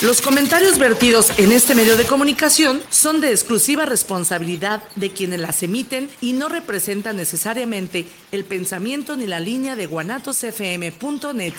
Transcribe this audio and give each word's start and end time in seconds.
Los 0.00 0.22
comentarios 0.22 0.78
vertidos 0.78 1.36
en 1.38 1.50
este 1.50 1.74
medio 1.74 1.96
de 1.96 2.06
comunicación 2.06 2.80
son 2.88 3.20
de 3.20 3.32
exclusiva 3.32 3.84
responsabilidad 3.84 4.80
de 4.94 5.12
quienes 5.12 5.40
las 5.40 5.60
emiten 5.64 6.08
y 6.20 6.34
no 6.34 6.48
representan 6.48 7.16
necesariamente 7.16 8.08
el 8.30 8.44
pensamiento 8.44 9.16
ni 9.16 9.26
la 9.26 9.40
línea 9.40 9.74
de 9.74 9.86
guanatosfm.net. 9.86 11.52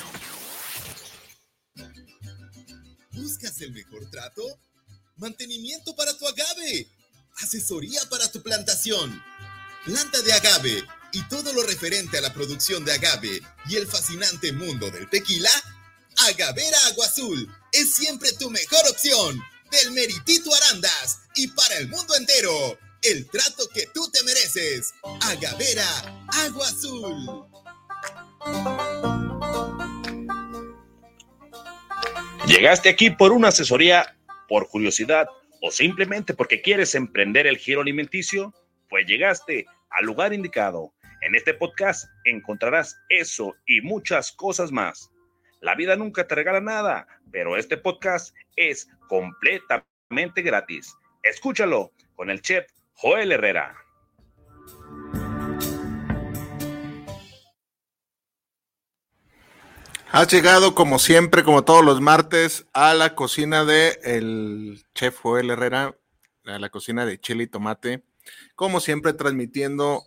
¿Buscas 3.12 3.60
el 3.60 3.74
mejor 3.74 4.10
trato? 4.10 4.42
Mantenimiento 5.18 5.94
para 5.98 6.18
tu 6.18 6.26
agave. 6.26 6.88
Asesoría 7.44 8.00
para 8.10 8.32
tu 8.32 8.42
plantación. 8.42 9.22
Planta 9.84 10.22
de 10.22 10.32
agave 10.32 10.84
y 11.12 11.28
todo 11.28 11.52
lo 11.52 11.64
referente 11.64 12.18
a 12.18 12.22
la 12.22 12.34
producción 12.34 12.86
de 12.86 12.94
agave 12.94 13.42
y 13.68 13.76
el 13.76 13.86
fascinante 13.86 14.54
mundo 14.54 14.90
del 14.92 15.10
tequila. 15.10 15.52
Agavera 16.20 16.78
Agua 16.88 17.06
Azul 17.06 17.59
es 17.72 17.96
siempre 17.96 18.32
tu 18.34 18.50
mejor 18.50 18.82
opción. 18.90 19.42
Del 19.72 19.92
Meritito 19.92 20.50
Arandas 20.56 21.20
y 21.36 21.48
para 21.48 21.78
el 21.78 21.90
mundo 21.90 22.16
entero. 22.16 22.78
El 23.02 23.30
trato 23.30 23.70
que 23.74 23.86
tú 23.94 24.10
te 24.12 24.24
mereces. 24.24 24.94
Agavera 25.22 25.88
Agua 26.34 26.68
Azul. 26.68 27.46
Llegaste 32.48 32.90
aquí 32.90 33.12
por 33.12 33.32
una 33.32 33.50
asesoría, 33.50 34.18
por 34.48 34.68
curiosidad 34.70 35.28
o 35.62 35.72
simplemente 35.72 36.34
porque 36.34 36.62
quieres 36.62 36.96
emprender 36.96 37.46
el 37.46 37.58
giro 37.58 37.82
alimenticio, 37.82 38.54
pues 38.90 39.06
llegaste 39.06 39.66
al 39.92 40.06
lugar 40.06 40.34
indicado. 40.34 40.94
En 41.22 41.36
este 41.36 41.54
podcast 41.54 42.10
encontrarás 42.26 42.98
eso 43.10 43.56
y 43.68 43.82
muchas 43.82 44.32
cosas 44.32 44.72
más. 44.72 45.09
La 45.62 45.76
vida 45.76 45.98
nunca 45.98 46.26
te 46.26 46.36
regala 46.36 46.62
nada, 46.62 47.06
pero 47.32 47.58
este 47.58 47.76
podcast 47.76 48.34
es 48.56 48.88
completamente 49.10 50.42
gratis. 50.42 50.96
Escúchalo 51.22 51.92
con 52.16 52.30
el 52.30 52.42
chef 52.42 52.66
Joel 52.94 53.34
Herrera. 53.34 53.76
Has 60.12 60.32
llegado 60.32 60.76
como 60.76 60.98
siempre, 60.98 61.44
como 61.44 61.66
todos 61.66 61.84
los 61.84 62.00
martes, 62.00 62.66
a 62.74 62.94
la 62.94 63.14
cocina 63.14 63.66
de 63.66 64.00
el 64.04 64.82
chef 64.96 65.20
Joel 65.20 65.50
Herrera, 65.50 65.94
a 66.46 66.58
la 66.58 66.70
cocina 66.70 67.06
de 67.06 67.20
chile 67.20 67.44
y 67.44 67.48
tomate, 67.48 68.06
como 68.56 68.80
siempre 68.80 69.12
transmitiendo 69.12 70.04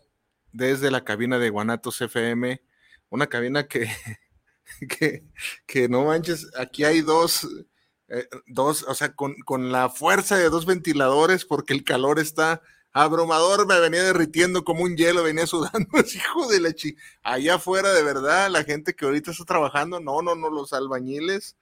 desde 0.50 0.90
la 0.90 1.04
cabina 1.04 1.38
de 1.38 1.50
Guanatos 1.50 2.00
FM, 2.00 2.62
una 3.10 3.26
cabina 3.26 3.68
que 3.68 3.86
que, 4.98 5.24
que 5.66 5.88
no 5.88 6.04
manches, 6.04 6.48
aquí 6.56 6.84
hay 6.84 7.00
dos, 7.00 7.48
eh, 8.08 8.28
dos, 8.46 8.84
o 8.84 8.94
sea, 8.94 9.14
con, 9.14 9.34
con, 9.44 9.72
la 9.72 9.88
fuerza 9.88 10.36
de 10.36 10.50
dos 10.50 10.66
ventiladores, 10.66 11.44
porque 11.44 11.72
el 11.72 11.84
calor 11.84 12.18
está 12.18 12.62
abrumador, 12.92 13.66
me 13.66 13.80
venía 13.80 14.02
derritiendo 14.02 14.64
como 14.64 14.84
un 14.84 14.96
hielo, 14.96 15.22
venía 15.22 15.46
sudando, 15.46 15.88
hijo 16.14 16.48
de 16.48 16.60
la 16.60 16.72
chi. 16.72 16.96
Allá 17.22 17.54
afuera, 17.56 17.92
de 17.92 18.02
verdad, 18.02 18.50
la 18.50 18.64
gente 18.64 18.94
que 18.94 19.06
ahorita 19.06 19.30
está 19.30 19.44
trabajando, 19.44 20.00
no, 20.00 20.22
no, 20.22 20.34
no, 20.34 20.50
los 20.50 20.72
albañiles, 20.72 21.56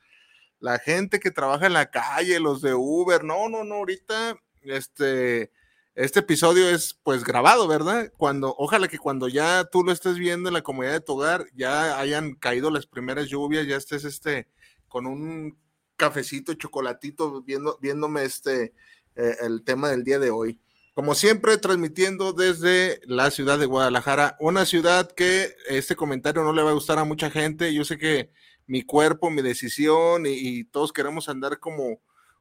la 0.59 0.79
gente 0.79 1.21
que 1.21 1.31
trabaja 1.31 1.67
en 1.67 1.73
la 1.75 1.91
calle, 1.91 2.41
los 2.41 2.63
de 2.63 2.75
Uber, 2.75 3.25
no, 3.25 3.49
no, 3.49 3.65
no, 3.65 3.77
ahorita, 3.77 4.37
este, 4.63 5.53
este 5.95 6.21
episodio 6.21 6.69
es 6.69 6.95
pues 7.03 7.25
grabado, 7.25 7.67
¿verdad? 7.69 8.13
Cuando, 8.17 8.55
ojalá 8.57 8.89
que 8.89 8.99
cuando 8.99 9.29
ya 9.29 9.65
tú 9.65 9.83
lo 9.85 9.93
estés 9.93 10.17
viendo 10.17 10.49
en 10.49 10.55
la 10.55 10.63
comunidad 10.63 10.93
de 10.95 11.01
tu 11.01 11.15
hogar, 11.15 11.47
ya 11.55 11.99
hayan 11.99 12.35
caído 12.35 12.71
las 12.71 12.87
primeras 12.87 13.29
lluvias, 13.29 13.67
ya 13.67 13.77
estés 13.77 14.05
este 14.05 14.49
con 14.89 15.07
un 15.07 15.59
cafecito, 15.97 16.55
chocolatito, 16.55 17.43
viendo, 17.43 17.79
viéndome 17.81 18.25
este 18.25 18.73
eh, 19.17 19.37
el 19.41 19.63
tema 19.65 19.91
del 19.91 20.05
día 20.05 20.19
de 20.19 20.31
hoy. 20.31 20.61
Como 20.95 21.15
siempre, 21.15 21.57
transmitiendo 21.57 22.33
desde 22.33 23.01
la 23.05 23.31
ciudad 23.31 23.59
de 23.59 23.67
Guadalajara, 23.67 24.37
una 24.41 24.67
ciudad 24.67 25.11
que 25.11 25.55
este 25.69 25.97
comentario 25.97 26.43
no 26.43 26.53
le 26.53 26.63
va 26.63 26.71
a 26.71 26.75
gustar 26.75 26.99
a 26.99 27.05
mucha 27.05 27.31
gente. 27.31 27.73
Yo 27.73 27.85
sé 27.85 27.97
que 27.97 28.31
mi 28.67 28.83
cuerpo, 28.83 29.31
mi 29.31 29.43
decisión 29.43 30.25
y, 30.27 30.65
todos 30.65 30.93
queremos 30.93 31.29
andar 31.29 31.59
como, 31.59 32.01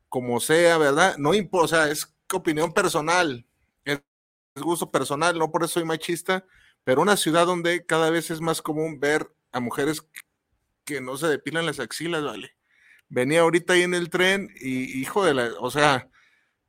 como 0.10 0.40
sea, 0.40 0.78
¿verdad? 0.78 1.18
No 1.18 1.34
importa, 1.34 1.90
es 1.92 2.14
opinión 2.38 2.74
personal, 2.74 3.46
es 3.86 4.02
gusto 4.56 4.92
personal, 4.92 5.38
no 5.38 5.52
por 5.52 5.64
eso 5.64 5.76
soy 5.76 5.86
machista, 5.86 6.46
pero 6.84 7.02
una 7.02 7.18
ciudad 7.18 7.46
donde 7.46 7.86
cada 7.86 8.10
vez 8.10 8.32
es 8.32 8.42
más 8.42 8.62
común 8.62 9.00
ver 9.00 9.34
a 9.52 9.60
mujeres 9.60 10.06
que 10.84 11.02
no 11.02 11.18
se 11.18 11.28
depilan 11.28 11.66
las 11.66 11.80
axilas, 11.80 12.24
¿vale? 12.24 12.56
Venía 13.10 13.42
ahorita 13.42 13.74
ahí 13.74 13.84
en 13.84 13.94
el 13.94 14.10
tren 14.10 14.50
y 14.60 15.00
hijo 15.00 15.24
de 15.24 15.34
la, 15.34 15.52
o 15.60 15.72
sea, 15.72 16.10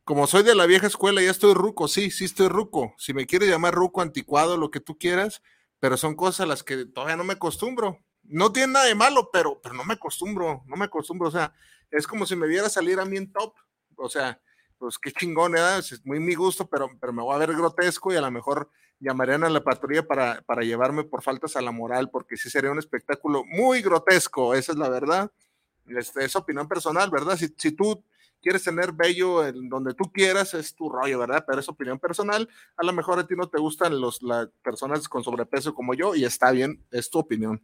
como 0.04 0.26
soy 0.26 0.42
de 0.42 0.54
la 0.54 0.66
vieja 0.66 0.86
escuela, 0.86 1.22
ya 1.22 1.30
estoy 1.30 1.54
ruco, 1.54 1.86
sí, 1.86 2.10
sí 2.10 2.24
estoy 2.24 2.48
ruco. 2.48 2.94
Si 2.98 3.14
me 3.14 3.26
quieres 3.26 3.48
llamar 3.48 3.74
ruco, 3.74 4.00
anticuado, 4.00 4.56
lo 4.56 4.70
que 4.70 4.80
tú 4.80 4.98
quieras, 4.98 5.42
pero 5.78 5.96
son 5.96 6.16
cosas 6.16 6.40
a 6.40 6.46
las 6.46 6.62
que 6.62 6.86
todavía 6.86 7.16
no 7.16 7.24
me 7.24 7.34
acostumbro. 7.34 7.98
No 8.24 8.52
tiene 8.52 8.72
nada 8.72 8.86
de 8.86 8.94
malo, 8.94 9.30
pero, 9.32 9.60
pero 9.62 9.74
no 9.74 9.84
me 9.84 9.94
acostumbro, 9.94 10.62
no 10.66 10.76
me 10.76 10.86
acostumbro. 10.86 11.28
O 11.28 11.30
sea, 11.30 11.54
es 11.90 12.06
como 12.06 12.26
si 12.26 12.36
me 12.36 12.46
viera 12.46 12.68
salir 12.68 12.98
a 12.98 13.04
mí 13.04 13.16
en 13.16 13.32
top. 13.32 13.54
O 13.96 14.08
sea, 14.08 14.40
pues 14.80 14.98
qué 14.98 15.12
chingón, 15.12 15.56
¿eh? 15.56 15.78
es 15.78 16.04
muy 16.06 16.18
mi 16.18 16.34
gusto, 16.34 16.66
pero, 16.66 16.90
pero 16.98 17.12
me 17.12 17.22
voy 17.22 17.34
a 17.34 17.38
ver 17.38 17.54
grotesco 17.54 18.12
y 18.12 18.16
a 18.16 18.22
lo 18.22 18.30
mejor 18.30 18.70
llamarían 18.98 19.44
a 19.44 19.50
la 19.50 19.62
patrulla 19.62 20.06
para, 20.06 20.40
para 20.40 20.62
llevarme 20.62 21.04
por 21.04 21.22
faltas 21.22 21.54
a 21.54 21.60
la 21.60 21.70
moral, 21.70 22.08
porque 22.10 22.38
sí 22.38 22.48
sería 22.48 22.70
un 22.70 22.78
espectáculo 22.78 23.44
muy 23.44 23.82
grotesco, 23.82 24.54
esa 24.54 24.72
es 24.72 24.78
la 24.78 24.88
verdad. 24.88 25.30
Este, 25.86 26.24
es 26.24 26.34
opinión 26.34 26.66
personal, 26.66 27.10
¿verdad? 27.10 27.36
Si, 27.36 27.54
si 27.58 27.72
tú 27.72 28.02
quieres 28.40 28.64
tener 28.64 28.92
bello 28.92 29.46
en 29.46 29.68
donde 29.68 29.92
tú 29.92 30.10
quieras, 30.10 30.54
es 30.54 30.74
tu 30.74 30.88
rollo, 30.88 31.18
¿verdad? 31.18 31.44
Pero 31.46 31.60
es 31.60 31.68
opinión 31.68 31.98
personal. 31.98 32.48
A 32.78 32.84
lo 32.84 32.94
mejor 32.94 33.18
a 33.18 33.26
ti 33.26 33.34
no 33.36 33.50
te 33.50 33.58
gustan 33.58 34.00
los, 34.00 34.22
las 34.22 34.48
personas 34.62 35.06
con 35.08 35.22
sobrepeso 35.22 35.74
como 35.74 35.92
yo 35.92 36.14
y 36.14 36.24
está 36.24 36.52
bien, 36.52 36.86
es 36.90 37.10
tu 37.10 37.18
opinión. 37.18 37.62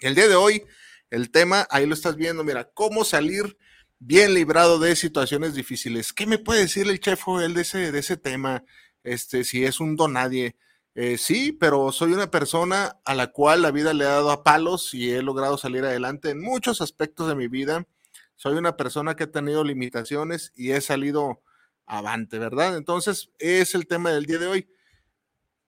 El 0.00 0.16
día 0.16 0.26
de 0.26 0.34
hoy, 0.34 0.64
el 1.10 1.30
tema, 1.30 1.68
ahí 1.70 1.86
lo 1.86 1.94
estás 1.94 2.16
viendo, 2.16 2.42
mira, 2.42 2.68
cómo 2.74 3.04
salir 3.04 3.56
bien 4.04 4.34
librado 4.34 4.78
de 4.80 4.96
situaciones 4.96 5.54
difíciles. 5.54 6.12
¿Qué 6.12 6.26
me 6.26 6.38
puede 6.38 6.62
decir 6.62 6.88
el 6.88 6.98
chef 6.98 7.22
Joel 7.22 7.54
de 7.54 7.62
ese, 7.62 7.92
de 7.92 7.98
ese 8.00 8.16
tema? 8.16 8.64
Este, 9.04 9.44
si 9.44 9.64
es 9.64 9.80
un 9.80 9.96
don 9.96 10.14
nadie. 10.14 10.56
Eh, 10.94 11.16
sí, 11.18 11.52
pero 11.52 11.92
soy 11.92 12.12
una 12.12 12.30
persona 12.30 12.98
a 13.04 13.14
la 13.14 13.28
cual 13.28 13.62
la 13.62 13.70
vida 13.70 13.94
le 13.94 14.04
ha 14.04 14.08
dado 14.08 14.30
a 14.30 14.42
palos 14.42 14.92
y 14.92 15.12
he 15.12 15.22
logrado 15.22 15.56
salir 15.56 15.84
adelante 15.84 16.30
en 16.30 16.40
muchos 16.40 16.80
aspectos 16.80 17.28
de 17.28 17.36
mi 17.36 17.48
vida. 17.48 17.86
Soy 18.34 18.54
una 18.54 18.76
persona 18.76 19.14
que 19.14 19.24
ha 19.24 19.30
tenido 19.30 19.62
limitaciones 19.62 20.52
y 20.56 20.72
he 20.72 20.80
salido 20.80 21.42
avante, 21.86 22.38
¿verdad? 22.38 22.76
Entonces, 22.76 23.30
es 23.38 23.74
el 23.74 23.86
tema 23.86 24.10
del 24.10 24.26
día 24.26 24.38
de 24.38 24.48
hoy. 24.48 24.68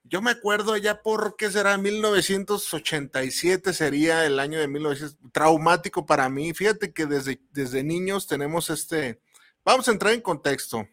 Yo 0.07 0.21
me 0.21 0.31
acuerdo 0.31 0.77
ya 0.77 1.01
por 1.03 1.35
qué 1.37 1.51
será 1.51 1.79
1987 1.79 3.73
sería 3.73 4.27
el 4.27 4.39
año 4.39 4.59
de 4.59 4.69
1900 4.69 5.33
traumático 5.33 6.05
para 6.05 6.29
mí. 6.29 6.53
Fíjate 6.53 6.93
que 6.93 7.07
desde, 7.07 7.41
desde 7.53 7.83
niños 7.83 8.27
tenemos 8.27 8.69
este, 8.69 9.19
vamos 9.65 9.89
a 9.89 9.93
entrar 9.93 10.13
en 10.13 10.21
contexto. 10.21 10.87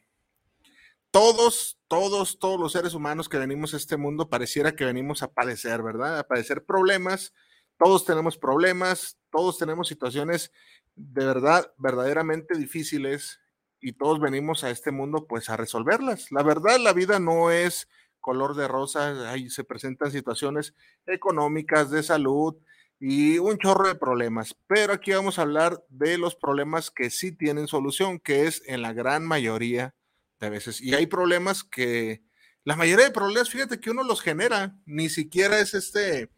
Todos, 1.12 1.78
todos, 1.90 2.40
todos 2.40 2.58
los 2.58 2.72
seres 2.72 2.94
humanos 2.94 3.28
que 3.28 3.38
venimos 3.38 3.74
a 3.74 3.78
este 3.78 3.98
mundo 3.98 4.30
pareciera 4.30 4.78
que 4.78 4.86
venimos 4.86 5.24
a 5.24 5.34
padecer, 5.34 5.84
¿verdad? 5.84 6.18
A 6.20 6.24
padecer 6.24 6.64
problemas. 6.64 7.34
Todos 7.78 8.06
tenemos 8.06 8.38
problemas, 8.38 9.18
todos 9.30 9.58
tenemos 9.58 9.90
situaciones 9.90 10.54
de 10.96 11.26
verdad, 11.26 11.74
verdaderamente 11.78 12.58
difíciles 12.58 13.42
y 13.82 13.92
todos 13.94 14.22
venimos 14.22 14.64
a 14.64 14.70
este 14.70 14.92
mundo 14.92 15.28
pues 15.28 15.50
a 15.50 15.58
resolverlas. 15.58 16.32
La 16.32 16.44
verdad, 16.44 16.80
la 16.80 16.94
vida 16.94 17.20
no 17.20 17.52
es 17.52 17.90
color 18.22 18.56
de 18.56 18.68
rosa, 18.68 19.32
ahí 19.32 19.50
se 19.50 19.64
presentan 19.64 20.12
situaciones 20.12 20.74
económicas, 21.06 21.90
de 21.90 22.04
salud 22.04 22.56
y 23.00 23.40
un 23.40 23.58
chorro 23.58 23.88
de 23.88 23.96
problemas. 23.96 24.56
Pero 24.68 24.94
aquí 24.94 25.12
vamos 25.12 25.40
a 25.40 25.42
hablar 25.42 25.84
de 25.90 26.18
los 26.18 26.36
problemas 26.36 26.92
que 26.92 27.10
sí 27.10 27.32
tienen 27.32 27.68
solución, 27.68 28.20
que 28.20 28.48
es 28.48 28.64
en 28.68 28.82
la 28.82 28.94
gran 28.94 29.26
mayoría 29.26 29.96
de 30.40 30.50
veces. 30.50 30.80
Y 30.80 30.94
hay 30.94 31.08
problemas 31.08 31.64
que, 31.64 32.24
la 32.64 32.76
mayoría 32.76 33.06
de 33.06 33.12
problemas, 33.12 33.50
fíjate 33.50 33.80
que 33.80 33.90
uno 33.90 34.04
los 34.04 34.22
genera, 34.22 34.78
ni 34.86 35.10
siquiera 35.10 35.60
es 35.60 35.74
este 35.74 36.30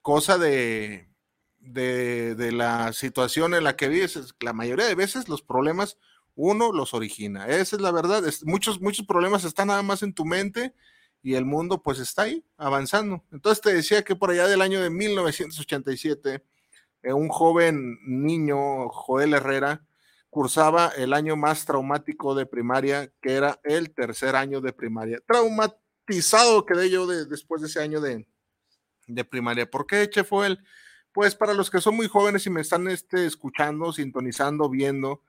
cosa 0.00 0.38
de, 0.38 1.10
de, 1.58 2.34
de 2.34 2.52
la 2.52 2.92
situación 2.92 3.54
en 3.54 3.64
la 3.64 3.76
que 3.76 3.88
vives. 3.88 4.34
La 4.40 4.52
mayoría 4.52 4.86
de 4.86 4.94
veces 4.94 5.28
los 5.28 5.42
problemas 5.42 5.98
uno 6.36 6.72
los 6.72 6.94
origina. 6.94 7.46
Esa 7.46 7.76
es 7.76 7.82
la 7.82 7.92
verdad. 7.92 8.22
muchos, 8.44 8.80
muchos 8.80 9.06
problemas 9.06 9.44
están 9.44 9.68
nada 9.68 9.82
más 9.82 10.02
en 10.02 10.14
tu 10.14 10.24
mente 10.24 10.74
y 11.24 11.36
el 11.36 11.46
mundo 11.46 11.82
pues 11.82 11.98
está 12.00 12.22
ahí 12.22 12.44
avanzando. 12.58 13.24
Entonces 13.32 13.62
te 13.62 13.72
decía 13.72 14.04
que 14.04 14.14
por 14.14 14.30
allá 14.30 14.46
del 14.46 14.60
año 14.60 14.82
de 14.82 14.90
1987, 14.90 16.44
eh, 17.02 17.12
un 17.14 17.28
joven 17.30 17.98
niño, 18.04 18.90
Joel 18.90 19.32
Herrera, 19.32 19.86
cursaba 20.28 20.92
el 20.98 21.14
año 21.14 21.34
más 21.34 21.64
traumático 21.64 22.34
de 22.34 22.44
primaria, 22.44 23.10
que 23.22 23.32
era 23.32 23.58
el 23.64 23.94
tercer 23.94 24.36
año 24.36 24.60
de 24.60 24.74
primaria. 24.74 25.18
Traumatizado 25.26 26.66
quedé 26.66 26.90
yo 26.90 27.06
de, 27.06 27.24
después 27.24 27.62
de 27.62 27.68
ese 27.68 27.80
año 27.80 28.02
de, 28.02 28.28
de 29.06 29.24
primaria. 29.24 29.70
¿Por 29.70 29.86
qué, 29.86 30.10
Chef 30.10 30.28
Joel? 30.28 30.62
Pues 31.10 31.34
para 31.34 31.54
los 31.54 31.70
que 31.70 31.80
son 31.80 31.96
muy 31.96 32.06
jóvenes 32.06 32.44
y 32.44 32.50
me 32.50 32.60
están 32.60 32.86
este, 32.88 33.24
escuchando, 33.24 33.94
sintonizando, 33.94 34.68
viendo, 34.68 35.22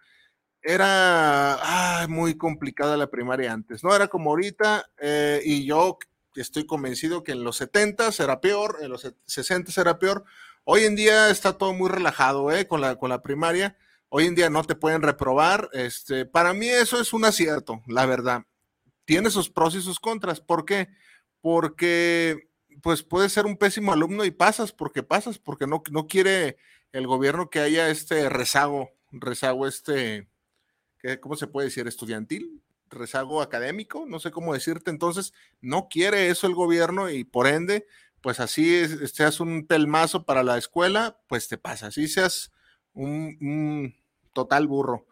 era 0.66 2.06
muy 2.10 2.36
complicada 2.38 2.98
la 2.98 3.12
primaria 3.12 3.54
antes, 3.54 3.84
no 3.84 3.96
era 3.96 4.08
como 4.08 4.32
ahorita, 4.32 4.90
eh, 5.00 5.42
y 5.46 5.66
yo 5.66 6.00
estoy 6.36 6.66
convencido 6.66 7.24
que 7.24 7.34
en 7.34 7.44
los 7.44 7.58
70 7.58 8.10
era 8.20 8.42
peor, 8.42 8.80
en 8.82 8.90
los 8.90 9.08
60 9.26 9.80
era 9.80 10.00
peor. 10.00 10.26
Hoy 10.64 10.84
en 10.84 10.96
día 10.96 11.30
está 11.30 11.58
todo 11.58 11.74
muy 11.74 11.90
relajado 11.90 12.52
¿eh? 12.52 12.68
con, 12.68 12.82
la, 12.82 12.96
con 12.96 13.10
la 13.10 13.22
primaria. 13.22 13.78
Hoy 14.10 14.26
en 14.26 14.36
día 14.36 14.50
no 14.50 14.64
te 14.64 14.76
pueden 14.76 15.04
reprobar. 15.04 15.70
Este, 15.74 16.26
para 16.26 16.54
mí 16.54 16.68
eso 16.68 17.00
es 17.00 17.14
un 17.14 17.26
acierto, 17.26 17.84
la 17.88 18.08
verdad. 18.08 18.44
Tiene 19.06 19.30
sus 19.30 19.50
pros 19.50 19.76
y 19.76 19.82
sus 19.82 20.00
contras. 20.00 20.42
¿Por 20.42 20.66
qué? 20.66 20.90
Porque 21.42 22.50
pues 22.82 23.04
puedes 23.04 23.32
ser 23.32 23.46
un 23.46 23.58
pésimo 23.58 23.94
alumno 23.94 24.26
y 24.26 24.32
pasas 24.32 24.72
porque 24.72 25.04
pasas, 25.04 25.38
porque 25.38 25.68
no, 25.68 25.84
no 25.92 26.08
quiere 26.08 26.58
el 26.92 27.08
gobierno 27.08 27.50
que 27.50 27.60
haya 27.60 27.90
este 27.90 28.30
rezago, 28.30 28.90
rezago 29.12 29.68
este, 29.68 30.28
¿cómo 31.22 31.36
se 31.36 31.48
puede 31.48 31.68
decir? 31.68 31.88
Estudiantil, 31.88 32.62
rezago 32.90 33.42
académico, 33.42 34.06
no 34.08 34.20
sé 34.20 34.32
cómo 34.32 34.54
decirte. 34.54 34.92
Entonces, 34.92 35.34
no 35.62 35.88
quiere 35.90 36.30
eso 36.30 36.48
el 36.48 36.56
gobierno 36.56 37.10
y 37.10 37.24
por 37.24 37.48
ende, 37.48 37.86
pues 38.22 38.40
así 38.40 38.88
seas 39.08 39.40
un 39.40 39.68
pelmazo 39.68 40.26
para 40.26 40.44
la 40.44 40.58
escuela, 40.58 41.20
pues 41.28 41.48
te 41.48 41.58
pasa, 41.58 41.88
así 41.88 42.08
seas 42.08 42.52
un, 42.94 43.96
total 44.34 44.68
burro. 44.68 45.06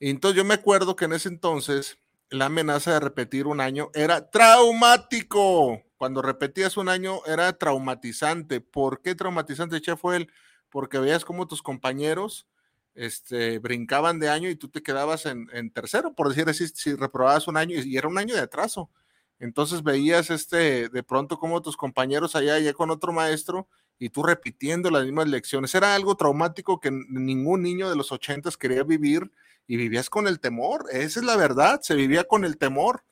Entonces 0.00 0.36
yo 0.36 0.44
me 0.44 0.54
acuerdo 0.54 0.96
que 0.96 1.06
en 1.06 1.14
ese 1.14 1.28
entonces 1.28 1.98
la 2.30 2.46
amenaza 2.46 2.92
de 2.92 3.00
repetir 3.00 3.46
un 3.46 3.60
año 3.60 3.90
era 3.94 4.30
traumático. 4.30 5.82
Cuando 5.96 6.22
repetías 6.22 6.76
un 6.76 6.88
año 6.88 7.20
era 7.26 7.52
traumatizante. 7.58 8.60
¿Por 8.60 9.02
qué 9.02 9.14
traumatizante, 9.14 9.80
chef? 9.80 10.00
Fue 10.00 10.16
él? 10.16 10.30
Porque 10.70 10.98
veías 10.98 11.24
cómo 11.24 11.46
tus 11.46 11.62
compañeros 11.62 12.46
este, 12.94 13.58
brincaban 13.58 14.18
de 14.18 14.28
año 14.28 14.48
y 14.48 14.56
tú 14.56 14.68
te 14.68 14.82
quedabas 14.82 15.26
en, 15.26 15.70
tercero, 15.70 16.14
por 16.14 16.28
decir 16.28 16.48
así, 16.48 16.68
si 16.68 16.94
reprobabas 16.94 17.48
un 17.48 17.56
año 17.56 17.76
y, 17.78 17.96
era 17.96 18.08
un 18.08 18.18
año 18.18 18.34
de 18.34 18.40
atraso. 18.40 18.90
Entonces 19.38 19.82
veías 19.82 20.30
este, 20.30 20.88
de 20.88 21.02
pronto 21.02 21.38
como 21.38 21.60
tus 21.60 21.76
compañeros 21.76 22.36
allá, 22.36 22.54
allá 22.54 22.72
con 22.72 22.90
otro 22.90 23.12
maestro 23.12 23.68
y 23.98 24.10
tú 24.10 24.22
repitiendo 24.22 24.90
las 24.90 25.04
mismas 25.04 25.28
lecciones. 25.28 25.74
Era 25.74 25.94
algo 25.94 26.16
traumático 26.16 26.80
que 26.80 26.90
ningún 26.90 27.62
niño 27.62 27.90
de 27.90 27.96
los 27.96 28.12
ochentas 28.12 28.56
quería 28.56 28.84
vivir 28.84 29.30
y 29.66 29.76
vivías 29.76 30.08
con 30.08 30.28
el 30.28 30.40
temor. 30.40 30.86
Esa 30.90 31.20
es 31.20 31.26
la 31.26 31.36
verdad, 31.36 31.80
se 31.82 31.94
vivía 31.94 32.24
con 32.24 32.44
el 32.44 32.58
temor. 32.58 33.04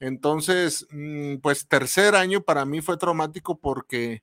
Entonces, 0.00 0.86
mm, 0.90 1.36
pues 1.36 1.68
tercer 1.68 2.16
año 2.16 2.42
para 2.42 2.64
mí 2.64 2.80
fue 2.80 2.96
traumático 2.96 3.58
porque 3.58 4.22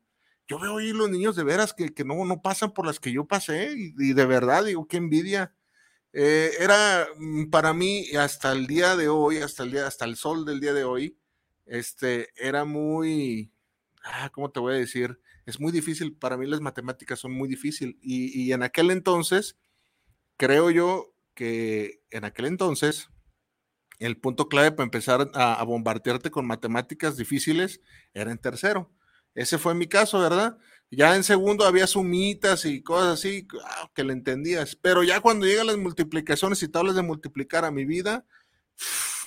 yo 0.49 0.57
veo 0.57 0.77
ahí 0.77 0.91
los 0.91 1.11
niños 1.11 1.35
de 1.35 1.43
veras 1.43 1.73
que, 1.73 2.03
no, 2.03 2.25
no 2.25 2.41
pasan 2.41 2.73
por 2.73 2.87
las 2.87 2.99
que 2.99 3.11
yo 3.11 3.25
pasé 3.25 3.75
y, 3.77 4.13
de 4.13 4.25
verdad 4.25 4.65
digo, 4.65 4.87
qué 4.87 4.97
envidia. 4.97 5.53
Eh, 6.11 6.51
era 6.59 7.07
mm, 7.17 7.51
para 7.51 7.71
mí 7.75 8.07
hasta 8.17 8.51
el 8.51 8.65
día 8.65 8.95
de 8.95 9.09
hoy, 9.09 9.37
hasta 9.37 9.61
el 9.61 9.71
día, 9.71 9.85
hasta 9.85 10.05
el 10.05 10.15
sol 10.15 10.45
del 10.45 10.59
día 10.59 10.73
de 10.73 10.83
hoy, 10.83 11.19
este, 11.67 12.29
era 12.35 12.65
muy, 12.65 13.53
ah, 14.03 14.31
¿cómo 14.33 14.49
te 14.51 14.59
voy 14.59 14.73
a 14.73 14.77
decir? 14.77 15.19
Es 15.45 15.59
muy 15.59 15.71
difícil, 15.71 16.15
para 16.17 16.35
mí 16.35 16.47
las 16.47 16.61
matemáticas 16.61 17.19
son 17.19 17.31
muy 17.31 17.47
difíciles 17.47 17.95
y, 18.01 18.41
y 18.41 18.51
en 18.51 18.63
aquel 18.63 18.89
entonces, 18.89 19.55
creo 20.35 20.71
yo 20.71 21.13
que 21.35 22.01
en 22.09 22.25
aquel 22.25 22.47
entonces, 22.47 23.09
el 23.99 24.17
punto 24.17 24.49
clave 24.49 24.71
para 24.71 24.85
empezar 24.85 25.29
a, 25.35 25.53
a 25.53 25.63
bombardearte 25.63 26.31
con 26.31 26.47
matemáticas 26.47 27.17
difíciles 27.17 27.81
era 28.13 28.31
en 28.31 28.39
tercero 28.39 28.91
ese 29.39 29.57
fue 29.57 29.73
mi 29.73 29.87
caso, 29.87 30.19
¿verdad? 30.19 30.57
Ya 30.91 31.15
en 31.15 31.23
segundo 31.23 31.65
había 31.65 31.87
sumitas 31.87 32.65
y 32.65 32.83
cosas 32.83 33.19
así 33.19 33.47
ah, 33.63 33.89
que 33.95 34.03
le 34.03 34.11
entendías, 34.11 34.75
pero 34.75 35.01
ya 35.01 35.21
cuando 35.21 35.45
llegan 35.45 35.67
las 35.67 35.77
multiplicaciones 35.77 36.61
y 36.61 36.67
tablas 36.67 36.95
de 36.95 37.03
multiplicar 37.03 37.63
a 37.63 37.71
mi 37.71 37.85
vida, 37.85 38.25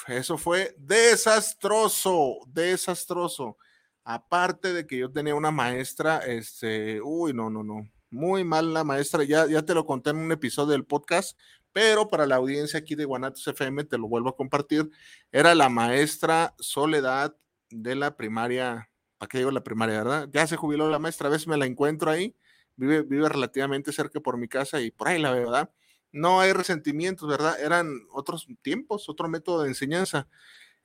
eso 0.06 0.36
fue 0.36 0.74
desastroso, 0.78 2.40
desastroso. 2.46 3.56
Aparte 4.04 4.74
de 4.74 4.86
que 4.86 4.98
yo 4.98 5.10
tenía 5.10 5.34
una 5.34 5.50
maestra, 5.50 6.18
este, 6.18 7.00
uy, 7.00 7.32
no, 7.32 7.48
no, 7.48 7.62
no, 7.62 7.88
muy 8.10 8.44
mal 8.44 8.74
la 8.74 8.84
maestra, 8.84 9.24
ya, 9.24 9.46
ya 9.46 9.62
te 9.62 9.72
lo 9.72 9.86
conté 9.86 10.10
en 10.10 10.18
un 10.18 10.32
episodio 10.32 10.72
del 10.72 10.84
podcast, 10.84 11.38
pero 11.72 12.08
para 12.08 12.26
la 12.26 12.36
audiencia 12.36 12.80
aquí 12.80 12.96
de 12.96 13.06
Guanatos 13.06 13.46
FM, 13.46 13.84
te 13.84 13.96
lo 13.96 14.08
vuelvo 14.08 14.28
a 14.28 14.36
compartir, 14.36 14.90
era 15.30 15.54
la 15.54 15.70
maestra 15.70 16.54
Soledad 16.58 17.34
de 17.70 17.94
la 17.94 18.14
primaria 18.14 18.91
¿para 19.22 19.28
qué 19.28 19.38
digo 19.38 19.52
la 19.52 19.62
primaria, 19.62 19.98
verdad? 19.98 20.28
Ya 20.32 20.48
se 20.48 20.56
jubiló 20.56 20.90
la 20.90 20.98
maestra, 20.98 21.28
a 21.28 21.30
veces 21.30 21.46
me 21.46 21.56
la 21.56 21.64
encuentro 21.64 22.10
ahí, 22.10 22.34
vive, 22.74 23.02
vive 23.02 23.28
relativamente 23.28 23.92
cerca 23.92 24.18
por 24.18 24.36
mi 24.36 24.48
casa 24.48 24.80
y 24.80 24.90
por 24.90 25.06
ahí 25.06 25.20
la 25.22 25.30
verdad. 25.30 25.70
No 26.10 26.40
hay 26.40 26.52
resentimientos, 26.52 27.28
¿verdad? 27.28 27.56
Eran 27.60 28.00
otros 28.12 28.48
tiempos, 28.62 29.08
otro 29.08 29.28
método 29.28 29.62
de 29.62 29.68
enseñanza. 29.68 30.26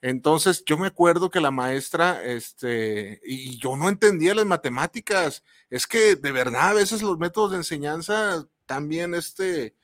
Entonces, 0.02 0.62
yo 0.64 0.78
me 0.78 0.86
acuerdo 0.86 1.30
que 1.30 1.40
la 1.40 1.50
maestra, 1.50 2.22
este, 2.22 3.20
y 3.24 3.58
yo 3.58 3.76
no 3.76 3.88
entendía 3.88 4.36
las 4.36 4.46
matemáticas. 4.46 5.42
Es 5.68 5.88
que 5.88 6.14
de 6.14 6.30
verdad, 6.30 6.68
a 6.68 6.74
veces 6.74 7.02
los 7.02 7.18
métodos 7.18 7.50
de 7.50 7.56
enseñanza 7.56 8.46
también, 8.66 9.14
este, 9.14 9.74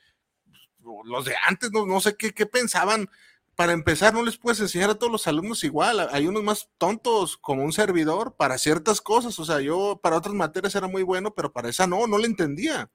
los 1.05 1.25
de 1.25 1.35
antes, 1.49 1.73
no, 1.73 1.87
no 1.87 2.01
sé 2.01 2.17
qué, 2.17 2.33
qué 2.33 2.47
pensaban 2.47 3.09
para 3.57 3.73
empezar, 3.73 4.13
no 4.13 4.23
les 4.23 4.37
puedes 4.37 4.61
enseñar 4.61 4.91
a 4.91 4.95
todos 4.97 5.13
los 5.13 5.27
alumnos 5.27 5.65
igual. 5.65 6.09
Hay 6.11 6.27
unos 6.27 6.43
más 6.43 6.69
tontos 6.79 7.37
como 7.37 7.63
un 7.63 7.73
servidor 7.73 8.35
para 8.37 8.59
ciertas 8.59 9.01
cosas. 9.01 9.39
O 9.39 9.45
sea, 9.45 9.61
yo 9.61 10.01
para 10.03 10.17
otras 10.17 10.35
materias 10.35 10.75
era 10.75 10.89
muy 10.89 11.03
bueno, 11.03 11.35
pero 11.35 11.53
para 11.53 11.69
esa 11.69 11.87
no, 11.87 12.07
no 12.07 12.19
le 12.19 12.27
entendía. 12.27 12.91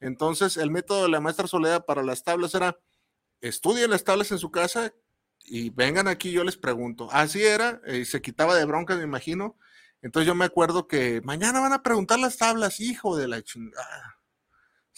Entonces, 0.00 0.56
el 0.56 0.70
método 0.70 1.04
de 1.04 1.08
la 1.08 1.20
maestra 1.20 1.46
Soledad 1.46 1.84
para 1.86 2.02
las 2.02 2.24
tablas 2.24 2.54
era, 2.54 2.78
estudien 3.40 3.90
las 3.90 4.04
tablas 4.04 4.30
en 4.32 4.38
su 4.38 4.50
casa 4.50 4.92
y 5.44 5.70
vengan 5.70 6.08
aquí, 6.08 6.32
yo 6.32 6.44
les 6.44 6.56
pregunto. 6.56 7.08
Así 7.12 7.42
era, 7.42 7.80
y 7.86 8.04
se 8.04 8.22
quitaba 8.22 8.54
de 8.56 8.64
bronca, 8.66 8.96
me 8.96 9.04
imagino. 9.04 9.56
Entonces 10.02 10.26
yo 10.26 10.34
me 10.34 10.44
acuerdo 10.44 10.88
que 10.88 11.20
mañana 11.22 11.60
van 11.60 11.72
a 11.72 11.82
preguntar 11.82 12.18
las 12.18 12.36
tablas, 12.38 12.80
hijo 12.80 13.16
de 13.16 13.28
la 13.28 13.42
chingada 13.42 14.19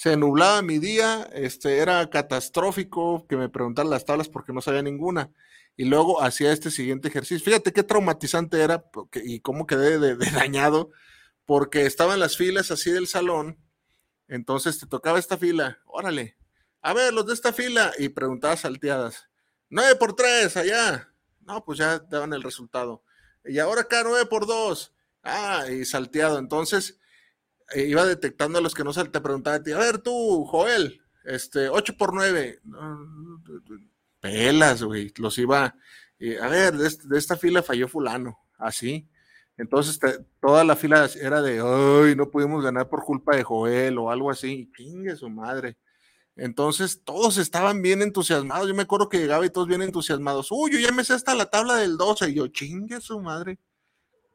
se 0.03 0.17
nublaba 0.17 0.63
mi 0.63 0.81
día, 0.81 1.31
este, 1.33 1.79
era 1.79 2.11
catastrófico 2.11 3.25
que 3.29 3.37
me 3.37 3.49
preguntaran 3.49 3.89
las 3.89 4.05
tablas 4.05 4.29
porque 4.29 4.53
no 4.53 4.61
sabía 4.61 4.83
ninguna. 4.83 5.31
Y 5.77 5.85
luego 5.85 6.21
hacía 6.21 6.51
este 6.51 6.73
siguiente 6.73 7.07
ejercicio. 7.07 7.45
Fíjate 7.45 7.73
qué 7.73 7.85
traumatizante 7.85 8.61
era 8.61 8.85
y 9.15 9.39
cómo 9.39 9.65
quedé 9.65 10.01
de, 10.01 10.17
dañado, 10.33 10.91
porque 11.47 11.87
estaban 11.87 12.19
las 12.19 12.37
filas 12.37 12.73
así 12.73 12.91
del 12.91 13.07
salón. 13.07 13.65
Entonces 14.27 14.81
te 14.81 14.89
tocaba 14.89 15.21
esta 15.21 15.39
fila, 15.39 15.79
órale, 15.85 16.37
a 16.81 16.95
ver, 16.95 17.15
los 17.15 17.25
de 17.25 17.35
esta 17.35 17.53
fila, 17.53 17.93
y 17.97 18.09
preguntabas 18.09 18.63
salteadas. 18.63 19.29
9 19.71 19.95
por 20.01 20.17
3, 20.17 20.57
allá. 20.57 21.15
No, 21.43 21.65
pues 21.65 21.79
ya 21.79 22.01
daban 22.01 22.33
el 22.33 22.43
resultado. 22.43 23.05
Y 23.45 23.61
ahora 23.61 23.83
acá 23.83 24.03
9 24.05 24.27
por 24.27 24.49
2. 24.49 24.97
Ah, 25.23 25.67
y 25.71 25.85
salteado. 25.85 26.41
Entonces, 26.41 26.99
eh, 27.75 27.87
iba 27.89 28.05
detectando 28.05 28.59
a 28.59 28.63
los 28.63 28.75
que 28.75 28.85
no 28.85 28.93
se 28.93 29.05
te 29.05 29.21
preguntaba 29.21 29.57
a 29.57 29.63
ti, 29.63 29.73
a 29.73 29.79
ver 29.79 29.99
tú, 29.99 30.45
Joel, 30.45 31.01
este, 31.25 31.69
8 31.69 31.97
por 31.97 32.15
9, 32.15 32.61
pelas, 34.21 34.83
güey, 34.83 35.13
los 35.17 35.39
iba, 35.39 35.65
a 35.65 36.49
ver, 36.49 36.77
de, 36.77 37.19
esta 37.19 37.37
fila 37.37 37.63
falló 37.63 37.89
fulano, 37.89 38.39
así. 38.59 39.09
Entonces 39.57 39.99
toda 40.41 40.65
la 40.65 40.77
fila 40.77 41.09
era 41.21 41.43
de, 41.43 41.61
ay, 41.61 42.17
no 42.17 42.31
pudimos 42.31 42.65
ganar 42.65 42.89
por 42.89 43.05
culpa 43.05 43.37
de 43.37 43.45
Joel 43.45 43.99
o 43.99 44.11
algo 44.11 44.31
así, 44.31 44.71
chingue 44.77 45.15
su 45.15 45.29
madre. 45.29 45.77
Entonces 46.37 47.03
todos 47.05 47.37
estaban 47.39 47.83
bien 47.83 48.03
entusiasmados. 48.03 48.69
Yo 48.69 48.75
me 48.75 48.83
acuerdo 48.83 49.09
que 49.09 49.19
llegaba 49.19 49.45
y 49.45 49.51
todos 49.51 49.69
bien 49.69 49.83
entusiasmados. 49.83 50.51
Uy, 50.51 50.73
yo 50.73 50.79
ya 50.79 50.93
me 50.93 51.05
sé 51.05 51.13
hasta 51.13 51.35
la 51.35 51.47
tabla 51.47 51.77
del 51.77 51.97
12. 51.97 52.31
Y 52.31 52.35
yo, 52.35 52.49
chingue 52.49 53.01
su 53.01 53.21
madre. 53.21 53.59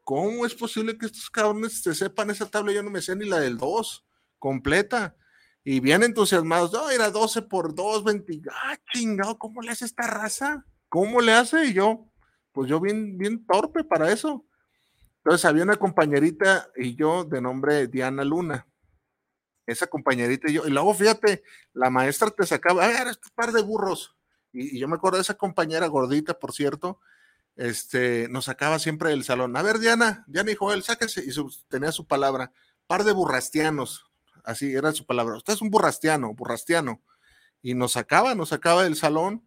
¿Cómo 0.07 0.45
es 0.45 0.55
posible 0.55 0.97
que 0.97 1.07
estos 1.07 1.29
cabrones 1.29 1.81
se 1.81 1.93
sepan 1.93 2.29
esa 2.29 2.49
tabla? 2.49 2.71
Yo 2.71 2.81
no 2.81 2.89
me 2.89 3.01
sé 3.01 3.13
ni 3.13 3.25
la 3.25 3.41
del 3.41 3.57
2 3.57 4.07
completa. 4.39 5.17
Y 5.65 5.81
bien 5.81 6.01
entusiasmados, 6.01 6.71
no, 6.71 6.89
era 6.89 7.11
12 7.11 7.41
por 7.41 7.75
2, 7.75 8.05
20. 8.05 8.41
Ah, 8.49 8.77
chingado, 8.93 9.37
¿cómo 9.37 9.61
le 9.61 9.71
hace 9.71 9.83
esta 9.83 10.07
raza? 10.07 10.65
¿Cómo 10.87 11.19
le 11.19 11.33
hace? 11.33 11.65
Y 11.65 11.73
yo, 11.73 12.09
pues 12.53 12.69
yo 12.69 12.79
bien, 12.79 13.17
bien 13.17 13.45
torpe 13.45 13.83
para 13.83 14.09
eso. 14.09 14.45
Entonces 15.17 15.43
había 15.43 15.63
una 15.63 15.75
compañerita 15.75 16.69
y 16.77 16.95
yo 16.95 17.25
de 17.25 17.41
nombre 17.41 17.87
Diana 17.87 18.23
Luna. 18.23 18.65
Esa 19.65 19.87
compañerita 19.87 20.49
y 20.49 20.53
yo, 20.53 20.65
y 20.65 20.69
luego 20.69 20.93
fíjate, 20.93 21.43
la 21.73 21.89
maestra 21.89 22.29
te 22.29 22.45
sacaba, 22.45 22.85
a 22.85 22.87
ver, 22.87 23.07
este 23.07 23.27
par 23.35 23.51
de 23.51 23.61
burros. 23.61 24.15
Y, 24.53 24.77
y, 24.77 24.79
yo 24.79 24.87
me 24.87 24.95
acuerdo 24.95 25.17
de 25.17 25.23
esa 25.23 25.33
compañera 25.33 25.87
gordita, 25.87 26.39
por 26.39 26.53
cierto, 26.53 27.01
este, 27.57 28.29
nos 28.29 28.45
sacaba 28.45 28.79
siempre 28.79 29.09
del 29.09 29.23
salón. 29.23 29.57
A 29.57 29.63
ver, 29.63 29.79
Diana, 29.79 30.23
Diana 30.27 30.51
y 30.51 30.55
Joel, 30.55 30.83
sáquense. 30.83 31.23
Y 31.25 31.31
tenía 31.67 31.91
su 31.91 32.05
palabra, 32.05 32.51
par 32.85 33.03
de 33.03 33.11
burrastianos, 33.11 34.05
así 34.43 34.73
era 34.73 34.91
su 34.93 35.05
palabra. 35.05 35.37
Usted 35.37 35.53
es 35.53 35.61
un 35.61 35.71
burrastiano, 35.71 36.33
burrastiano. 36.33 37.01
Y 37.61 37.73
nos 37.73 37.93
sacaba, 37.93 38.35
nos 38.35 38.49
sacaba 38.49 38.83
del 38.83 38.95
salón 38.95 39.43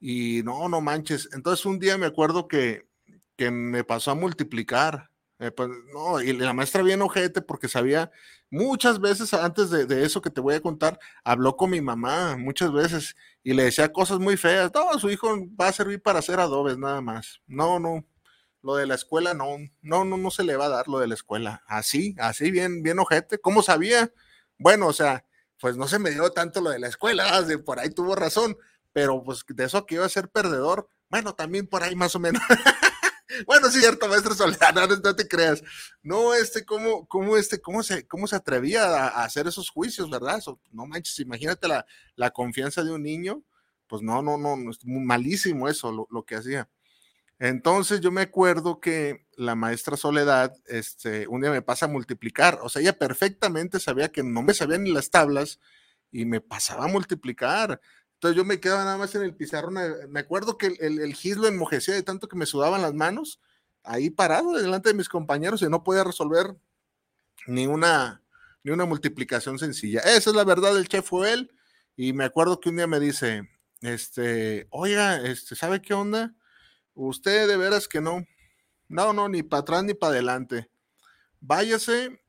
y 0.00 0.42
no, 0.42 0.68
no 0.68 0.80
manches. 0.80 1.28
Entonces 1.32 1.66
un 1.66 1.78
día 1.78 1.98
me 1.98 2.06
acuerdo 2.06 2.48
que, 2.48 2.86
que 3.36 3.50
me 3.50 3.84
pasó 3.84 4.10
a 4.10 4.14
multiplicar. 4.14 5.10
Eh, 5.38 5.50
pues, 5.50 5.68
no, 5.92 6.20
y 6.20 6.32
la 6.32 6.54
maestra 6.54 6.82
bien 6.82 7.02
ojete 7.02 7.42
porque 7.42 7.68
sabía 7.68 8.10
Muchas 8.50 9.00
veces 9.00 9.32
antes 9.32 9.70
de, 9.70 10.04
eso 10.04 10.20
que 10.20 10.30
te 10.30 10.40
voy 10.40 10.54
a 10.54 10.60
contar, 10.60 10.98
habló 11.22 11.56
con 11.56 11.70
mi 11.70 11.80
mamá, 11.80 12.36
muchas 12.36 12.72
veces, 12.72 13.14
y 13.44 13.54
le 13.54 13.64
decía 13.64 13.92
cosas 13.92 14.18
muy 14.18 14.36
feas. 14.36 14.72
No, 14.74 14.98
su 14.98 15.08
hijo 15.10 15.28
va 15.60 15.68
a 15.68 15.72
servir 15.72 16.02
para 16.02 16.18
hacer 16.18 16.40
adobes 16.40 16.76
nada 16.76 17.00
más. 17.00 17.40
No, 17.46 17.78
no, 17.78 18.04
lo 18.62 18.74
de 18.76 18.86
la 18.86 18.96
escuela 18.96 19.34
no, 19.34 19.56
no, 19.82 20.04
no, 20.04 20.16
no 20.16 20.30
se 20.30 20.42
le 20.44 20.56
va 20.56 20.66
a 20.66 20.68
dar 20.70 20.88
lo 20.88 20.98
de 20.98 21.06
la 21.06 21.14
escuela. 21.14 21.62
Así, 21.68 22.16
así, 22.18 22.50
bien, 22.50 22.82
bien 22.82 22.98
ojete. 22.98 23.38
¿Cómo 23.38 23.62
sabía? 23.62 24.12
Bueno, 24.58 24.88
o 24.88 24.92
sea, 24.92 25.24
pues 25.60 25.76
no 25.76 25.86
se 25.86 25.98
me 25.98 26.10
dio 26.10 26.30
tanto 26.32 26.60
lo 26.60 26.70
de 26.70 26.78
la 26.80 26.88
escuela, 26.88 27.24
por 27.64 27.78
ahí 27.78 27.90
tuvo 27.90 28.16
razón, 28.16 28.56
pero 28.92 29.22
pues 29.22 29.44
de 29.46 29.64
eso 29.64 29.86
que 29.86 29.96
iba 29.96 30.06
a 30.06 30.08
ser 30.08 30.28
perdedor, 30.28 30.88
bueno, 31.08 31.34
también 31.34 31.66
por 31.66 31.82
ahí 31.82 31.94
más 31.94 32.16
o 32.16 32.18
menos. 32.18 32.42
bueno, 33.46 33.68
es 33.68 33.74
cierto, 33.74 34.08
maestro 34.08 34.34
Soledad, 34.34 34.74
no, 35.04 35.16
te 35.16 35.28
creas. 35.28 35.62
No, 36.02 36.34
este, 36.34 36.64
cómo, 36.64 37.06
cómo, 37.06 37.36
este, 37.36 37.60
cómo 37.60 37.82
se, 37.82 38.06
cómo 38.06 38.26
se 38.26 38.36
atrevía 38.36 38.84
a, 38.84 39.24
hacer 39.24 39.46
esos 39.46 39.70
juicios, 39.70 40.10
¿verdad? 40.10 40.40
no 40.72 40.86
manches, 40.86 41.18
imagínate 41.18 41.68
la, 41.68 41.86
la, 42.16 42.30
confianza 42.30 42.82
de 42.82 42.92
un 42.92 43.02
niño, 43.02 43.42
pues 43.86 44.02
no, 44.02 44.22
no, 44.22 44.38
no, 44.38 44.70
es 44.70 44.78
malísimo 44.84 45.68
eso, 45.68 45.92
lo, 45.92 46.06
lo 46.10 46.24
que 46.24 46.36
hacía. 46.36 46.68
Entonces 47.40 48.02
yo 48.02 48.12
me 48.12 48.20
acuerdo 48.20 48.80
que 48.80 49.26
la 49.36 49.54
maestra 49.54 49.96
Soledad, 49.96 50.52
este, 50.66 51.26
un 51.26 51.40
día 51.40 51.50
me 51.50 51.62
pasa 51.62 51.86
a 51.86 51.88
multiplicar, 51.88 52.58
o 52.62 52.68
sea, 52.68 52.82
ella 52.82 52.98
perfectamente 52.98 53.80
sabía 53.80 54.12
que 54.12 54.22
no 54.22 54.42
me 54.42 54.52
sabían 54.52 54.84
ni 54.84 54.92
las 54.92 55.10
tablas 55.10 55.58
y 56.12 56.26
me 56.26 56.40
pasaba 56.40 56.84
a 56.84 56.88
multiplicar. 56.88 57.80
Entonces 58.20 58.36
yo 58.36 58.44
me 58.44 58.60
quedaba 58.60 58.84
nada 58.84 58.98
más 58.98 59.14
en 59.14 59.22
el 59.22 59.34
pizarrón, 59.34 59.78
eh, 59.78 60.06
me 60.10 60.20
acuerdo 60.20 60.58
que 60.58 60.66
el, 60.66 61.00
el, 61.00 61.14
gis 61.14 61.38
lo 61.38 61.48
enmojecía 61.48 61.94
de 61.94 62.02
tanto 62.02 62.28
que 62.28 62.36
me 62.36 62.44
sudaban 62.44 62.82
las 62.82 62.92
manos, 62.92 63.40
ahí 63.82 64.10
parado 64.10 64.52
delante 64.52 64.90
de 64.90 64.94
mis 64.94 65.08
compañeros 65.08 65.62
y 65.62 65.70
no 65.70 65.82
podía 65.82 66.04
resolver 66.04 66.54
ni 67.46 67.66
una, 67.66 68.22
ni 68.62 68.72
una 68.72 68.84
multiplicación 68.84 69.58
sencilla. 69.58 70.00
Esa 70.00 70.28
es 70.28 70.36
la 70.36 70.44
verdad 70.44 70.74
del 70.74 70.86
chef 70.86 71.06
fue 71.06 71.32
él. 71.32 71.50
Y 71.96 72.12
me 72.12 72.24
acuerdo 72.24 72.60
que 72.60 72.68
un 72.68 72.76
día 72.76 72.86
me 72.86 73.00
dice, 73.00 73.48
este, 73.80 74.66
oiga, 74.70 75.16
este, 75.22 75.56
¿sabe 75.56 75.80
qué 75.80 75.94
onda? 75.94 76.34
Usted 76.92 77.48
de 77.48 77.56
veras 77.56 77.88
que 77.88 78.02
no. 78.02 78.26
No, 78.88 79.14
no, 79.14 79.30
ni 79.30 79.42
para 79.42 79.62
atrás 79.62 79.84
ni 79.84 79.94
para 79.94 80.12
adelante. 80.12 80.70
Váyase, 81.40 82.22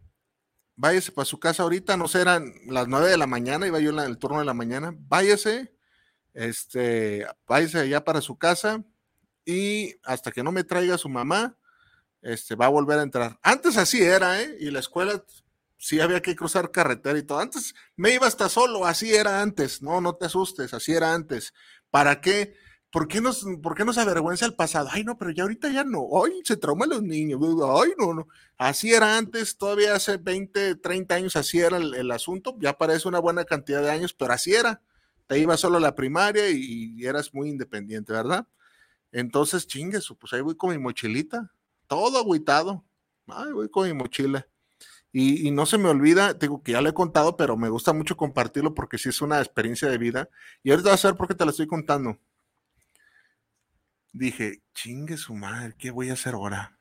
váyase 0.77 1.11
para 1.11 1.25
su 1.25 1.39
casa 1.39 1.63
ahorita, 1.63 1.97
no 1.97 2.07
sé, 2.07 2.21
eran 2.21 2.53
las 2.67 2.87
nueve 2.87 3.09
de 3.09 3.17
la 3.17 3.27
mañana, 3.27 3.67
iba 3.67 3.79
yo 3.79 3.89
en 3.89 3.99
el 3.99 4.17
turno 4.17 4.39
de 4.39 4.45
la 4.45 4.53
mañana. 4.53 4.95
Váyase, 4.97 5.75
este, 6.33 7.25
váyase 7.47 7.79
allá 7.79 8.03
para 8.03 8.21
su 8.21 8.37
casa 8.37 8.83
y 9.45 9.95
hasta 10.03 10.31
que 10.31 10.43
no 10.43 10.51
me 10.51 10.63
traiga 10.63 10.97
su 10.97 11.09
mamá, 11.09 11.57
este, 12.21 12.55
va 12.55 12.67
a 12.67 12.69
volver 12.69 12.99
a 12.99 13.03
entrar. 13.03 13.39
Antes 13.41 13.77
así 13.77 14.01
era, 14.01 14.41
¿eh? 14.41 14.57
Y 14.59 14.71
la 14.71 14.79
escuela 14.79 15.23
sí 15.77 15.99
había 15.99 16.21
que 16.21 16.35
cruzar 16.35 16.71
carretera 16.71 17.17
y 17.17 17.23
todo. 17.23 17.39
Antes 17.39 17.73
me 17.95 18.13
iba 18.13 18.27
hasta 18.27 18.49
solo, 18.49 18.85
así 18.85 19.13
era 19.13 19.41
antes. 19.41 19.81
No, 19.81 19.99
no 19.99 20.15
te 20.15 20.25
asustes, 20.27 20.73
así 20.73 20.93
era 20.93 21.13
antes. 21.13 21.53
¿Para 21.89 22.21
qué? 22.21 22.53
¿Por 22.91 23.07
qué, 23.07 23.21
nos, 23.21 23.45
¿Por 23.63 23.73
qué 23.73 23.85
nos 23.85 23.97
avergüenza 23.97 24.45
el 24.45 24.53
pasado? 24.53 24.89
Ay, 24.91 25.05
no, 25.05 25.17
pero 25.17 25.31
ya 25.31 25.43
ahorita 25.43 25.69
ya 25.71 25.85
no. 25.85 26.07
Ay, 26.23 26.41
se 26.43 26.57
trauma 26.57 26.85
los 26.85 27.01
niños. 27.01 27.39
Ay, 27.81 27.93
no, 27.97 28.13
no. 28.13 28.27
Así 28.57 28.93
era 28.93 29.17
antes, 29.17 29.57
todavía 29.57 29.95
hace 29.95 30.17
20, 30.17 30.75
30 30.75 31.15
años, 31.15 31.35
así 31.37 31.59
era 31.59 31.77
el, 31.77 32.11
asunto. 32.11 32.55
Ya 32.59 32.77
parece 32.77 33.07
una 33.07 33.19
buena 33.19 33.45
cantidad 33.45 33.81
de 33.81 33.89
años, 33.89 34.13
pero 34.13 34.33
así 34.33 34.53
era. 34.53 34.81
Te 35.31 35.39
ibas 35.39 35.61
solo 35.61 35.77
a 35.77 35.79
la 35.79 35.95
primaria 35.95 36.49
y, 36.49 37.05
eras 37.05 37.33
muy 37.33 37.47
independiente, 37.47 38.11
¿verdad? 38.11 38.45
Entonces, 39.13 39.65
chingues, 39.65 40.13
pues 40.19 40.33
ahí 40.33 40.41
voy 40.41 40.57
con 40.57 40.71
mi 40.71 40.77
mochilita, 40.77 41.53
todo 41.87 42.17
agüitado. 42.17 42.83
Ay, 43.27 43.53
voy 43.53 43.69
con 43.69 43.87
mi 43.87 43.93
mochila. 43.93 44.45
Y, 45.13 45.49
no 45.51 45.65
se 45.65 45.77
me 45.77 45.87
olvida, 45.87 46.33
digo 46.33 46.61
que 46.61 46.73
ya 46.73 46.81
lo 46.81 46.89
he 46.89 46.93
contado, 46.93 47.37
pero 47.37 47.55
me 47.55 47.69
gusta 47.69 47.93
mucho 47.93 48.17
compartirlo 48.17 48.73
porque 48.73 48.97
sí 48.97 49.07
es 49.07 49.21
una 49.21 49.39
experiencia 49.39 49.87
de 49.87 49.97
vida. 49.97 50.29
Y 50.63 50.71
ahorita 50.71 50.89
vas 50.89 51.05
a 51.05 51.09
ver 51.09 51.17
por 51.17 51.29
qué 51.29 51.35
te 51.35 51.45
la 51.45 51.51
estoy 51.51 51.67
contando 51.67 52.19
dije, 54.13 54.61
chingue 54.73 55.17
su 55.17 55.33
madre, 55.33 55.75
¿qué 55.77 55.91
voy 55.91 56.09
a 56.09 56.13
hacer 56.13 56.33
ahora? 56.33 56.77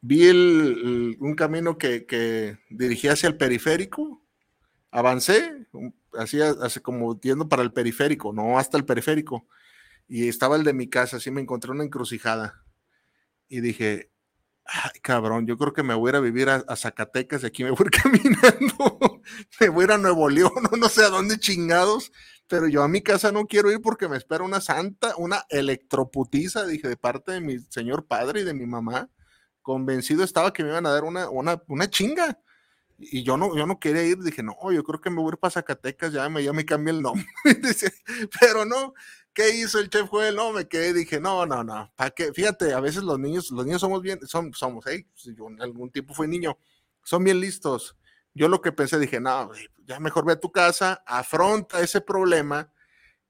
Vi 0.00 0.26
el, 0.26 1.16
un 1.20 1.34
camino 1.34 1.78
que, 1.78 2.58
dirigía 2.70 3.12
hacia 3.12 3.28
el 3.28 3.36
periférico, 3.36 4.21
avancé, 4.92 5.66
así, 6.16 6.40
así 6.40 6.80
como 6.80 7.20
yendo 7.20 7.48
para 7.48 7.62
el 7.62 7.72
periférico, 7.72 8.32
no 8.32 8.58
hasta 8.58 8.76
el 8.76 8.84
periférico, 8.84 9.48
y 10.06 10.28
estaba 10.28 10.56
el 10.56 10.64
de 10.64 10.74
mi 10.74 10.88
casa, 10.88 11.16
así 11.16 11.30
me 11.30 11.40
encontré 11.40 11.72
una 11.72 11.84
encrucijada, 11.84 12.64
y 13.48 13.60
dije, 13.60 14.12
ay 14.64 15.00
cabrón, 15.02 15.46
yo 15.46 15.58
creo 15.58 15.72
que 15.72 15.82
me 15.82 15.94
voy 15.94 16.08
a 16.08 16.10
ir 16.10 16.16
a 16.16 16.20
vivir 16.20 16.48
a, 16.48 16.76
Zacatecas 16.76 17.42
y 17.42 17.46
aquí 17.46 17.64
me 17.64 17.70
voy 17.70 17.88
caminando, 18.02 19.20
me 19.60 19.68
voy 19.68 19.82
a 19.82 19.84
ir 19.86 19.92
a 19.92 19.98
Nuevo 19.98 20.28
León, 20.28 20.52
no 20.78 20.88
sé 20.88 21.04
a 21.04 21.08
dónde 21.08 21.38
chingados, 21.38 22.12
pero 22.52 22.68
yo 22.68 22.82
a 22.82 22.88
mi 22.88 23.00
casa 23.00 23.32
no 23.32 23.46
quiero 23.46 23.72
ir 23.72 23.80
porque 23.80 24.08
me 24.08 24.18
espera 24.18 24.44
una 24.44 24.60
santa, 24.60 25.14
una 25.16 25.44
electroputiza, 25.48 26.66
dije, 26.66 26.86
de 26.86 26.98
parte 26.98 27.32
de 27.32 27.40
mi 27.40 27.58
señor 27.58 28.06
padre 28.06 28.40
y 28.40 28.44
de 28.44 28.52
mi 28.52 28.66
mamá. 28.66 29.08
Convencido 29.62 30.22
estaba 30.22 30.52
que 30.52 30.62
me 30.62 30.70
iban 30.70 30.84
a 30.84 30.90
dar 30.90 31.04
una, 31.04 31.30
una, 31.30 31.62
una 31.68 31.88
chinga. 31.88 32.40
Y 33.10 33.24
yo 33.24 33.36
no, 33.36 33.56
yo 33.56 33.66
no 33.66 33.80
quería 33.80 34.04
ir, 34.04 34.18
dije, 34.18 34.42
no, 34.42 34.54
yo 34.72 34.84
creo 34.84 35.00
que 35.00 35.10
me 35.10 35.16
voy 35.16 35.30
a 35.30 35.34
ir 35.34 35.38
para 35.38 35.50
Zacatecas, 35.50 36.12
ya 36.12 36.28
me, 36.28 36.42
ya 36.42 36.52
me 36.52 36.64
cambié 36.64 36.94
el 36.94 37.02
nombre. 37.02 37.26
pero 38.40 38.64
no, 38.64 38.94
¿qué 39.34 39.50
hizo 39.56 39.80
el 39.80 39.90
chef 39.90 40.08
Joel? 40.08 40.36
No, 40.36 40.52
me 40.52 40.68
quedé, 40.68 40.92
dije, 40.92 41.20
no, 41.20 41.44
no, 41.46 41.64
no, 41.64 41.92
¿para 41.96 42.10
qué? 42.10 42.32
Fíjate, 42.32 42.72
a 42.72 42.80
veces 42.80 43.02
los 43.02 43.18
niños, 43.18 43.50
los 43.50 43.66
niños 43.66 43.80
somos 43.80 44.02
bien, 44.02 44.20
son, 44.26 44.52
somos, 44.54 44.86
¿eh? 44.86 45.06
yo 45.36 45.48
en 45.48 45.60
algún 45.60 45.90
tiempo 45.90 46.14
fui 46.14 46.28
niño, 46.28 46.56
son 47.02 47.24
bien 47.24 47.40
listos 47.40 47.96
yo 48.34 48.48
lo 48.48 48.60
que 48.60 48.72
pensé, 48.72 48.98
dije, 48.98 49.20
no, 49.20 49.50
ya 49.84 50.00
mejor 50.00 50.24
ve 50.24 50.32
a 50.32 50.40
tu 50.40 50.50
casa, 50.52 51.02
afronta 51.06 51.80
ese 51.80 52.00
problema 52.00 52.72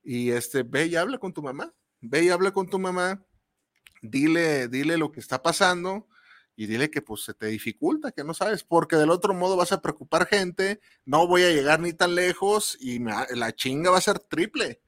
y 0.03 0.31
este, 0.31 0.63
ve 0.63 0.87
y 0.87 0.97
habla 0.97 1.19
con 1.19 1.33
tu 1.33 1.43
mamá, 1.43 1.73
ve 2.01 2.25
y 2.25 2.29
habla 2.31 2.53
con 2.53 2.69
tu 2.69 2.79
mamá, 2.79 3.25
dile, 4.01 4.69
dile 4.69 4.97
lo 4.97 5.11
que 5.11 5.21
está 5.21 5.43
pasando 5.43 6.07
y 6.57 6.67
dile 6.67 6.91
que 6.91 7.03
pues 7.03 7.25
se 7.25 7.35
te 7.35 7.47
dificulta, 7.47 8.13
que 8.13 8.25
no 8.25 8.35
sabes, 8.35 8.65
porque 8.65 8.97
del 8.97 9.11
otro 9.11 9.35
modo 9.35 9.57
vas 9.57 9.73
a 9.73 9.81
preocupar 9.81 10.27
gente, 10.27 10.81
no 11.05 11.27
voy 11.27 11.43
a 11.43 11.51
llegar 11.51 11.81
ni 11.81 11.93
tan 11.93 12.15
lejos 12.15 12.77
y 12.81 12.99
la 12.99 13.53
chinga 13.55 13.91
va 13.91 13.99
a 13.99 14.03
ser 14.03 14.19
triple. 14.19 14.83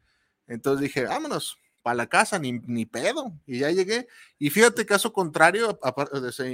Entonces 0.47 0.83
dije, 0.83 1.05
vámonos 1.05 1.59
para 1.85 1.97
la 1.97 2.07
casa, 2.09 2.39
ni, 2.39 2.53
ni 2.53 2.87
pedo. 2.87 3.39
Y 3.47 3.59
ya 3.59 3.71
llegué. 3.71 4.09
Y 4.39 4.49
fíjate, 4.51 4.87
caso 4.87 5.13
contrario, 5.13 5.79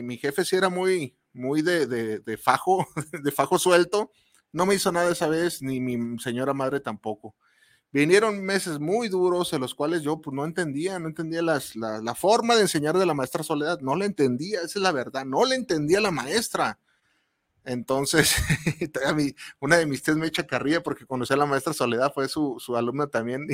mi 0.02 0.18
jefe 0.18 0.44
sí 0.44 0.56
era 0.56 0.68
muy, 0.68 1.16
muy 1.32 1.62
de, 1.62 1.86
de, 1.86 2.36
fajo, 2.36 2.86
de 3.22 3.30
fajo 3.30 3.58
suelto. 3.58 4.10
No 4.52 4.66
me 4.66 4.74
hizo 4.74 4.90
nada 4.90 5.12
esa 5.12 5.28
vez, 5.28 5.62
ni 5.62 5.80
mi 5.80 6.18
señora 6.18 6.52
madre 6.52 6.80
tampoco. 6.80 7.36
Vinieron 7.92 8.44
meses 8.44 8.78
muy 8.78 9.08
duros 9.08 9.52
en 9.52 9.60
los 9.60 9.74
cuales 9.74 10.02
yo 10.02 10.20
pues, 10.20 10.34
no 10.34 10.44
entendía, 10.44 10.98
no 10.98 11.08
entendía 11.08 11.42
las, 11.42 11.74
la, 11.74 12.00
la, 12.00 12.14
forma 12.14 12.54
de 12.54 12.62
enseñar 12.62 12.96
de 12.96 13.06
la 13.06 13.14
maestra 13.14 13.42
Soledad, 13.42 13.80
no 13.80 13.96
la 13.96 14.04
entendía, 14.04 14.58
esa 14.58 14.78
es 14.78 14.82
la 14.82 14.92
verdad, 14.92 15.24
no 15.24 15.44
la 15.44 15.56
entendía 15.56 16.00
la 16.00 16.12
maestra. 16.12 16.78
Entonces, 17.64 18.34
una 19.60 19.76
de 19.76 19.86
mis 19.86 20.02
tías 20.02 20.16
me 20.16 20.26
echa 20.26 20.46
carrilla 20.46 20.82
porque 20.82 21.06
conocí 21.06 21.32
a 21.34 21.36
la 21.36 21.46
maestra 21.46 21.72
Soledad, 21.72 22.12
fue 22.12 22.28
su, 22.28 22.58
alumna 22.76 23.08
también, 23.08 23.46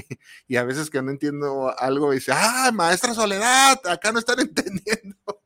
y, 0.47 0.57
a 0.57 0.65
veces 0.65 0.91
que 0.91 1.03
no 1.03 1.11
entiendo 1.11 1.77
algo, 1.79 2.13
dice, 2.13 2.33
ah, 2.35 2.71
maestra 2.73 3.15
Soledad, 3.15 3.81
acá 3.87 4.13
no 4.13 4.19
están 4.19 4.41
entendiendo. 4.41 5.17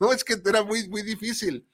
No, 0.00 0.12
es 0.12 0.24
que 0.24 0.36
era 0.44 0.64
muy, 0.64 0.88
muy 0.88 1.02
difícil. 1.02 1.64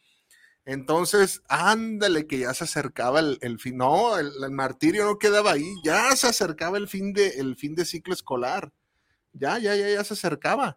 Entonces, 0.66 1.42
ándale, 1.48 2.26
que 2.26 2.40
ya 2.40 2.52
se 2.52 2.64
acercaba 2.64 3.20
el, 3.20 3.58
fin, 3.60 3.76
no, 3.76 4.18
el, 4.18 4.50
martirio 4.50 5.04
no 5.04 5.18
quedaba 5.18 5.52
ahí, 5.52 5.72
ya 5.84 6.14
se 6.16 6.26
acercaba 6.26 6.76
el 6.76 6.88
fin 6.88 7.12
de, 7.12 7.28
el 7.38 7.56
fin 7.56 7.76
de 7.76 7.84
ciclo 7.84 8.12
escolar, 8.12 8.72
ya, 9.32 9.58
ya, 9.58 9.76
ya, 9.76 9.88
ya 9.88 10.02
se 10.02 10.14
acercaba. 10.14 10.76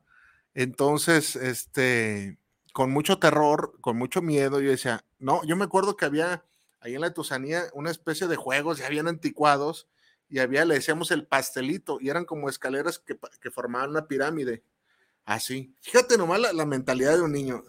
Entonces, 0.53 1.36
este, 1.36 2.38
con 2.72 2.91
mucho 2.91 3.17
terror, 3.17 3.77
con 3.81 3.98
mucho 3.98 4.22
miedo, 4.22 4.62
yo 4.62 4.69
decía, 4.69 5.03
no, 5.17 5.43
yo 5.43 5.55
me 5.55 5.65
acuerdo 5.65 5.98
que 5.98 6.05
había 6.05 6.46
ahí 6.81 6.96
en 6.96 7.01
la 7.01 7.13
Tusanía 7.13 7.65
una 7.74 7.89
especie 7.89 8.27
de 8.27 8.36
juegos, 8.36 8.77
ya 8.77 8.86
habían 8.86 9.08
anticuados, 9.08 9.88
y 10.29 10.38
había, 10.38 10.65
le 10.65 10.75
decíamos 10.75 11.10
el 11.10 11.25
pastelito, 11.25 11.98
y 12.00 12.10
eran 12.10 12.25
como 12.25 12.48
escaleras 12.48 13.00
que, 13.00 13.17
formaban 13.50 13.89
una 13.89 14.08
pirámide. 14.08 14.63
Así. 15.25 15.75
Fíjate 15.81 16.17
nomás 16.17 16.53
la, 16.53 16.65
mentalidad 16.65 17.15
de 17.15 17.22
un 17.24 17.31
niño. 17.31 17.63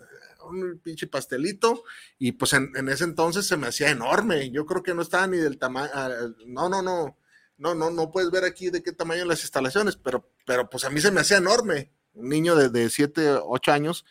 Un 0.51 0.81
pinche 0.83 1.07
pastelito. 1.07 1.85
Y 2.19 2.33
pues 2.33 2.53
en, 2.53 2.89
ese 2.89 3.05
entonces 3.05 3.47
se 3.47 3.57
me 3.57 3.69
hacía 3.69 3.91
enorme. 3.91 4.51
Yo 4.51 4.67
creo 4.67 4.83
que 4.83 4.95
no 4.95 5.03
estaba 5.03 5.27
ni 5.27 5.39
del 5.39 5.59
tamaño. 5.59 5.91
Ah, 5.95 6.11
no, 6.47 6.69
no, 6.69 6.83
no. 6.83 7.17
No, 7.59 7.75
no, 7.75 7.91
no 7.91 8.11
puedes 8.11 8.31
ver 8.31 8.45
aquí 8.45 8.71
de 8.71 8.83
qué 8.83 8.91
tamaño 8.91 9.27
las 9.27 9.43
instalaciones, 9.43 9.95
pero, 9.95 10.31
pero 10.47 10.71
pues 10.71 10.85
a 10.85 10.91
mí 10.91 10.99
se 11.01 11.11
me 11.11 11.21
hacía 11.21 11.37
enorme. 11.37 11.93
Un 12.15 12.31
niño 12.31 12.57
de, 12.57 12.71
de 12.71 12.89
7, 12.89 13.41
8 13.43 13.73
años. 13.73 14.07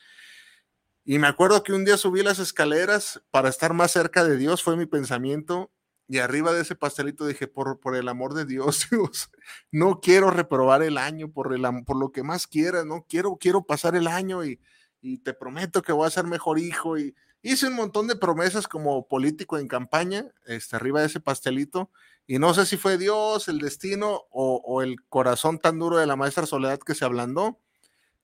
Y 1.04 1.18
me 1.18 1.28
acuerdo 1.28 1.64
que 1.64 1.74
un 1.74 1.84
día 1.84 1.98
subí 1.98 2.22
las 2.22 2.38
escaleras 2.38 3.22
para 3.32 3.50
estar 3.50 3.74
más 3.74 3.92
cerca 3.92 4.24
de 4.24 4.38
Dios, 4.38 4.62
fue 4.62 4.78
mi 4.78 4.86
pensamiento, 4.86 5.72
y 6.10 6.18
arriba 6.18 6.52
de 6.52 6.62
ese 6.62 6.76
pastelito 6.76 7.28
dije, 7.28 7.48
por, 7.48 7.80
por 7.80 7.96
el 7.96 8.08
amor 8.10 8.34
de 8.34 8.46
Dios, 8.46 8.88
no 9.72 10.02
quiero 10.02 10.32
reprobar 10.32 10.82
el 10.82 10.98
año 10.98 11.32
por, 11.32 11.54
el, 11.54 11.64
por 11.86 11.98
lo 11.98 12.12
que 12.12 12.24
más 12.24 12.48
quieras, 12.48 12.86
no 12.86 13.06
quiero, 13.08 13.38
quiero 13.40 13.64
pasar 13.64 13.96
el 13.96 14.08
año 14.08 14.44
y, 14.44 14.60
y, 15.02 15.20
te 15.20 15.34
prometo 15.34 15.82
que 15.82 15.92
voy 15.92 16.08
a 16.08 16.12
ser 16.12 16.26
mejor 16.26 16.60
hijo 16.60 16.98
y, 16.98 17.16
Hice 17.42 17.68
un 17.68 17.76
montón 17.76 18.08
de 18.08 18.18
promesas 18.18 18.68
como 18.68 19.08
político 19.08 19.58
en 19.58 19.70
campaña, 19.70 20.26
este, 20.46 20.76
arriba 20.76 21.00
de 21.00 21.08
ese 21.08 21.22
pastelito, 21.22 21.90
y 22.28 22.38
no 22.38 22.54
sé 22.54 22.66
si 22.66 22.76
fue 22.76 22.98
Dios, 22.98 23.48
el 23.48 23.60
destino 23.60 24.24
o, 24.30 24.82
el 24.82 25.02
corazón 25.08 25.58
tan 25.58 25.80
duro 25.80 25.98
de 25.98 26.06
la 26.06 26.18
maestra 26.18 26.46
Soledad 26.46 26.80
que 26.80 26.96
se 26.96 27.06
ablandó, 27.06 27.58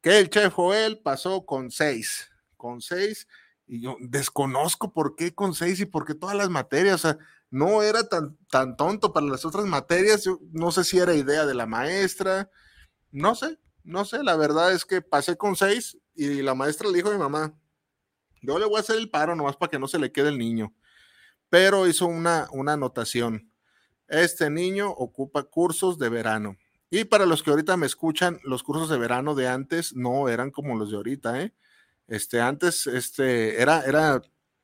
que 0.02 0.20
el 0.20 0.30
chef 0.30 0.54
Joel 0.54 1.00
pasó 1.00 1.46
con 1.46 1.72
seis, 1.72 2.30
con 2.58 2.82
seis, 2.82 3.28
y 3.68 3.82
yo 3.82 3.96
desconozco 4.02 4.92
por 4.92 5.16
qué 5.16 5.34
con 5.34 5.56
seis 5.56 5.80
y 5.80 5.86
por 5.86 6.06
qué 6.06 6.14
todas 6.14 6.36
las 6.36 6.50
materias, 6.50 6.96
o 6.96 7.08
sea, 7.08 7.18
no 7.50 7.84
era 7.84 8.10
tan, 8.10 8.38
tan 8.50 8.76
tonto 8.76 9.14
para 9.14 9.26
las 9.28 9.46
otras 9.46 9.66
materias, 9.66 10.26
yo 10.26 10.40
no 10.52 10.72
sé 10.72 10.84
si 10.84 11.00
era 11.00 11.16
idea 11.16 11.46
de 11.46 11.54
la 11.54 11.66
maestra, 11.66 12.50
no 13.12 13.34
sé, 13.34 13.58
no 13.86 14.04
sé, 14.04 14.24
la 14.24 14.36
verdad 14.36 14.74
es 14.74 14.84
que 14.84 15.02
pasé 15.02 15.38
con 15.38 15.56
seis 15.56 15.98
y 16.16 16.42
la 16.42 16.56
maestra 16.56 16.90
le 16.90 16.98
dijo 16.98 17.10
a 17.10 17.14
mi 17.14 17.20
mamá, 17.20 17.54
yo 18.42 18.60
le 18.60 18.66
voy 18.66 18.78
a 18.78 18.80
hacer 18.80 18.98
el 18.98 19.10
paro 19.10 19.36
nomás 19.36 19.56
para 19.56 19.70
que 19.70 19.80
no 19.80 19.88
se 19.88 20.00
le 20.00 20.12
quede 20.12 20.30
el 20.30 20.38
niño. 20.38 20.74
Pero 21.50 21.88
hizo 21.88 22.08
una, 22.08 22.48
una 22.52 22.74
anotación. 22.74 23.52
Este 24.08 24.50
niño 24.50 24.90
ocupa 24.90 25.44
cursos 25.44 25.98
de 25.98 26.10
verano. 26.10 26.58
Y 26.90 27.06
para 27.06 27.26
los 27.26 27.44
que 27.44 27.52
ahorita 27.52 27.78
me 27.78 27.86
escuchan, 27.86 28.40
los 28.44 28.64
cursos 28.64 28.90
de 28.90 28.98
verano 28.98 29.36
de 29.36 29.48
antes 29.48 29.96
no 29.96 30.30
eran 30.30 30.52
como 30.52 30.76
los 30.76 30.92
de 30.92 30.98
ahorita, 30.98 31.42
¿eh? 31.42 31.54
Este, 32.08 32.40
antes, 32.40 32.86
este, 32.88 33.62
era, 33.62 33.82
era, 33.82 34.22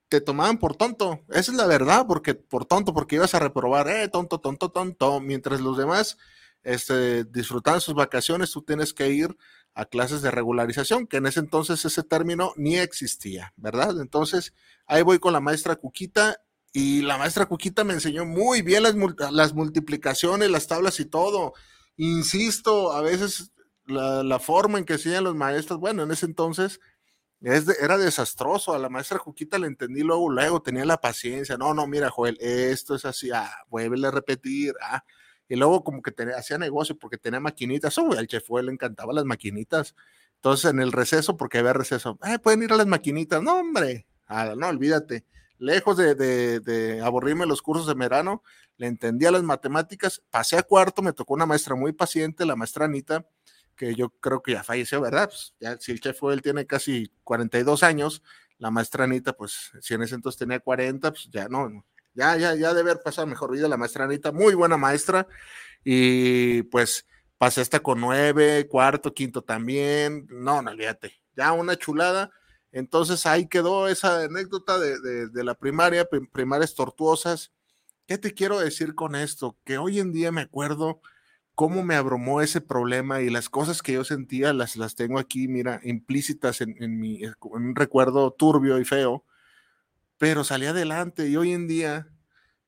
te 0.09 0.21
tomaban 0.21 0.59
por 0.59 0.75
tonto. 0.75 1.21
Esa 1.29 1.51
es 1.51 1.57
la 1.57 1.65
verdad, 1.65 2.05
porque 2.07 2.35
por 2.35 2.65
tonto, 2.65 2.93
porque 2.93 3.15
ibas 3.15 3.33
a 3.33 3.39
reprobar, 3.39 3.87
eh, 3.87 4.07
tonto, 4.07 4.39
tonto, 4.39 4.69
tonto, 4.69 5.19
mientras 5.19 5.61
los 5.61 5.77
demás, 5.77 6.17
este, 6.63 7.23
disfrutaban 7.25 7.81
sus 7.81 7.93
vacaciones, 7.93 8.51
tú 8.51 8.61
tienes 8.61 8.93
que 8.93 9.09
ir 9.09 9.35
a 9.73 9.85
clases 9.85 10.21
de 10.21 10.31
regularización, 10.31 11.07
que 11.07 11.17
en 11.17 11.27
ese 11.27 11.39
entonces 11.39 11.83
ese 11.85 12.03
término 12.03 12.53
ni 12.57 12.77
existía, 12.77 13.53
¿verdad? 13.55 14.01
Entonces, 14.01 14.53
ahí 14.85 15.01
voy 15.01 15.19
con 15.19 15.33
la 15.33 15.39
maestra 15.39 15.77
Cuquita 15.77 16.37
y 16.73 17.01
la 17.01 17.17
maestra 17.17 17.45
Cuquita 17.45 17.83
me 17.83 17.93
enseñó 17.93 18.25
muy 18.25 18.61
bien 18.61 18.83
las, 18.83 18.95
las 19.31 19.53
multiplicaciones, 19.53 20.49
las 20.49 20.67
tablas 20.67 20.99
y 20.99 21.05
todo. 21.05 21.53
Insisto, 21.97 22.91
a 22.91 23.01
veces 23.01 23.51
la, 23.85 24.39
forma 24.39 24.79
en 24.79 24.85
que 24.85 24.93
enseñan 24.93 25.23
los 25.23 25.35
maestros, 25.35 25.79
bueno, 25.79 26.03
en 26.03 26.11
ese 26.11 26.25
entonces 26.25 26.79
era 27.41 27.97
desastroso. 27.97 28.73
A 28.73 28.79
la 28.79 28.89
maestra 28.89 29.19
Cuquita 29.19 29.57
le 29.57 29.67
entendí 29.67 30.01
luego, 30.01 30.29
luego 30.29 30.61
tenía 30.61 30.85
la 30.85 30.97
paciencia. 30.97 31.57
No, 31.57 31.73
no, 31.73 31.87
mira, 31.87 32.09
Joel, 32.09 32.37
esto 32.39 32.95
es 32.95 33.05
así, 33.05 33.31
ah, 33.31 33.51
vuelve 33.67 34.07
a 34.07 34.11
repetir, 34.11 34.73
ah, 34.81 35.03
y 35.51 35.57
luego 35.57 35.83
como 35.83 36.01
que 36.01 36.11
tenía, 36.11 36.37
hacía 36.37 36.57
negocio 36.57 36.97
porque 36.97 37.17
tenía 37.17 37.41
maquinitas, 37.41 37.97
oh, 37.97 38.13
al 38.13 38.25
chef 38.25 38.49
le 38.63 38.71
encantaban 38.71 39.13
las 39.13 39.25
maquinitas. 39.25 39.95
Entonces 40.35 40.71
en 40.71 40.79
el 40.79 40.93
receso, 40.93 41.35
porque 41.35 41.57
había 41.57 41.73
receso, 41.73 42.17
eh, 42.25 42.39
pueden 42.39 42.63
ir 42.63 42.71
a 42.71 42.77
las 42.77 42.87
maquinitas, 42.87 43.43
no 43.43 43.59
hombre, 43.59 44.07
ah, 44.27 44.53
no, 44.55 44.69
olvídate. 44.69 45.25
Lejos 45.57 45.97
de, 45.97 46.15
de, 46.15 47.01
aburrirme 47.01 47.45
los 47.45 47.61
cursos 47.61 47.85
de 47.85 47.95
verano, 47.95 48.43
le 48.77 48.87
entendía 48.87 49.29
las 49.29 49.43
matemáticas, 49.43 50.23
pasé 50.29 50.57
a 50.57 50.63
cuarto, 50.63 51.01
me 51.01 51.11
tocó 51.11 51.33
una 51.33 51.45
maestra 51.45 51.75
muy 51.75 51.91
paciente, 51.91 52.45
la 52.45 52.55
maestra 52.55 52.85
Anita, 52.85 53.27
que 53.75 53.93
yo 53.93 54.09
creo 54.21 54.41
que 54.41 54.53
ya 54.53 54.63
falleció, 54.63 55.01
¿verdad? 55.01 55.29
Pues, 55.29 55.53
si 55.81 55.91
el 55.91 55.99
chef 55.99 56.17
tiene 56.41 56.65
casi 56.65 57.11
42 57.25 57.83
años, 57.83 58.23
la 58.57 58.71
maestra 58.71 59.03
Anita, 59.03 59.33
pues 59.33 59.73
si 59.81 59.95
en 59.95 60.03
ese 60.03 60.15
entonces 60.15 60.39
tenía 60.39 60.61
40, 60.61 61.11
pues 61.11 61.27
ya 61.29 61.49
no, 61.49 61.83
ya, 62.13 62.35
ya, 62.37 62.55
ya 62.55 62.73
de 62.73 62.81
haber 62.81 63.01
pasado 63.01 63.27
mejor 63.27 63.51
vida 63.51 63.67
la 63.67 63.77
maestra 63.77 64.05
Anita, 64.05 64.31
muy 64.31 64.53
buena 64.53 64.77
maestra. 64.77 65.27
Y 65.83 66.63
pues 66.63 67.05
pasé 67.37 67.61
hasta 67.61 67.79
con 67.79 67.99
nueve, 67.99 68.67
cuarto, 68.67 69.13
quinto 69.13 69.43
también. 69.43 70.27
No, 70.29 70.61
no, 70.61 70.71
olvídate, 70.71 71.21
ya 71.35 71.51
una 71.53 71.77
chulada. 71.77 72.31
Entonces 72.71 73.25
ahí 73.25 73.47
quedó 73.47 73.87
esa 73.87 74.23
anécdota 74.23 74.79
de, 74.79 75.27
de, 75.29 75.43
la 75.43 75.55
primaria, 75.55 76.07
primarias 76.31 76.75
tortuosas. 76.75 77.51
¿Qué 78.07 78.17
te 78.17 78.33
quiero 78.33 78.59
decir 78.59 78.95
con 78.95 79.15
esto? 79.15 79.57
Que 79.65 79.77
hoy 79.77 79.99
en 79.99 80.11
día 80.11 80.31
me 80.31 80.41
acuerdo 80.41 81.01
cómo 81.55 81.83
me 81.83 81.95
abrumó 81.95 82.41
ese 82.41 82.61
problema 82.61 83.21
y 83.21 83.29
las 83.29 83.49
cosas 83.49 83.81
que 83.81 83.93
yo 83.93 84.03
sentía 84.03 84.53
las, 84.53 84.77
las 84.77 84.95
tengo 84.95 85.19
aquí, 85.19 85.47
mira, 85.47 85.81
implícitas 85.83 86.61
en, 86.61 86.81
en, 86.81 86.99
mi, 86.99 87.23
en 87.23 87.35
un 87.41 87.75
recuerdo 87.75 88.31
turbio 88.31 88.79
y 88.79 88.85
feo 88.85 89.25
pero 90.21 90.43
salí 90.43 90.67
adelante 90.67 91.27
y 91.27 91.35
hoy 91.35 91.51
en 91.51 91.67
día 91.67 92.07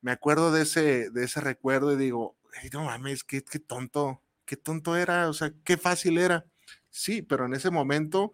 me 0.02 0.10
acuerdo 0.12 0.52
de 0.52 0.64
ese, 0.64 1.12
de 1.12 1.24
ese 1.24 1.40
recuerdo 1.40 1.94
y 1.94 1.98
digo, 1.98 2.36
no 2.74 2.86
mames, 2.86 3.24
qué, 3.24 3.44
qué 3.44 3.60
tonto, 3.60 4.24
qué 4.44 4.58
tonto 4.58 4.98
era, 4.98 5.30
o 5.30 5.34
sea, 5.34 5.54
qué 5.64 5.78
fácil 5.78 6.18
era. 6.18 6.48
Sí, 6.90 7.22
pero 7.22 7.46
en 7.46 7.54
ese 7.54 7.70
momento 7.70 8.32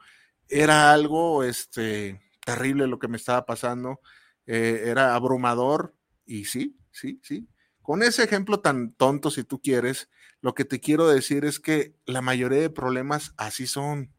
era 0.48 0.94
algo 0.94 1.44
este, 1.44 2.22
terrible 2.46 2.88
lo 2.88 2.98
que 2.98 3.10
me 3.10 3.18
estaba 3.18 3.46
pasando, 3.46 4.00
eh, 4.46 4.84
era 4.86 5.16
abrumador 5.16 5.94
y 6.26 6.46
sí, 6.46 6.78
sí, 6.90 7.20
sí. 7.22 7.50
Con 7.82 8.04
ese 8.04 8.24
ejemplo 8.24 8.62
tan 8.62 8.94
tonto, 8.94 9.32
si 9.32 9.44
tú 9.44 9.62
quieres, 9.62 10.10
lo 10.40 10.54
que 10.54 10.64
te 10.64 10.80
quiero 10.80 11.10
decir 11.10 11.44
es 11.44 11.60
que 11.60 11.94
la 12.06 12.22
mayoría 12.22 12.62
de 12.62 12.70
problemas 12.70 13.34
así 13.36 13.68
son. 13.68 14.14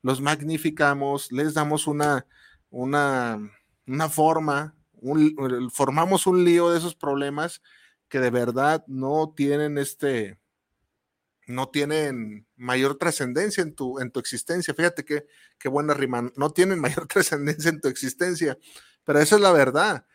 Los 0.00 0.20
magnificamos, 0.20 1.32
les 1.32 1.54
damos 1.54 1.88
una, 1.88 2.28
una, 2.70 3.50
una 3.86 4.08
forma, 4.08 4.74
formamos 5.72 6.26
un 6.26 6.44
lío 6.44 6.70
de 6.70 6.78
esos 6.78 6.94
problemas 6.94 7.62
que 8.08 8.20
de 8.20 8.30
verdad 8.30 8.84
no 8.86 9.32
tienen 9.36 9.78
este, 9.78 10.38
no 11.46 11.68
tienen 11.68 12.46
mayor 12.56 12.96
trascendencia 12.96 13.62
en 13.62 13.74
tu, 13.74 14.00
en 14.00 14.10
tu 14.10 14.20
existencia. 14.20 14.74
Fíjate 14.74 15.04
qué, 15.04 15.26
qué 15.58 15.68
buena 15.68 15.94
rima, 15.94 16.30
no 16.36 16.50
tienen 16.50 16.78
mayor 16.80 17.06
trascendencia 17.06 17.70
en 17.70 17.80
tu 17.80 17.88
existencia, 17.88 18.58
pero 19.04 19.20
esa 19.20 19.36
es 19.36 19.40
la 19.40 19.52
verdad. 19.52 20.06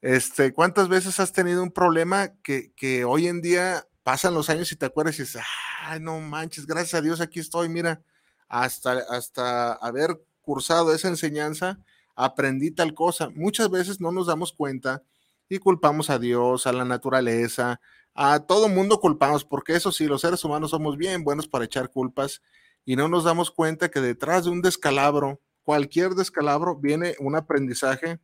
Este, 0.00 0.52
¿cuántas 0.52 0.88
veces 0.88 1.18
has 1.18 1.32
tenido 1.32 1.62
un 1.62 1.72
problema 1.72 2.32
que, 2.42 2.72
que 2.74 3.04
hoy 3.04 3.26
en 3.26 3.40
día 3.40 3.86
pasan 4.04 4.32
los 4.34 4.48
años 4.48 4.70
y 4.72 4.76
te 4.76 4.86
acuerdas 4.86 5.18
y 5.18 5.22
dices, 5.22 5.42
ay, 5.82 6.00
no 6.00 6.20
manches, 6.20 6.66
gracias 6.66 6.94
a 6.94 7.02
Dios 7.02 7.20
aquí 7.20 7.40
estoy, 7.40 7.68
mira, 7.68 8.00
hasta, 8.48 8.92
hasta 9.10 9.72
haber 9.74 10.22
cursado 10.40 10.94
esa 10.94 11.08
enseñanza, 11.08 11.78
aprendí 12.18 12.72
tal 12.72 12.94
cosa. 12.94 13.30
Muchas 13.30 13.70
veces 13.70 14.00
no 14.00 14.10
nos 14.10 14.26
damos 14.26 14.52
cuenta 14.52 15.04
y 15.48 15.58
culpamos 15.58 16.10
a 16.10 16.18
Dios, 16.18 16.66
a 16.66 16.72
la 16.72 16.84
naturaleza, 16.84 17.80
a 18.12 18.40
todo 18.40 18.68
mundo 18.68 18.98
culpamos, 19.00 19.44
porque 19.44 19.74
eso 19.74 19.92
sí, 19.92 20.06
los 20.06 20.22
seres 20.22 20.44
humanos 20.44 20.72
somos 20.72 20.96
bien 20.96 21.22
buenos 21.22 21.46
para 21.46 21.64
echar 21.64 21.90
culpas 21.90 22.42
y 22.84 22.96
no 22.96 23.08
nos 23.08 23.22
damos 23.22 23.52
cuenta 23.52 23.88
que 23.90 24.00
detrás 24.00 24.44
de 24.44 24.50
un 24.50 24.62
descalabro, 24.62 25.40
cualquier 25.62 26.10
descalabro, 26.10 26.74
viene 26.76 27.14
un 27.20 27.36
aprendizaje 27.36 28.18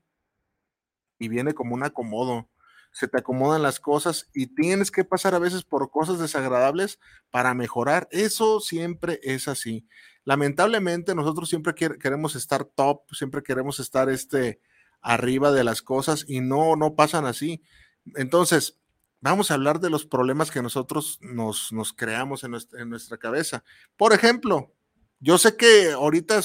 y 1.18 1.28
viene 1.28 1.54
como 1.54 1.74
un 1.74 1.85
acomodo. 1.85 2.50
Se 2.90 3.07
te 3.07 3.18
acomodan 3.18 3.62
las 3.62 3.78
cosas 3.78 4.28
y 4.35 4.48
tienes 4.54 4.90
que 4.90 5.04
pasar 5.04 5.35
a 5.37 5.38
veces 5.38 5.62
por 5.62 5.90
cosas 5.90 6.18
desagradables 6.18 6.98
para 7.30 7.54
mejorar. 7.54 8.09
Eso 8.11 8.59
siempre 8.59 9.20
es 9.22 9.46
así 9.46 9.87
lamentablemente 10.24 11.14
nosotros 11.14 11.48
siempre 11.48 11.74
queremos 11.74 12.37
estar 12.37 12.64
top, 12.64 13.02
siempre 13.12 13.42
queremos 13.42 13.78
estar 13.80 14.08
este, 14.08 14.60
arriba 15.00 15.52
de 15.52 15.64
las 15.64 15.82
cosas 15.82 16.24
y 16.26 16.40
no, 16.40 16.76
no 16.76 16.94
pasan 16.96 17.26
así. 17.26 17.62
Entonces, 18.16 18.78
vamos 19.20 19.50
a 19.50 19.54
hablar 19.54 19.80
de 19.80 19.90
los 19.90 20.06
problemas 20.06 20.50
que 20.50 20.62
nosotros 20.62 21.18
nos, 21.20 21.72
nos 21.72 21.92
creamos 21.92 22.44
en 22.44 22.52
nuestra, 22.52 22.82
en 22.82 22.90
nuestra, 22.90 23.18
cabeza. 23.18 23.64
Por 23.96 24.12
ejemplo, 24.12 24.72
yo 25.20 25.38
sé 25.38 25.56
que 25.56 25.92
ahorita 25.92 26.40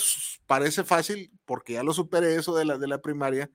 parece 0.45 0.83
fácil 0.83 1.31
porque 1.45 1.73
ya 1.73 1.83
lo 1.83 1.93
superé 1.93 2.35
eso 2.35 2.55
de 2.55 2.65
la, 2.65 2.77
de 2.77 2.87
la 2.87 3.01
primaria, 3.01 3.49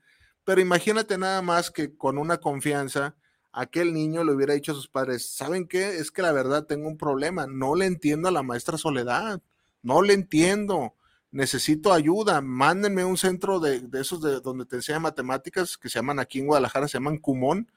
pero 0.45 0.61
imagínate 0.61 1.17
nada 1.19 1.43
más 1.43 1.71
que 1.71 1.97
con 1.97 2.19
una 2.19 2.39
confianza 2.39 3.17
aquel 3.53 3.95
niño 3.95 4.25
le 4.25 4.33
hubiera 4.33 4.55
dicho 4.55 4.73
a 4.73 4.75
sus 4.75 4.89
padres, 4.89 5.31
¿saben 5.31 5.69
qué? 5.69 5.97
Es 5.99 6.11
que 6.11 6.23
la 6.23 6.33
verdad 6.33 6.67
tengo 6.67 6.89
un 6.89 6.99
problema, 6.99 7.47
no 7.47 7.77
le 7.77 7.87
entiendo 7.87 8.29
a 8.29 8.33
la 8.33 8.43
maestra 8.43 8.77
Soledad 8.77 9.41
no 9.85 10.03
le 10.03 10.15
entiendo, 10.15 10.97
necesito 11.31 11.93
ayuda, 11.93 12.41
mándenme 12.41 13.05
un 13.05 13.19
centro 13.19 13.61
de, 13.61 13.87
esos 13.93 14.23
de 14.23 14.41
donde 14.41 14.65
te 14.65 14.77
enseñan 14.77 15.03
matemáticas 15.03 15.77
que 15.77 15.89
se 15.89 15.99
llaman 15.99 16.19
aquí 16.19 16.41
en 16.41 16.47
Guadalajara, 16.47 16.89
se 16.89 16.95
llaman 16.95 17.19
Cumón, 17.19 17.71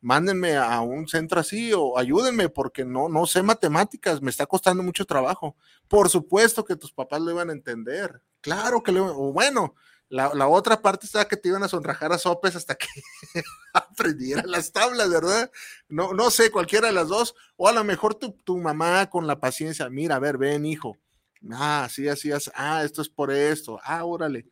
mándenme 0.00 0.56
a 0.56 0.80
un 0.80 1.06
centro 1.06 1.38
así 1.40 1.72
o 1.72 1.96
ayúdenme 1.96 2.48
porque 2.48 2.84
no, 2.84 3.08
no 3.08 3.26
sé 3.26 3.42
matemáticas, 3.44 4.20
me 4.20 4.30
está 4.30 4.44
costando 4.46 4.82
mucho 4.82 5.04
trabajo. 5.06 5.56
Por 5.86 6.10
supuesto 6.10 6.64
que 6.64 6.74
tus 6.74 6.92
papás 6.92 7.20
lo 7.22 7.30
iban 7.30 7.48
a 7.50 7.52
entender, 7.52 8.20
claro 8.40 8.82
que 8.82 8.90
le 8.90 8.98
o 8.98 9.32
bueno, 9.32 9.74
la, 10.08 10.34
la, 10.34 10.48
otra 10.48 10.82
parte 10.82 11.06
está 11.06 11.26
que 11.26 11.36
te 11.36 11.48
iban 11.48 11.62
a 11.62 11.68
sonrajar 11.68 12.12
a 12.12 12.18
sopes 12.18 12.56
hasta 12.56 12.74
que 12.74 12.88
aprendieran 13.72 14.50
las 14.50 14.72
tablas, 14.72 15.08
¿verdad? 15.08 15.50
No, 15.88 16.12
no 16.12 16.30
sé, 16.30 16.50
cualquiera 16.50 16.88
de 16.88 16.92
las 16.92 17.08
dos, 17.08 17.34
o 17.56 17.68
a 17.68 17.72
lo 17.72 17.84
mejor 17.84 18.16
tu, 18.16 18.32
tu 18.32 18.58
mamá 18.58 19.08
con 19.08 19.26
la 19.26 19.38
paciencia, 19.38 19.88
mira, 19.88 20.16
a 20.16 20.18
ver, 20.18 20.36
ven 20.36 20.66
hijo, 20.66 20.98
ah, 21.52 21.88
sí, 21.90 22.08
así, 22.08 22.32
así, 22.32 22.50
ah, 22.54 22.82
esto 22.84 23.02
es 23.02 23.08
por 23.08 23.30
esto, 23.30 23.80
ah, 23.84 24.04
órale. 24.04 24.46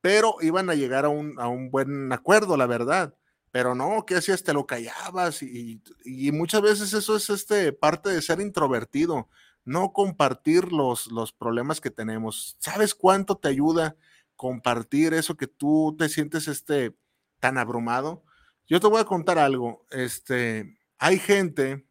Pero 0.00 0.36
iban 0.40 0.70
a 0.70 0.74
llegar 0.74 1.04
a 1.04 1.08
un, 1.08 1.38
a 1.38 1.48
un 1.48 1.70
buen 1.70 2.12
acuerdo, 2.12 2.56
la 2.56 2.66
verdad. 2.66 3.14
Pero 3.50 3.74
no, 3.74 4.04
¿qué 4.06 4.16
hacías? 4.16 4.42
Te 4.42 4.54
lo 4.54 4.66
callabas 4.66 5.42
y, 5.42 5.82
y, 6.04 6.32
muchas 6.32 6.62
veces 6.62 6.92
eso 6.94 7.16
es 7.16 7.28
este, 7.30 7.72
parte 7.72 8.08
de 8.10 8.22
ser 8.22 8.40
introvertido, 8.40 9.28
no 9.64 9.92
compartir 9.92 10.72
los, 10.72 11.08
los 11.12 11.32
problemas 11.32 11.80
que 11.80 11.90
tenemos. 11.90 12.56
¿Sabes 12.60 12.94
cuánto 12.94 13.36
te 13.36 13.48
ayuda 13.48 13.96
compartir 14.42 15.14
eso 15.14 15.36
que 15.36 15.46
tú 15.46 15.94
te 15.96 16.08
sientes 16.08 16.48
este, 16.48 16.96
tan 17.38 17.58
abrumado. 17.58 18.24
Yo 18.66 18.80
te 18.80 18.88
voy 18.88 19.00
a 19.00 19.04
contar 19.04 19.38
algo. 19.38 19.86
Este, 19.92 20.78
hay 20.98 21.20
gente, 21.20 21.86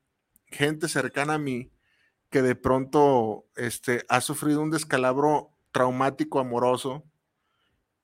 gente 0.48 0.90
cercana 0.90 1.36
a 1.36 1.40
mí, 1.40 1.72
que 2.32 2.42
de 2.42 2.56
pronto 2.56 3.46
este, 3.56 4.06
ha 4.10 4.22
sufrido 4.22 4.62
un 4.62 4.72
descalabro 4.72 5.52
traumático 5.72 6.40
amoroso 6.40 7.04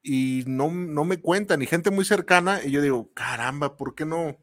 y 0.04 0.44
no, 0.46 0.70
no 0.70 1.06
me 1.06 1.20
cuentan, 1.20 1.62
y 1.62 1.66
gente 1.66 1.92
muy 1.92 2.06
cercana, 2.06 2.62
y 2.63 2.72
yo 2.72 2.82
digo, 2.82 3.12
caramba, 3.13 3.76
¿por 3.76 3.96
qué 3.96 4.06
no? 4.06 4.38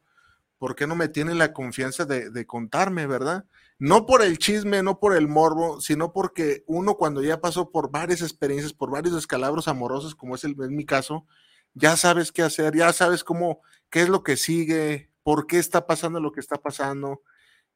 ¿Por 0.58 0.74
qué 0.74 0.86
no 0.86 0.96
me 0.96 1.08
tienen 1.08 1.38
la 1.38 1.52
confianza 1.52 2.06
de, 2.06 2.30
de 2.30 2.46
contarme, 2.46 3.06
verdad? 3.06 3.46
No 3.78 4.06
por 4.06 4.22
el 4.22 4.38
chisme, 4.38 4.82
no 4.82 4.98
por 4.98 5.14
el 5.16 5.28
morbo, 5.28 5.80
sino 5.80 6.12
porque 6.12 6.64
uno 6.66 6.96
cuando 6.96 7.22
ya 7.22 7.40
pasó 7.40 7.70
por 7.70 7.90
varias 7.90 8.22
experiencias, 8.22 8.72
por 8.72 8.90
varios 8.90 9.14
descalabros 9.14 9.68
amorosos, 9.68 10.14
como 10.14 10.34
es, 10.34 10.44
el, 10.44 10.56
en 10.60 10.74
mi 10.74 10.86
caso, 10.86 11.26
ya 11.74 11.96
sabes 11.96 12.32
qué 12.32 12.42
hacer, 12.42 12.74
ya 12.74 12.92
sabes 12.92 13.24
cómo, 13.24 13.60
qué 13.90 14.02
es 14.02 14.08
lo 14.08 14.22
que 14.22 14.36
sigue, 14.36 15.10
por 15.22 15.46
qué 15.46 15.58
está 15.58 15.86
pasando 15.86 16.20
lo 16.20 16.32
que 16.32 16.40
está 16.40 16.56
pasando. 16.56 17.22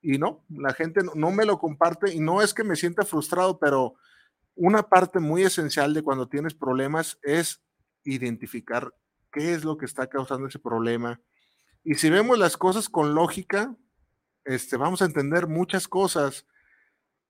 Y 0.00 0.18
no, 0.18 0.44
la 0.48 0.72
gente 0.74 1.00
no, 1.14 1.30
me 1.30 1.44
lo 1.44 1.58
comparte 1.58 2.12
y 2.14 2.20
no 2.20 2.40
es 2.40 2.54
que 2.54 2.64
me 2.64 2.76
sienta 2.76 3.04
frustrado, 3.04 3.58
pero 3.58 3.94
una 4.54 4.84
parte 4.84 5.18
muy 5.18 5.42
esencial 5.42 5.92
de 5.94 6.02
cuando 6.02 6.28
tienes 6.28 6.54
problemas 6.54 7.18
es 7.22 7.62
identificar 8.04 8.94
qué 9.32 9.54
es 9.54 9.64
lo 9.64 9.76
que 9.76 9.86
está 9.86 10.06
causando 10.08 10.46
ese 10.46 10.58
problema. 10.58 11.20
Y 11.84 11.94
si 11.94 12.10
vemos 12.10 12.38
las 12.38 12.56
cosas 12.56 12.88
con 12.88 13.14
lógica, 13.14 13.74
este, 14.44 14.76
vamos 14.76 15.02
a 15.02 15.04
entender 15.04 15.46
muchas 15.46 15.88
cosas 15.88 16.46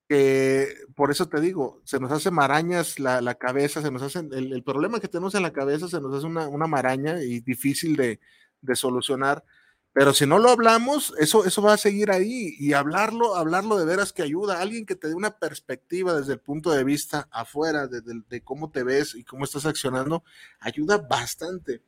que, 0.08 0.74
por 0.94 1.10
eso 1.10 1.28
te 1.28 1.40
digo, 1.40 1.80
se 1.84 2.00
nos 2.00 2.12
hace 2.12 2.30
marañas 2.30 2.98
la, 2.98 3.34
cabeza, 3.34 3.82
se 3.82 3.90
nos 3.90 4.02
hace, 4.02 4.20
el, 4.20 4.62
problema 4.62 5.00
que 5.00 5.08
tenemos 5.08 5.34
en 5.34 5.42
la 5.42 5.52
cabeza 5.52 5.88
se 5.88 6.00
nos 6.00 6.14
hace 6.14 6.26
una, 6.26 6.66
maraña 6.66 7.22
y 7.22 7.40
difícil 7.40 7.96
de, 7.96 8.20
de 8.62 8.76
solucionar 8.76 9.44
pero 9.92 10.14
si 10.14 10.26
no 10.26 10.38
lo 10.38 10.50
hablamos, 10.50 11.12
eso, 11.18 11.44
eso 11.44 11.62
va 11.62 11.72
a 11.72 11.78
seguir 11.78 12.10
ahí 12.10 12.54
y 12.58 12.72
hablarlo, 12.72 13.34
hablarlo 13.34 13.76
de 13.76 13.84
veras 13.84 14.12
que 14.12 14.22
ayuda. 14.22 14.60
Alguien 14.60 14.86
que 14.86 14.94
te 14.94 15.08
dé 15.08 15.14
una 15.14 15.38
perspectiva 15.38 16.14
desde 16.14 16.34
el 16.34 16.40
punto 16.40 16.70
de 16.70 16.84
vista 16.84 17.28
afuera, 17.32 17.88
de, 17.88 18.02
de, 18.02 18.40
cómo 18.42 18.70
te 18.70 18.84
ves 18.84 19.14
y 19.14 19.24
cómo 19.24 19.44
estás 19.44 19.66
accionando, 19.66 20.22
ayuda 20.60 20.98
bastante. 20.98 21.82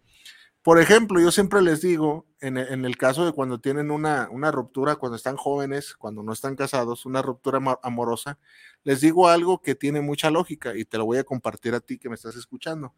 Por 0.63 0.81
ejemplo, 0.81 1.21
yo 1.21 1.31
siempre 1.31 1.63
les 1.63 1.81
digo, 1.83 2.27
en, 2.41 2.59
en 2.59 2.85
el 2.85 2.97
caso 2.99 3.25
de 3.25 3.33
cuando 3.33 3.61
tienen 3.61 3.91
una, 3.91 4.29
una, 4.31 4.51
ruptura, 4.51 4.97
cuando 4.97 5.17
están 5.17 5.37
jóvenes, 5.37 5.95
cuando 5.95 6.23
no 6.23 6.33
están 6.33 6.57
casados, 6.57 7.07
una 7.07 7.23
ruptura 7.23 7.61
amorosa, 7.83 8.39
les 8.83 9.01
digo 9.01 9.29
algo 9.29 9.63
que 9.63 9.75
tiene 9.75 10.01
mucha 10.01 10.31
lógica 10.31 10.75
y 10.77 10.85
te 10.85 10.99
lo 10.99 11.07
voy 11.07 11.19
a 11.19 11.25
compartir 11.25 11.75
a 11.75 11.81
ti 11.81 11.99
que 11.99 12.09
me 12.09 12.17
estás 12.17 12.37
escuchando. 12.37 12.95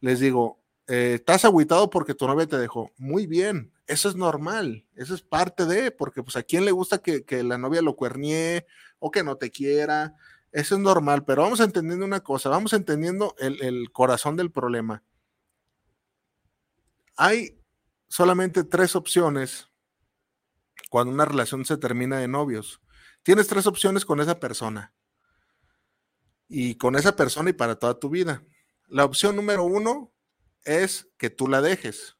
Les 0.00 0.20
digo, 0.20 0.61
eh, 0.88 1.14
estás 1.14 1.44
agüitado 1.44 1.90
porque 1.90 2.14
tu 2.14 2.26
novia 2.26 2.46
te 2.46 2.58
dejó. 2.58 2.90
Muy 2.96 3.26
bien, 3.26 3.72
eso 3.86 4.08
es 4.08 4.16
normal, 4.16 4.86
eso 4.94 5.14
es 5.14 5.22
parte 5.22 5.66
de, 5.66 5.90
porque 5.90 6.22
pues 6.22 6.36
a 6.36 6.42
quién 6.42 6.64
le 6.64 6.72
gusta 6.72 6.98
que, 6.98 7.24
la 7.42 7.58
novia 7.58 7.82
lo 7.82 7.96
cuernee 7.96 8.66
o 8.98 9.10
que 9.10 9.22
no 9.22 9.36
te 9.36 9.50
quiera, 9.50 10.14
eso 10.50 10.74
es 10.74 10.80
normal, 10.80 11.24
pero 11.24 11.42
vamos 11.42 11.60
entendiendo 11.60 12.04
una 12.04 12.20
cosa, 12.20 12.48
vamos 12.48 12.72
entendiendo 12.72 13.34
el 13.38 13.90
corazón 13.92 14.36
del 14.36 14.50
problema. 14.50 15.02
Hay 17.16 17.58
solamente 18.08 18.64
tres 18.64 18.94
opciones 18.96 19.68
cuando 20.90 21.12
una 21.12 21.24
relación 21.24 21.64
se 21.64 21.78
termina 21.78 22.18
de 22.18 22.28
novios. 22.28 22.82
Tienes 23.22 23.46
tres 23.46 23.66
opciones 23.66 24.04
con 24.04 24.20
esa 24.20 24.38
persona. 24.38 24.92
Y 26.48 26.74
con 26.74 26.96
esa 26.96 27.16
persona 27.16 27.48
y 27.48 27.54
para 27.54 27.76
toda 27.76 27.98
tu 27.98 28.10
vida. 28.10 28.44
La 28.88 29.06
opción 29.06 29.36
número 29.36 29.64
uno 29.64 30.12
es 30.64 31.08
que 31.18 31.30
tú 31.30 31.48
la 31.48 31.60
dejes. 31.60 32.16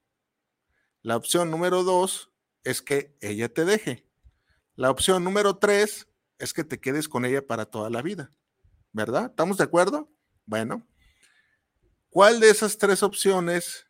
La 1.02 1.16
opción 1.16 1.50
número 1.50 1.82
dos 1.82 2.32
es 2.64 2.82
que 2.82 3.16
ella 3.20 3.52
te 3.52 3.64
deje. 3.64 4.06
La 4.74 4.90
opción 4.90 5.24
número 5.24 5.58
tres 5.58 6.08
es 6.38 6.52
que 6.52 6.64
te 6.64 6.80
quedes 6.80 7.08
con 7.08 7.24
ella 7.24 7.46
para 7.46 7.66
toda 7.66 7.90
la 7.90 8.02
vida. 8.02 8.30
¿Verdad? 8.92 9.26
¿Estamos 9.30 9.56
de 9.58 9.64
acuerdo? 9.64 10.12
Bueno, 10.44 10.86
¿cuál 12.10 12.40
de 12.40 12.50
esas 12.50 12.78
tres 12.78 13.02
opciones 13.02 13.86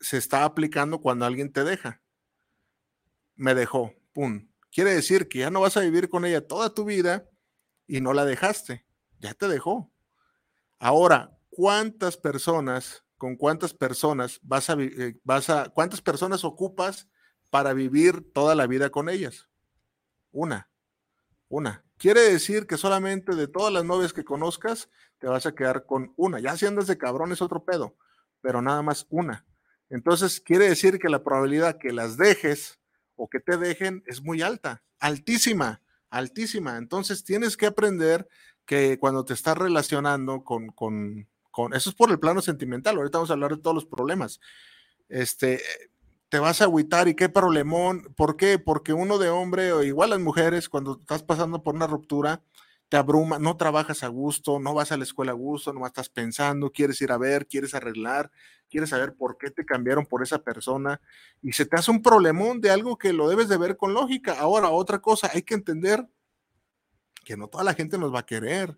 se 0.00 0.16
está 0.16 0.44
aplicando 0.44 1.00
cuando 1.00 1.24
alguien 1.24 1.52
te 1.52 1.64
deja? 1.64 2.02
Me 3.34 3.54
dejó, 3.54 3.94
pum. 4.12 4.48
Quiere 4.70 4.94
decir 4.94 5.28
que 5.28 5.40
ya 5.40 5.50
no 5.50 5.60
vas 5.60 5.76
a 5.76 5.80
vivir 5.80 6.08
con 6.08 6.24
ella 6.24 6.46
toda 6.46 6.74
tu 6.74 6.84
vida 6.84 7.28
y 7.86 8.00
no 8.00 8.12
la 8.12 8.24
dejaste. 8.24 8.86
Ya 9.18 9.34
te 9.34 9.48
dejó. 9.48 9.92
Ahora, 10.78 11.38
¿cuántas 11.48 12.16
personas 12.16 13.04
con 13.20 13.36
cuántas 13.36 13.74
personas 13.74 14.40
vas 14.42 14.70
a, 14.70 14.76
eh, 14.80 15.14
vas 15.24 15.50
a, 15.50 15.68
cuántas 15.68 16.00
personas 16.00 16.42
ocupas 16.42 17.06
para 17.50 17.74
vivir 17.74 18.32
toda 18.32 18.54
la 18.54 18.66
vida 18.66 18.88
con 18.88 19.10
ellas. 19.10 19.46
Una, 20.32 20.70
una. 21.50 21.84
Quiere 21.98 22.22
decir 22.22 22.66
que 22.66 22.78
solamente 22.78 23.36
de 23.36 23.46
todas 23.46 23.70
las 23.74 23.84
novias 23.84 24.14
que 24.14 24.24
conozcas, 24.24 24.88
te 25.18 25.26
vas 25.26 25.44
a 25.44 25.54
quedar 25.54 25.84
con 25.84 26.14
una. 26.16 26.40
Ya 26.40 26.56
si 26.56 26.64
andas 26.64 26.86
de 26.86 26.96
cabrón 26.96 27.30
es 27.30 27.42
otro 27.42 27.62
pedo, 27.62 27.94
pero 28.40 28.62
nada 28.62 28.80
más 28.80 29.06
una. 29.10 29.44
Entonces, 29.90 30.40
quiere 30.40 30.70
decir 30.70 30.98
que 30.98 31.10
la 31.10 31.22
probabilidad 31.22 31.76
que 31.76 31.92
las 31.92 32.16
dejes 32.16 32.80
o 33.16 33.28
que 33.28 33.38
te 33.38 33.58
dejen 33.58 34.02
es 34.06 34.22
muy 34.22 34.40
alta, 34.40 34.82
altísima, 34.98 35.82
altísima. 36.08 36.78
Entonces, 36.78 37.22
tienes 37.22 37.58
que 37.58 37.66
aprender 37.66 38.26
que 38.64 38.98
cuando 38.98 39.26
te 39.26 39.34
estás 39.34 39.58
relacionando 39.58 40.42
con, 40.42 40.68
con, 40.68 41.28
eso 41.72 41.90
es 41.90 41.96
por 41.96 42.10
el 42.10 42.18
plano 42.18 42.40
sentimental, 42.40 42.96
ahorita 42.96 43.18
vamos 43.18 43.30
a 43.30 43.34
hablar 43.34 43.56
de 43.56 43.62
todos 43.62 43.74
los 43.74 43.86
problemas. 43.86 44.40
Este, 45.08 45.60
te 46.28 46.38
vas 46.38 46.60
a 46.60 46.64
agüitar 46.64 47.08
y 47.08 47.14
qué 47.14 47.28
problemón, 47.28 48.14
¿por 48.16 48.36
qué? 48.36 48.58
Porque 48.58 48.92
uno 48.92 49.18
de 49.18 49.30
hombre 49.30 49.72
o 49.72 49.82
igual 49.82 50.10
las 50.10 50.20
mujeres 50.20 50.68
cuando 50.68 50.98
estás 51.00 51.22
pasando 51.22 51.62
por 51.62 51.74
una 51.74 51.86
ruptura 51.86 52.42
te 52.88 52.96
abruma, 52.96 53.38
no 53.38 53.56
trabajas 53.56 54.02
a 54.02 54.08
gusto, 54.08 54.58
no 54.58 54.74
vas 54.74 54.90
a 54.90 54.96
la 54.96 55.04
escuela 55.04 55.30
a 55.30 55.36
gusto, 55.36 55.72
no 55.72 55.86
estás 55.86 56.08
pensando, 56.08 56.72
quieres 56.72 57.00
ir 57.00 57.12
a 57.12 57.18
ver, 57.18 57.46
quieres 57.46 57.72
arreglar, 57.74 58.32
quieres 58.68 58.90
saber 58.90 59.14
por 59.14 59.38
qué 59.38 59.50
te 59.50 59.64
cambiaron 59.64 60.06
por 60.06 60.24
esa 60.24 60.42
persona 60.42 61.00
y 61.40 61.52
se 61.52 61.66
te 61.66 61.76
hace 61.76 61.92
un 61.92 62.02
problemón 62.02 62.60
de 62.60 62.70
algo 62.70 62.98
que 62.98 63.12
lo 63.12 63.28
debes 63.28 63.48
de 63.48 63.58
ver 63.58 63.76
con 63.76 63.94
lógica. 63.94 64.40
Ahora, 64.40 64.70
otra 64.70 65.00
cosa, 65.00 65.30
hay 65.32 65.42
que 65.42 65.54
entender 65.54 66.04
que 67.24 67.36
no 67.36 67.46
toda 67.46 67.62
la 67.62 67.74
gente 67.74 67.96
nos 67.96 68.12
va 68.12 68.20
a 68.20 68.26
querer. 68.26 68.76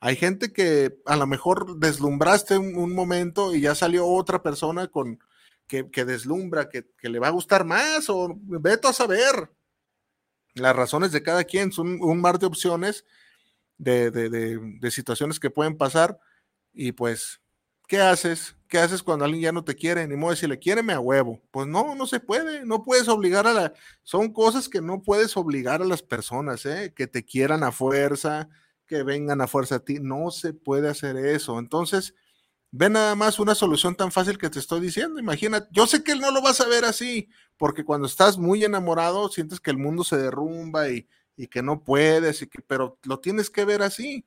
Hay 0.00 0.16
gente 0.16 0.52
que 0.52 1.00
a 1.06 1.16
lo 1.16 1.26
mejor 1.26 1.78
deslumbraste 1.78 2.56
un, 2.56 2.94
momento 2.94 3.54
y 3.54 3.62
ya 3.62 3.74
salió 3.74 4.06
otra 4.06 4.42
persona 4.42 4.86
con 4.88 5.18
que, 5.66 5.82
deslumbra, 6.04 6.68
que, 6.68 6.84
le 7.02 7.18
va 7.18 7.28
a 7.28 7.32
gustar 7.32 7.64
más, 7.64 8.08
o 8.08 8.34
vete 8.38 8.88
a 8.88 8.92
saber. 8.92 9.50
Las 10.54 10.74
razones 10.74 11.12
de 11.12 11.22
cada 11.22 11.44
quien 11.44 11.72
son 11.72 11.98
un 12.00 12.20
mar 12.20 12.38
de 12.38 12.46
opciones 12.46 13.04
de, 13.76 14.10
de 14.10 14.90
situaciones 14.90 15.40
que 15.40 15.50
pueden 15.50 15.76
pasar. 15.76 16.18
Y 16.72 16.92
pues, 16.92 17.40
¿qué 17.88 18.00
haces? 18.00 18.56
¿Qué 18.68 18.78
haces 18.78 19.02
cuando 19.02 19.24
alguien 19.24 19.42
ya 19.42 19.52
no 19.52 19.64
te 19.64 19.74
quiere? 19.74 20.06
Ni 20.06 20.14
modo 20.14 20.30
decirle, 20.32 20.58
quiéreme 20.58 20.92
a 20.92 21.00
huevo. 21.00 21.42
Pues 21.50 21.66
no, 21.66 21.94
no 21.94 22.06
se 22.06 22.20
puede. 22.20 22.64
No 22.66 22.82
puedes 22.84 23.08
obligar 23.08 23.46
a 23.46 23.54
la. 23.54 23.72
Son 24.02 24.32
cosas 24.32 24.68
que 24.68 24.82
no 24.82 25.02
puedes 25.02 25.36
obligar 25.36 25.80
a 25.80 25.86
las 25.86 26.02
personas, 26.02 26.66
¿eh? 26.66 26.92
Que 26.94 27.06
te 27.06 27.24
quieran 27.24 27.64
a 27.64 27.72
fuerza, 27.72 28.48
que 28.88 29.04
vengan 29.04 29.40
a 29.40 29.46
fuerza 29.46 29.76
a 29.76 29.84
ti. 29.84 29.98
No 30.00 30.32
se 30.32 30.52
puede 30.52 30.88
hacer 30.88 31.16
eso. 31.16 31.58
Entonces, 31.58 32.14
ve 32.70 32.90
nada 32.90 33.14
más 33.14 33.38
una 33.38 33.54
solución 33.54 33.94
tan 33.94 34.10
fácil 34.10 34.38
que 34.38 34.50
te 34.50 34.58
estoy 34.58 34.80
diciendo. 34.80 35.20
Imagina, 35.20 35.68
yo 35.70 35.86
sé 35.86 36.02
que 36.02 36.12
él 36.12 36.20
no 36.20 36.30
lo 36.30 36.42
vas 36.42 36.60
a 36.60 36.66
ver 36.66 36.84
así, 36.84 37.28
porque 37.56 37.84
cuando 37.84 38.06
estás 38.06 38.38
muy 38.38 38.64
enamorado, 38.64 39.28
sientes 39.28 39.60
que 39.60 39.70
el 39.70 39.78
mundo 39.78 40.04
se 40.04 40.16
derrumba 40.16 40.88
y, 40.90 41.06
que 41.50 41.62
no 41.62 41.84
puedes, 41.84 42.42
y 42.42 42.48
que, 42.48 42.60
pero 42.66 42.98
lo 43.04 43.20
tienes 43.20 43.50
que 43.50 43.64
ver 43.64 43.82
así. 43.82 44.24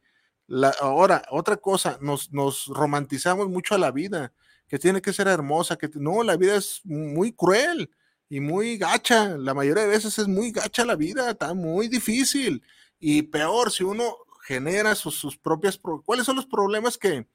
La, 0.47 0.69
ahora, 0.79 1.23
otra 1.31 1.57
cosa, 1.57 1.97
nos, 2.01 2.31
nos 2.31 2.67
romantizamos 2.67 3.49
mucho 3.49 3.75
a 3.75 3.77
la 3.77 3.91
vida, 3.91 4.33
que 4.67 4.79
tiene 4.79 5.01
que 5.01 5.13
ser 5.13 5.27
hermosa, 5.27 5.77
que 5.77 5.89
no, 5.95 6.23
la 6.23 6.37
vida 6.37 6.55
es 6.55 6.81
muy 6.85 7.33
cruel 7.33 7.89
y 8.29 8.39
muy 8.39 8.77
gacha. 8.77 9.37
La 9.37 9.53
mayoría 9.53 9.83
de 9.83 9.89
veces 9.89 10.17
es 10.19 10.27
muy 10.27 10.51
gacha 10.51 10.85
la 10.85 10.95
vida, 10.95 11.31
está 11.31 11.53
muy 11.53 11.89
difícil. 11.89 12.63
Y 12.99 13.23
peor, 13.23 13.71
si 13.71 13.83
uno 13.83 14.15
genera 14.41 14.95
sus, 14.95 15.37
propias... 15.37 15.79
¿Cuáles 16.05 16.25
son 16.25 16.35
los 16.35 16.45
problemas 16.45 16.97
que, 16.97 17.27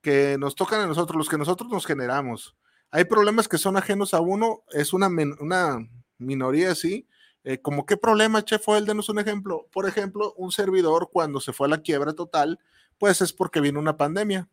que 0.00 0.36
nos 0.38 0.54
tocan 0.54 0.80
a 0.80 0.86
nosotros, 0.86 1.16
los 1.16 1.28
que 1.28 1.38
nosotros 1.38 1.70
nos 1.70 1.86
generamos? 1.86 2.56
Hay 2.90 3.04
problemas 3.04 3.48
que 3.48 3.58
son 3.58 3.76
ajenos 3.76 4.14
a 4.14 4.20
uno, 4.20 4.64
es 4.70 4.92
una, 4.92 5.08
una 5.40 5.88
minoría 6.16 6.72
así. 6.72 7.06
Eh, 7.44 7.60
como 7.60 7.86
qué 7.86 7.96
problema, 7.96 8.44
Chef 8.44 8.66
denos 8.84 9.08
un 9.08 9.18
ejemplo. 9.18 9.66
Por 9.72 9.86
ejemplo, 9.86 10.34
un 10.36 10.52
servidor 10.52 11.10
cuando 11.12 11.40
se 11.40 11.52
fue 11.52 11.66
a 11.66 11.70
la 11.70 11.82
quiebra 11.82 12.12
total, 12.12 12.58
pues 12.98 13.20
es 13.20 13.32
porque 13.32 13.60
vino 13.60 13.78
una 13.78 13.96
pandemia. 13.96 14.48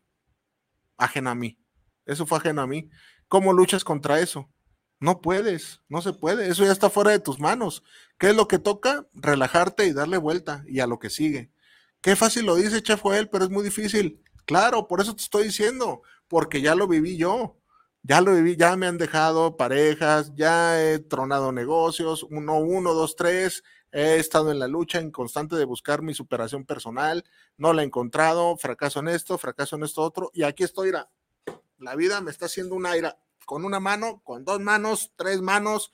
Ajena 0.97 1.31
a 1.31 1.35
mí. 1.35 1.57
Eso 2.05 2.25
fue 2.25 2.37
ajeno 2.37 2.61
a 2.61 2.67
mí. 2.67 2.89
¿Cómo 3.27 3.53
luchas 3.53 3.83
contra 3.83 4.19
eso? 4.19 4.49
No 4.99 5.21
puedes, 5.21 5.81
no 5.89 6.01
se 6.01 6.13
puede. 6.13 6.47
Eso 6.47 6.63
ya 6.63 6.71
está 6.71 6.89
fuera 6.89 7.11
de 7.11 7.19
tus 7.19 7.39
manos. 7.39 7.83
¿Qué 8.17 8.29
es 8.29 8.35
lo 8.35 8.47
que 8.47 8.59
toca? 8.59 9.07
Relajarte 9.13 9.85
y 9.85 9.93
darle 9.93 10.17
vuelta 10.17 10.63
y 10.67 10.79
a 10.79 10.87
lo 10.87 10.99
que 10.99 11.09
sigue. 11.09 11.51
Qué 12.05 12.15
fácil 12.15 12.45
lo 12.45 12.55
dice 12.55 12.83
Chef 12.83 13.01
Joel, 13.01 13.29
pero 13.29 13.45
es 13.45 13.49
muy 13.49 13.63
difícil. 13.63 14.21
Claro, 14.45 14.87
por 14.87 15.01
eso 15.01 15.15
te 15.15 15.23
estoy 15.23 15.45
diciendo, 15.45 16.03
porque 16.27 16.61
ya 16.61 16.75
lo 16.75 16.87
viví 16.87 17.17
yo. 17.17 17.57
Ya 18.03 18.21
lo 18.21 18.35
viví, 18.35 18.55
ya 18.55 18.75
me 18.75 18.85
han 18.85 18.99
dejado 18.99 19.57
parejas, 19.57 20.31
ya 20.35 20.79
he 20.79 20.99
tronado 20.99 21.51
negocios, 21.51 22.21
uno, 22.21 22.59
uno, 22.59 22.93
dos, 22.93 23.15
tres, 23.15 23.63
he 23.91 24.17
estado 24.17 24.51
en 24.51 24.59
la 24.59 24.67
lucha 24.67 24.99
en 24.99 25.09
constante 25.09 25.55
de 25.55 25.65
buscar 25.65 26.03
mi 26.03 26.13
superación 26.13 26.63
personal, 26.63 27.23
no 27.57 27.73
la 27.73 27.81
he 27.81 27.85
encontrado, 27.85 28.55
fracaso 28.55 28.99
en 28.99 29.07
esto, 29.07 29.39
fracaso 29.39 29.75
en 29.75 29.85
esto 29.85 30.03
otro, 30.03 30.29
y 30.31 30.43
aquí 30.43 30.63
estoy, 30.63 30.91
la 31.79 31.95
vida 31.95 32.21
me 32.21 32.29
está 32.29 32.45
haciendo 32.45 32.75
un 32.75 32.85
aire 32.85 33.13
con 33.47 33.65
una 33.65 33.79
mano, 33.79 34.21
con 34.23 34.45
dos 34.45 34.59
manos, 34.59 35.11
tres 35.15 35.41
manos, 35.41 35.91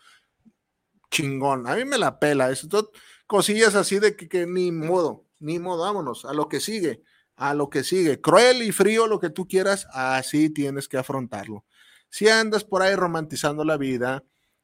chingón, 1.10 1.66
a 1.68 1.78
mí 1.78 1.86
me 1.86 1.98
la 1.98 2.20
pela, 2.20 2.52
esto, 2.52 2.92
cosillas 3.26 3.76
así 3.76 4.00
de 4.00 4.18
que, 4.18 4.28
que 4.28 4.46
ni 4.46 4.74
modo, 4.74 5.31
ni 5.42 5.60
modo, 5.60 5.84
vámonos, 5.84 6.24
a 6.24 6.34
lo 6.34 6.48
que 6.48 6.62
sigue, 6.62 7.04
a 7.36 7.54
lo 7.54 7.70
que 7.70 7.84
sigue, 7.84 8.22
cruel 8.22 8.64
y 8.64 8.72
frío, 8.72 9.08
lo 9.08 9.20
que 9.20 9.30
tú 9.30 9.48
quieras, 9.48 9.88
así 9.92 10.50
tienes 10.50 10.88
que 10.88 10.98
afrontarlo 10.98 11.66
si 12.12 12.28
andas 12.30 12.64
por 12.64 12.84
ahí 12.84 12.94
romantizando 12.94 13.64
la 13.66 13.78
vida, 13.78 14.24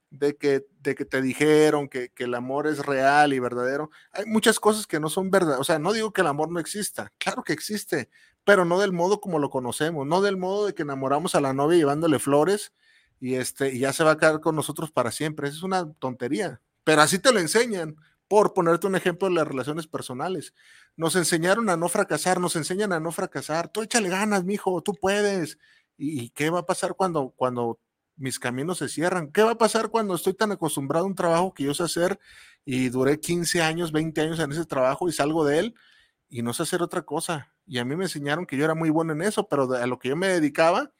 de 0.09 0.37
que, 0.37 0.65
de 0.79 0.95
que 0.95 1.05
te 1.05 1.21
dijeron 1.21 1.89
que, 1.89 2.11
el 2.17 2.33
amor 2.35 2.67
es 2.67 2.85
real 2.85 3.33
y 3.33 3.39
verdadero, 3.39 3.89
hay 4.11 4.25
muchas 4.25 4.59
cosas 4.59 4.87
que 4.87 4.99
no 4.99 5.09
son 5.09 5.31
verdad. 5.31 5.59
O 5.59 5.63
sea, 5.63 5.79
no 5.79 5.93
digo 5.93 6.13
que 6.13 6.21
el 6.21 6.27
amor 6.27 6.51
no 6.51 6.59
exista, 6.59 7.11
claro 7.17 7.43
que 7.43 7.53
existe, 7.53 8.09
pero 8.43 8.63
no 8.63 8.79
del 8.79 8.93
modo 8.93 9.19
como 9.19 9.39
lo 9.39 9.49
conocemos, 9.49 10.05
no 10.05 10.21
del 10.21 10.37
modo 10.37 10.67
de 10.67 10.73
que 10.73 10.83
enamoramos 10.83 11.35
a 11.35 11.41
la 11.41 11.53
novia 11.53 11.77
llevándole 11.77 12.19
flores 12.19 12.73
y, 13.19 13.35
este, 13.35 13.73
y 13.73 13.79
ya 13.79 13.91
se 13.93 14.03
va 14.03 14.11
a 14.11 14.17
quedar 14.17 14.39
con 14.39 14.55
nosotros 14.55 14.91
para 14.91 15.11
siempre. 15.11 15.49
Es 15.49 15.63
una 15.63 15.91
tontería, 15.93 16.61
pero 16.83 17.01
así 17.01 17.19
te 17.19 17.33
lo 17.33 17.39
enseñan. 17.39 17.97
Por 18.27 18.53
ponerte 18.53 18.87
un 18.87 18.95
ejemplo 18.95 19.29
de 19.29 19.35
las 19.35 19.47
relaciones 19.47 19.87
personales, 19.87 20.53
nos 20.95 21.15
enseñaron 21.15 21.69
a 21.69 21.77
no 21.77 21.87
fracasar, 21.89 22.39
nos 22.39 22.55
enseñan 22.55 22.93
a 22.93 22.99
no 22.99 23.11
fracasar. 23.11 23.69
Tú 23.69 23.81
échale 23.81 24.09
ganas, 24.09 24.43
mijo, 24.43 24.81
tú 24.81 24.93
puedes 24.93 25.57
¿Y, 25.97 26.29
qué 26.29 26.49
va 26.49 26.59
a 26.59 26.65
pasar 26.65 26.95
cuando, 26.95 27.33
cuando 27.35 27.79
mis 28.15 28.39
caminos 28.39 28.77
se 28.79 28.89
cierran? 28.89 29.31
¿Qué 29.31 29.41
va 29.43 29.51
a 29.51 29.57
pasar 29.57 29.89
cuando 29.89 30.15
estoy 30.15 30.33
tan 30.33 30.51
acostumbrado 30.51 31.05
a 31.05 31.07
un 31.07 31.15
trabajo 31.15 31.53
que 31.53 31.63
yo 31.63 31.73
sé 31.73 31.83
hacer 31.83 32.19
y 32.65 32.89
duré 32.89 33.19
15 33.19 33.61
años, 33.61 33.91
20 33.91 34.21
años 34.21 34.39
en 34.39 34.51
ese 34.51 34.65
trabajo 34.65 35.09
y 35.09 35.11
salgo 35.11 35.43
de 35.45 35.59
él 35.59 35.75
y 36.29 36.43
no 36.43 36.53
sé 36.53 36.63
hacer 36.63 36.81
otra 36.83 37.03
cosa? 37.03 37.53
Y 37.65 37.79
a 37.79 37.85
mí 37.85 37.95
me 37.95 38.05
enseñaron 38.05 38.45
que 38.45 38.57
yo 38.57 38.65
era 38.65 38.75
muy 38.75 38.89
bueno 38.91 39.13
en 39.13 39.23
eso, 39.23 39.47
pero 39.47 39.73
a 39.73 39.87
lo 39.87 39.99
que 39.99 40.09
yo 40.09 40.15
me 40.15 40.27
dedicaba, 40.27 40.91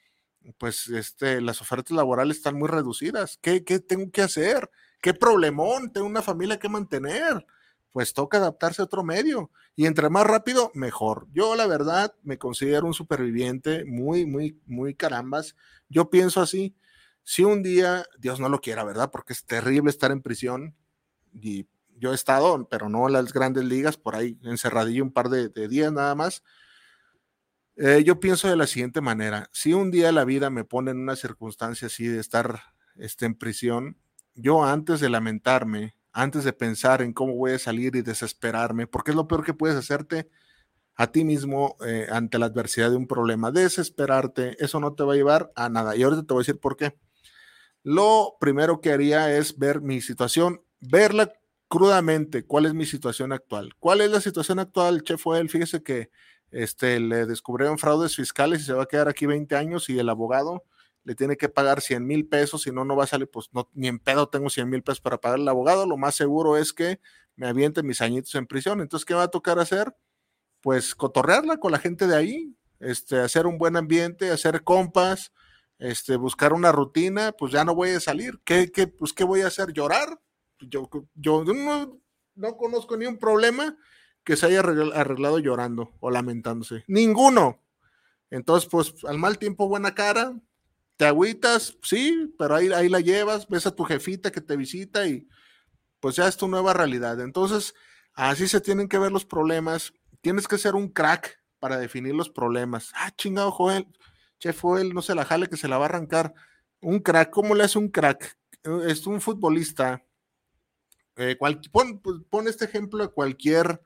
pues 0.58 0.88
este, 0.88 1.40
las 1.40 1.60
ofertas 1.62 1.96
laborales 1.96 2.38
están 2.38 2.56
muy 2.56 2.68
reducidas. 2.68 3.38
¿Qué, 3.40 3.64
qué 3.64 3.78
tengo 3.80 4.10
que 4.10 4.22
hacer? 4.22 4.70
¿Qué 5.00 5.14
problemón? 5.14 5.92
Tengo 5.92 6.06
una 6.06 6.22
familia 6.22 6.58
que 6.58 6.68
mantener 6.68 7.46
pues 7.92 8.12
toca 8.12 8.38
adaptarse 8.38 8.82
a 8.82 8.84
otro 8.84 9.02
medio. 9.02 9.50
Y 9.74 9.86
entre 9.86 10.08
más 10.08 10.24
rápido, 10.24 10.70
mejor. 10.74 11.26
Yo, 11.32 11.56
la 11.56 11.66
verdad, 11.66 12.14
me 12.22 12.38
considero 12.38 12.86
un 12.86 12.94
superviviente 12.94 13.84
muy, 13.84 14.26
muy, 14.26 14.60
muy 14.66 14.94
carambas. 14.94 15.56
Yo 15.88 16.10
pienso 16.10 16.40
así, 16.40 16.76
si 17.24 17.44
un 17.44 17.62
día, 17.62 18.04
Dios 18.18 18.40
no 18.40 18.48
lo 18.48 18.60
quiera, 18.60 18.84
¿verdad? 18.84 19.10
Porque 19.10 19.32
es 19.32 19.44
terrible 19.44 19.90
estar 19.90 20.10
en 20.10 20.22
prisión. 20.22 20.76
Y 21.32 21.66
yo 21.96 22.12
he 22.12 22.14
estado, 22.14 22.68
pero 22.68 22.88
no 22.88 23.06
en 23.06 23.14
las 23.14 23.32
grandes 23.32 23.64
ligas, 23.64 23.96
por 23.96 24.14
ahí 24.14 24.38
encerradillo 24.44 25.02
un 25.02 25.12
par 25.12 25.28
de, 25.28 25.48
días 25.68 25.92
nada 25.92 26.14
más. 26.14 26.42
Eh, 27.76 28.02
yo 28.04 28.18
pienso 28.18 28.48
de 28.48 28.56
la 28.56 28.66
siguiente 28.66 29.00
manera, 29.00 29.48
si 29.52 29.72
un 29.72 29.90
día 29.90 30.10
la 30.10 30.24
vida 30.24 30.50
me 30.50 30.64
pone 30.64 30.90
en 30.90 30.98
una 30.98 31.14
circunstancia 31.16 31.86
así 31.86 32.06
de 32.06 32.18
estar 32.18 32.60
este, 32.96 33.26
en 33.26 33.36
prisión, 33.36 33.96
yo 34.38 34.64
antes 34.64 35.00
de 35.00 35.10
lamentarme, 35.10 35.94
antes 36.12 36.44
de 36.44 36.52
pensar 36.52 37.02
en 37.02 37.12
cómo 37.12 37.34
voy 37.34 37.52
a 37.52 37.58
salir 37.58 37.96
y 37.96 38.02
desesperarme, 38.02 38.86
porque 38.86 39.10
es 39.10 39.16
lo 39.16 39.26
peor 39.28 39.44
que 39.44 39.54
puedes 39.54 39.76
hacerte 39.76 40.28
a 40.94 41.12
ti 41.12 41.24
mismo 41.24 41.76
eh, 41.86 42.06
ante 42.10 42.38
la 42.38 42.46
adversidad 42.46 42.90
de 42.90 42.96
un 42.96 43.06
problema. 43.06 43.50
Desesperarte, 43.50 44.62
eso 44.62 44.80
no 44.80 44.94
te 44.94 45.04
va 45.04 45.12
a 45.12 45.16
llevar 45.16 45.52
a 45.54 45.68
nada. 45.68 45.96
Y 45.96 46.02
ahorita 46.02 46.22
te 46.22 46.34
voy 46.34 46.40
a 46.40 46.44
decir 46.44 46.60
por 46.60 46.76
qué. 46.76 46.96
Lo 47.82 48.36
primero 48.40 48.80
que 48.80 48.92
haría 48.92 49.36
es 49.36 49.58
ver 49.58 49.80
mi 49.80 50.00
situación, 50.00 50.62
verla 50.80 51.32
crudamente, 51.68 52.44
cuál 52.44 52.66
es 52.66 52.74
mi 52.74 52.86
situación 52.86 53.32
actual. 53.32 53.74
¿Cuál 53.78 54.00
es 54.00 54.10
la 54.10 54.20
situación 54.20 54.58
actual, 54.58 55.02
Chef 55.02 55.24
él 55.34 55.48
Fíjese 55.48 55.82
que 55.82 56.10
este, 56.50 56.98
le 56.98 57.26
descubrieron 57.26 57.78
fraudes 57.78 58.16
fiscales 58.16 58.62
y 58.62 58.64
se 58.64 58.72
va 58.72 58.84
a 58.84 58.86
quedar 58.86 59.08
aquí 59.08 59.26
20 59.26 59.54
años 59.54 59.88
y 59.88 59.98
el 59.98 60.08
abogado 60.08 60.64
le 61.08 61.14
tiene 61.14 61.38
que 61.38 61.48
pagar 61.48 61.80
100 61.80 62.06
mil 62.06 62.28
pesos, 62.28 62.60
si 62.60 62.70
no, 62.70 62.84
no 62.84 62.94
va 62.94 63.04
a 63.04 63.06
salir, 63.06 63.30
pues 63.30 63.48
no, 63.52 63.70
ni 63.72 63.88
en 63.88 63.98
pedo 63.98 64.28
tengo 64.28 64.50
100 64.50 64.68
mil 64.68 64.82
pesos 64.82 65.00
para 65.00 65.18
pagar 65.18 65.38
al 65.38 65.48
abogado, 65.48 65.86
lo 65.86 65.96
más 65.96 66.14
seguro 66.14 66.58
es 66.58 66.74
que 66.74 67.00
me 67.34 67.46
aviente 67.46 67.82
mis 67.82 68.02
añitos 68.02 68.34
en 68.34 68.46
prisión. 68.46 68.82
Entonces, 68.82 69.06
¿qué 69.06 69.14
va 69.14 69.22
a 69.22 69.28
tocar 69.28 69.58
hacer? 69.58 69.96
Pues 70.60 70.94
cotorrearla 70.94 71.56
con 71.56 71.72
la 71.72 71.78
gente 71.78 72.06
de 72.06 72.14
ahí, 72.14 72.54
este, 72.78 73.20
hacer 73.20 73.46
un 73.46 73.56
buen 73.56 73.76
ambiente, 73.76 74.30
hacer 74.30 74.64
compas, 74.64 75.32
este, 75.78 76.16
buscar 76.16 76.52
una 76.52 76.72
rutina, 76.72 77.32
pues 77.32 77.52
ya 77.52 77.64
no 77.64 77.74
voy 77.74 77.88
a 77.88 78.00
salir. 78.00 78.38
¿Qué, 78.44 78.70
qué, 78.70 78.86
pues, 78.86 79.14
¿qué 79.14 79.24
voy 79.24 79.40
a 79.40 79.46
hacer? 79.46 79.72
¿Llorar? 79.72 80.20
Yo, 80.60 80.90
yo 81.14 81.42
no, 81.42 81.98
no 82.34 82.56
conozco 82.58 82.98
ni 82.98 83.06
un 83.06 83.16
problema 83.16 83.78
que 84.24 84.36
se 84.36 84.44
haya 84.44 84.60
arreglado 84.60 85.38
llorando 85.38 85.88
o 86.00 86.10
lamentándose. 86.10 86.84
Ninguno. 86.86 87.62
Entonces, 88.28 88.68
pues 88.68 88.94
al 89.06 89.16
mal 89.16 89.38
tiempo, 89.38 89.68
buena 89.68 89.94
cara, 89.94 90.38
te 90.98 91.06
agüitas, 91.06 91.78
sí, 91.80 92.34
pero 92.36 92.56
ahí, 92.56 92.72
ahí 92.72 92.88
la 92.88 92.98
llevas, 92.98 93.46
ves 93.48 93.66
a 93.66 93.74
tu 93.74 93.84
jefita 93.84 94.32
que 94.32 94.40
te 94.40 94.56
visita 94.56 95.06
y 95.06 95.28
pues 96.00 96.16
ya 96.16 96.26
es 96.26 96.36
tu 96.36 96.48
nueva 96.48 96.74
realidad. 96.74 97.20
Entonces, 97.20 97.72
así 98.14 98.48
se 98.48 98.60
tienen 98.60 98.88
que 98.88 98.98
ver 98.98 99.12
los 99.12 99.24
problemas. 99.24 99.92
Tienes 100.22 100.48
que 100.48 100.58
ser 100.58 100.74
un 100.74 100.88
crack 100.88 101.40
para 101.60 101.78
definir 101.78 102.16
los 102.16 102.28
problemas. 102.28 102.90
Ah, 102.96 103.12
chingado, 103.16 103.52
Joel, 103.52 103.86
chef 104.40 104.60
Joel, 104.60 104.92
no 104.92 105.00
se 105.00 105.14
la 105.14 105.24
jale 105.24 105.46
que 105.46 105.56
se 105.56 105.68
la 105.68 105.78
va 105.78 105.84
a 105.84 105.88
arrancar. 105.88 106.34
Un 106.80 106.98
crack, 106.98 107.30
¿cómo 107.30 107.54
le 107.54 107.62
hace 107.62 107.78
un 107.78 107.90
crack? 107.90 108.36
Es 108.84 109.06
un 109.06 109.20
futbolista. 109.20 110.04
Eh, 111.14 111.36
pon, 111.70 112.00
pues, 112.00 112.46
este 112.48 112.64
ejemplo 112.64 113.04
a 113.04 113.12
cualquier 113.12 113.80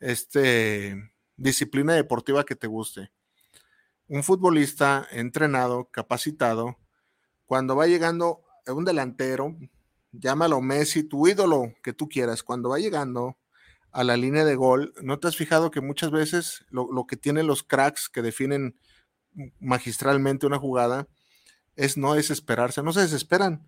este, 0.00 1.12
disciplina 1.36 1.94
deportiva 1.94 2.44
que 2.44 2.56
te 2.56 2.66
guste 2.66 3.12
un 4.08 4.22
futbolista 4.22 5.06
entrenado, 5.10 5.90
capacitado, 5.90 6.76
cuando 7.44 7.76
va 7.76 7.86
llegando 7.86 8.42
un 8.66 8.84
delantero, 8.84 9.56
llámalo 10.12 10.60
Messi, 10.60 11.04
tu 11.04 11.28
ídolo 11.28 11.72
que 11.82 11.92
tú 11.92 12.08
quieras, 12.08 12.42
cuando 12.42 12.70
va 12.70 12.78
llegando 12.78 13.38
a 13.92 14.04
la 14.04 14.16
línea 14.16 14.44
de 14.44 14.56
gol, 14.56 14.92
¿no 15.02 15.18
te 15.18 15.28
has 15.28 15.36
fijado 15.36 15.70
que 15.70 15.80
muchas 15.80 16.10
veces 16.10 16.66
lo, 16.70 17.06
que 17.06 17.16
tienen 17.16 17.46
los 17.46 17.62
cracks 17.62 18.08
que 18.08 18.22
definen 18.22 18.78
magistralmente 19.60 20.46
una 20.46 20.58
jugada 20.58 21.08
es 21.76 21.96
no 21.96 22.14
desesperarse, 22.14 22.82
no 22.82 22.92
se 22.92 23.00
desesperan, 23.00 23.66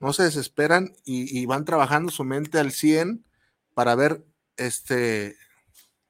no 0.00 0.12
se 0.12 0.24
desesperan 0.24 0.94
y, 1.04 1.38
y 1.38 1.46
van 1.46 1.64
trabajando 1.64 2.10
su 2.10 2.24
mente 2.24 2.58
al 2.58 2.72
100 2.72 3.24
para 3.74 3.94
ver 3.94 4.24
este, 4.56 5.36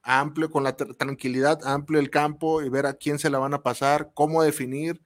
amplio, 0.04 0.50
con 0.50 0.62
la 0.62 0.76
tranquilidad, 0.76 1.60
amplio 1.64 1.98
el 1.98 2.10
campo 2.10 2.62
y 2.62 2.68
ver 2.68 2.86
a 2.86 2.94
quién 2.94 3.18
se 3.18 3.30
la 3.30 3.38
van 3.38 3.54
a 3.54 3.62
pasar, 3.62 4.12
cómo 4.14 4.42
definir. 4.42 5.02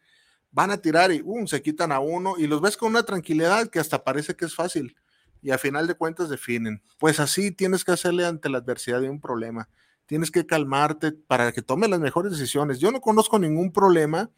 Van 0.51 0.71
a 0.71 0.79
tirar 0.79 1.13
y 1.13 1.23
um, 1.25 1.47
se 1.47 1.63
quitan 1.63 1.93
a 1.93 2.01
uno 2.01 2.35
y 2.39 2.47
los 2.47 2.61
ves 2.61 2.77
con 2.77 2.91
una 2.91 3.03
tranquilidad 3.05 3.69
que 3.69 3.79
hasta 3.79 4.03
parece 4.03 4.35
que 4.35 4.45
es 4.47 4.55
fácil 4.55 4.97
y 5.43 5.51
a 5.51 5.59
final 5.59 5.87
de 5.87 5.95
cuentas 5.95 6.29
definen. 6.29 6.83
Pues 6.99 7.21
así 7.21 7.51
tienes 7.53 7.85
que 7.85 7.93
hacerle 7.93 8.27
ante 8.27 8.49
la 8.49 8.59
adversidad 8.59 9.01
de 9.01 9.11
un 9.11 9.21
problema. 9.21 9.69
Tienes 10.07 10.31
que 10.31 10.47
calmarte 10.47 11.13
para 11.13 11.53
que 11.53 11.63
tome 11.63 11.87
las 11.87 12.01
mejores 12.01 12.33
decisiones. 12.33 12.79
Yo 12.79 12.91
no 12.91 13.01
conozco 13.01 13.39
ningún 13.39 13.73
problema 13.73 14.31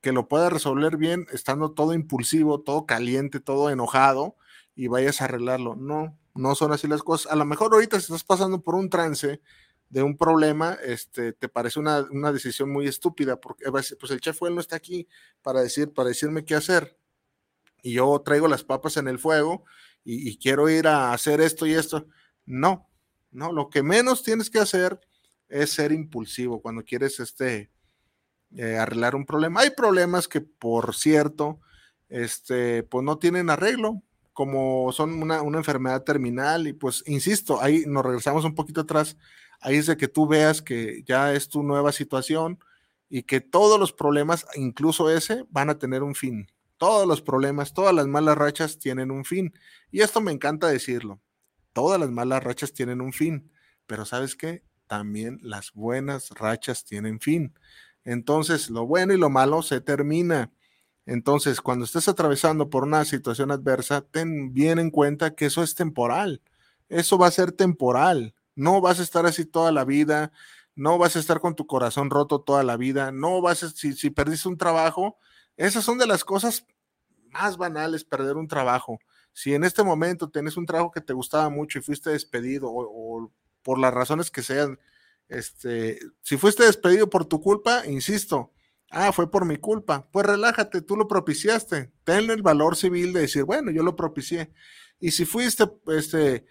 que 0.00 0.12
lo 0.12 0.28
pueda 0.28 0.50
resolver 0.50 0.96
bien 0.96 1.26
estando 1.32 1.72
todo 1.72 1.94
impulsivo, 1.94 2.60
todo 2.60 2.84
caliente, 2.84 3.40
todo 3.40 3.70
enojado 3.70 4.36
y 4.74 4.88
vayas 4.88 5.20
a 5.20 5.24
arreglarlo. 5.26 5.76
No, 5.76 6.18
no 6.34 6.54
son 6.54 6.72
así 6.72 6.88
las 6.88 7.02
cosas. 7.02 7.32
A 7.32 7.36
lo 7.36 7.44
mejor 7.44 7.72
ahorita 7.72 7.96
estás 7.96 8.24
pasando 8.24 8.60
por 8.60 8.74
un 8.74 8.90
trance 8.90 9.40
de 9.94 10.02
un 10.02 10.16
problema, 10.16 10.76
este, 10.82 11.32
te 11.32 11.48
parece 11.48 11.78
una, 11.78 12.32
decisión 12.32 12.68
muy 12.68 12.88
estúpida, 12.88 13.40
porque 13.40 13.70
pues 13.70 14.10
el 14.10 14.20
chef 14.20 14.42
no 14.42 14.60
está 14.60 14.74
aquí 14.74 15.06
para, 15.40 15.62
decir, 15.62 15.92
para 15.92 16.08
decirme 16.08 16.44
qué 16.44 16.56
hacer. 16.56 16.98
Y 17.80 17.92
yo 17.92 18.20
traigo 18.24 18.48
las 18.48 18.64
papas 18.64 18.96
en 18.96 19.06
el 19.06 19.20
fuego 19.20 19.64
y, 20.02 20.36
quiero 20.38 20.68
ir 20.68 20.88
a 20.88 21.12
hacer 21.12 21.40
esto 21.40 21.64
y 21.64 21.74
esto. 21.74 22.08
No, 22.44 22.90
no, 23.30 23.52
lo 23.52 23.68
que 23.68 23.84
menos 23.84 24.24
tienes 24.24 24.50
que 24.50 24.58
hacer 24.58 24.98
es 25.48 25.70
ser 25.70 25.92
impulsivo 25.92 26.60
cuando 26.60 26.82
quieres 26.82 27.20
este, 27.20 27.70
eh, 28.56 28.76
arreglar 28.76 29.14
un 29.14 29.24
problema. 29.24 29.60
Hay 29.60 29.70
problemas 29.70 30.26
que, 30.26 30.40
por 30.40 30.92
cierto, 30.96 31.60
este, 32.08 32.82
pues 32.82 33.04
no 33.04 33.18
tienen 33.18 33.48
arreglo, 33.48 34.02
como 34.34 34.92
son 34.92 35.22
una, 35.22 35.38
enfermedad 35.38 36.02
terminal 36.04 36.66
y 36.66 36.74
pues, 36.74 37.02
insisto, 37.06 37.62
ahí 37.62 37.84
nos 37.86 38.04
regresamos 38.04 38.44
un 38.44 38.54
poquito 38.54 38.82
atrás 38.82 39.16
ahí 39.64 39.76
es 39.76 39.86
de 39.86 39.96
que 39.96 40.08
tú 40.08 40.28
veas 40.28 40.62
que 40.62 41.02
ya 41.06 41.32
es 41.32 41.48
tu 41.48 41.62
nueva 41.62 41.90
situación 41.90 42.58
y 43.08 43.22
que 43.22 43.40
todos 43.40 43.80
los 43.80 43.92
problemas, 43.92 44.46
incluso 44.54 45.10
ese, 45.10 45.44
van 45.50 45.70
a 45.70 45.78
tener 45.78 46.02
un 46.02 46.14
fin. 46.14 46.50
Todos 46.76 47.06
los 47.06 47.22
problemas, 47.22 47.72
todas 47.72 47.94
las 47.94 48.06
malas 48.06 48.36
rachas 48.36 48.78
tienen 48.78 49.10
un 49.10 49.24
fin. 49.24 49.54
Y 49.90 50.02
esto 50.02 50.20
me 50.20 50.32
encanta 50.32 50.66
decirlo. 50.68 51.20
Todas 51.72 51.98
las 51.98 52.10
malas 52.10 52.42
rachas 52.42 52.72
tienen 52.72 53.00
un 53.00 53.12
fin. 53.12 53.50
Pero 53.86 54.04
¿sabes 54.04 54.36
qué? 54.36 54.62
También 54.86 55.38
las 55.42 55.72
buenas 55.72 56.30
rachas 56.30 56.84
tienen 56.84 57.20
fin. 57.20 57.54
Entonces, 58.04 58.68
lo 58.68 58.86
bueno 58.86 59.14
y 59.14 59.18
lo 59.18 59.30
malo 59.30 59.62
se 59.62 59.80
termina. 59.80 60.50
Entonces, 61.06 61.60
cuando 61.60 61.84
estés 61.84 62.08
atravesando 62.08 62.70
por 62.70 62.84
una 62.84 63.04
situación 63.04 63.50
adversa, 63.50 64.02
ten 64.02 64.54
bien 64.54 64.78
en 64.78 64.90
cuenta 64.90 65.34
que 65.34 65.46
eso 65.46 65.62
es 65.62 65.74
temporal. 65.74 66.42
Eso 66.88 67.18
va 67.18 67.26
a 67.26 67.30
ser 67.30 67.52
temporal. 67.52 68.34
No 68.54 68.80
vas 68.80 69.00
a 69.00 69.02
estar 69.02 69.26
así 69.26 69.44
toda 69.44 69.72
la 69.72 69.84
vida. 69.84 70.32
No 70.74 70.98
vas 70.98 71.16
a 71.16 71.20
estar 71.20 71.40
con 71.40 71.54
tu 71.54 71.66
corazón 71.66 72.10
roto 72.10 72.40
toda 72.40 72.62
la 72.62 72.76
vida. 72.76 73.12
No 73.12 73.42
vas 73.42 73.62
a, 73.62 73.70
si, 73.70 73.92
si 73.94 74.10
perdiste 74.10 74.48
un 74.48 74.58
trabajo, 74.58 75.18
esas 75.56 75.84
son 75.84 75.98
de 75.98 76.06
las 76.06 76.24
cosas 76.24 76.66
más 77.30 77.56
banales, 77.56 78.04
perder 78.04 78.36
un 78.36 78.48
trabajo. 78.48 78.98
Si 79.32 79.54
en 79.54 79.64
este 79.64 79.82
momento 79.82 80.30
tienes 80.30 80.56
un 80.56 80.66
trabajo 80.66 80.92
que 80.92 81.00
te 81.00 81.12
gustaba 81.12 81.50
mucho 81.50 81.78
y 81.78 81.82
fuiste 81.82 82.10
despedido 82.10 82.68
o, 82.70 83.24
o 83.24 83.32
por 83.62 83.78
las 83.78 83.92
razones 83.92 84.30
que 84.30 84.42
sean, 84.42 84.78
este, 85.28 85.98
si 86.22 86.36
fuiste 86.36 86.64
despedido 86.64 87.10
por 87.10 87.24
tu 87.24 87.40
culpa, 87.40 87.86
insisto, 87.86 88.52
ah, 88.94 89.12
fue 89.12 89.30
por 89.30 89.44
mi 89.44 89.56
culpa, 89.56 90.08
pues 90.10 90.26
relájate, 90.26 90.82
tú 90.82 90.96
lo 90.96 91.08
propiciaste, 91.08 91.92
ten 92.04 92.30
el 92.30 92.42
valor 92.42 92.76
civil 92.76 93.12
de 93.12 93.22
decir, 93.22 93.44
bueno, 93.44 93.70
yo 93.70 93.82
lo 93.82 93.96
propicié. 93.96 94.52
Y 95.00 95.10
si 95.10 95.24
fuiste, 95.24 95.64
este, 95.88 96.46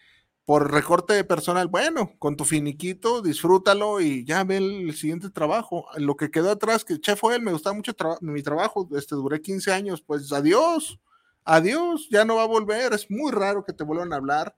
por 0.45 0.71
recorte 0.71 1.13
de 1.13 1.23
personal, 1.23 1.67
bueno, 1.67 2.13
con 2.19 2.35
tu 2.35 2.43
finiquito, 2.43 3.21
disfrútalo 3.21 4.01
y 4.01 4.25
ya 4.25 4.43
ve 4.43 4.57
el 4.57 4.93
siguiente 4.95 5.29
trabajo. 5.29 5.85
Lo 5.97 6.17
que 6.17 6.31
quedó 6.31 6.51
atrás, 6.51 6.83
que 6.83 6.99
chef 6.99 7.19
fue 7.19 7.35
él, 7.35 7.41
me 7.41 7.53
gustaba 7.53 7.75
mucho 7.75 7.93
mi 8.21 8.43
trabajo, 8.43 8.87
este, 8.95 9.15
duré 9.15 9.41
15 9.41 9.71
años, 9.71 10.01
pues 10.01 10.31
adiós, 10.33 10.99
adiós, 11.45 12.07
ya 12.11 12.25
no 12.25 12.35
va 12.35 12.43
a 12.43 12.47
volver, 12.47 12.93
es 12.93 13.09
muy 13.09 13.31
raro 13.31 13.63
que 13.63 13.73
te 13.73 13.83
vuelvan 13.83 14.11
a 14.11 14.17
hablar 14.17 14.55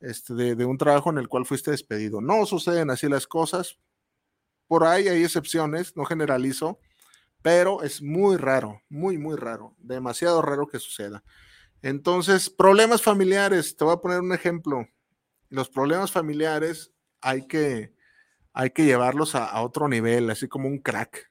este, 0.00 0.34
de, 0.34 0.64
un 0.64 0.78
trabajo 0.78 1.10
en 1.10 1.18
el 1.18 1.28
cual 1.28 1.46
fuiste 1.46 1.70
despedido. 1.70 2.20
No 2.20 2.44
suceden 2.44 2.90
así 2.90 3.08
las 3.08 3.26
cosas. 3.26 3.78
Por 4.66 4.84
ahí 4.84 5.08
hay 5.08 5.22
excepciones, 5.22 5.96
no 5.96 6.04
generalizo, 6.04 6.78
pero 7.42 7.82
es 7.82 8.00
muy 8.00 8.36
raro, 8.36 8.82
muy, 8.88 9.18
muy 9.18 9.36
raro, 9.36 9.74
demasiado 9.78 10.40
raro 10.42 10.68
que 10.68 10.78
suceda. 10.78 11.22
Entonces, 11.82 12.48
problemas 12.48 13.02
familiares, 13.02 13.76
te 13.76 13.84
voy 13.84 13.94
a 13.94 14.00
poner 14.00 14.20
un 14.20 14.32
ejemplo. 14.32 14.86
Los 15.48 15.68
problemas 15.68 16.12
familiares 16.12 16.92
hay 17.20 17.46
que, 17.48 17.92
hay 18.52 18.70
que 18.70 18.84
llevarlos 18.84 19.34
a, 19.34 19.60
otro 19.60 19.88
nivel, 19.88 20.30
así 20.30 20.46
como 20.46 20.68
un 20.68 20.78
crack. 20.78 21.30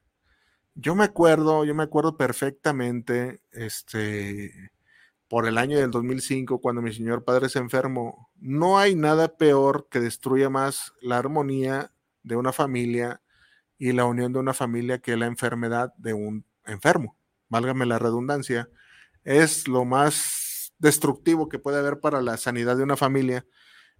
Yo 0.76 0.95
me 0.95 1.06
acuerdo, 1.06 1.63
yo 1.63 1.74
me 1.74 1.84
acuerdo 1.84 2.17
perfectamente, 2.17 3.41
este, 3.52 4.71
por 5.30 5.47
el 5.47 5.58
año 5.58 5.80
del 5.80 5.91
2005, 5.91 6.60
cuando 6.60 6.82
mi 6.82 6.93
señor 6.93 7.24
padre 7.24 7.47
se 7.47 7.60
enfermó, 7.60 8.30
no 8.36 8.78
hay 8.78 8.95
nada 8.95 9.38
peor 9.38 9.88
que 9.89 10.02
destruya 10.02 10.50
más 10.50 10.93
la 11.02 11.17
armonía 11.17 11.93
de 12.24 12.36
una 12.36 12.52
familia 12.52 13.21
y 13.82 13.94
la 13.94 14.06
unión 14.06 14.32
de 14.32 14.38
una 14.38 14.54
familia 14.54 15.00
que 15.00 15.17
la 15.17 15.26
enfermedad 15.26 15.91
de 15.98 16.13
un 16.13 16.46
enfermo. 16.65 17.17
Válgame 17.50 17.88
la 17.88 17.98
redundancia. 17.98 18.70
Es 19.24 19.67
lo 19.67 19.86
más 19.86 20.72
destructivo 20.78 21.50
que 21.50 21.58
puede 21.58 21.80
haber 21.80 22.00
para 22.00 22.22
la 22.22 22.38
sanidad 22.38 22.78
de 22.78 22.84
una 22.84 22.96
familia. 22.96 23.44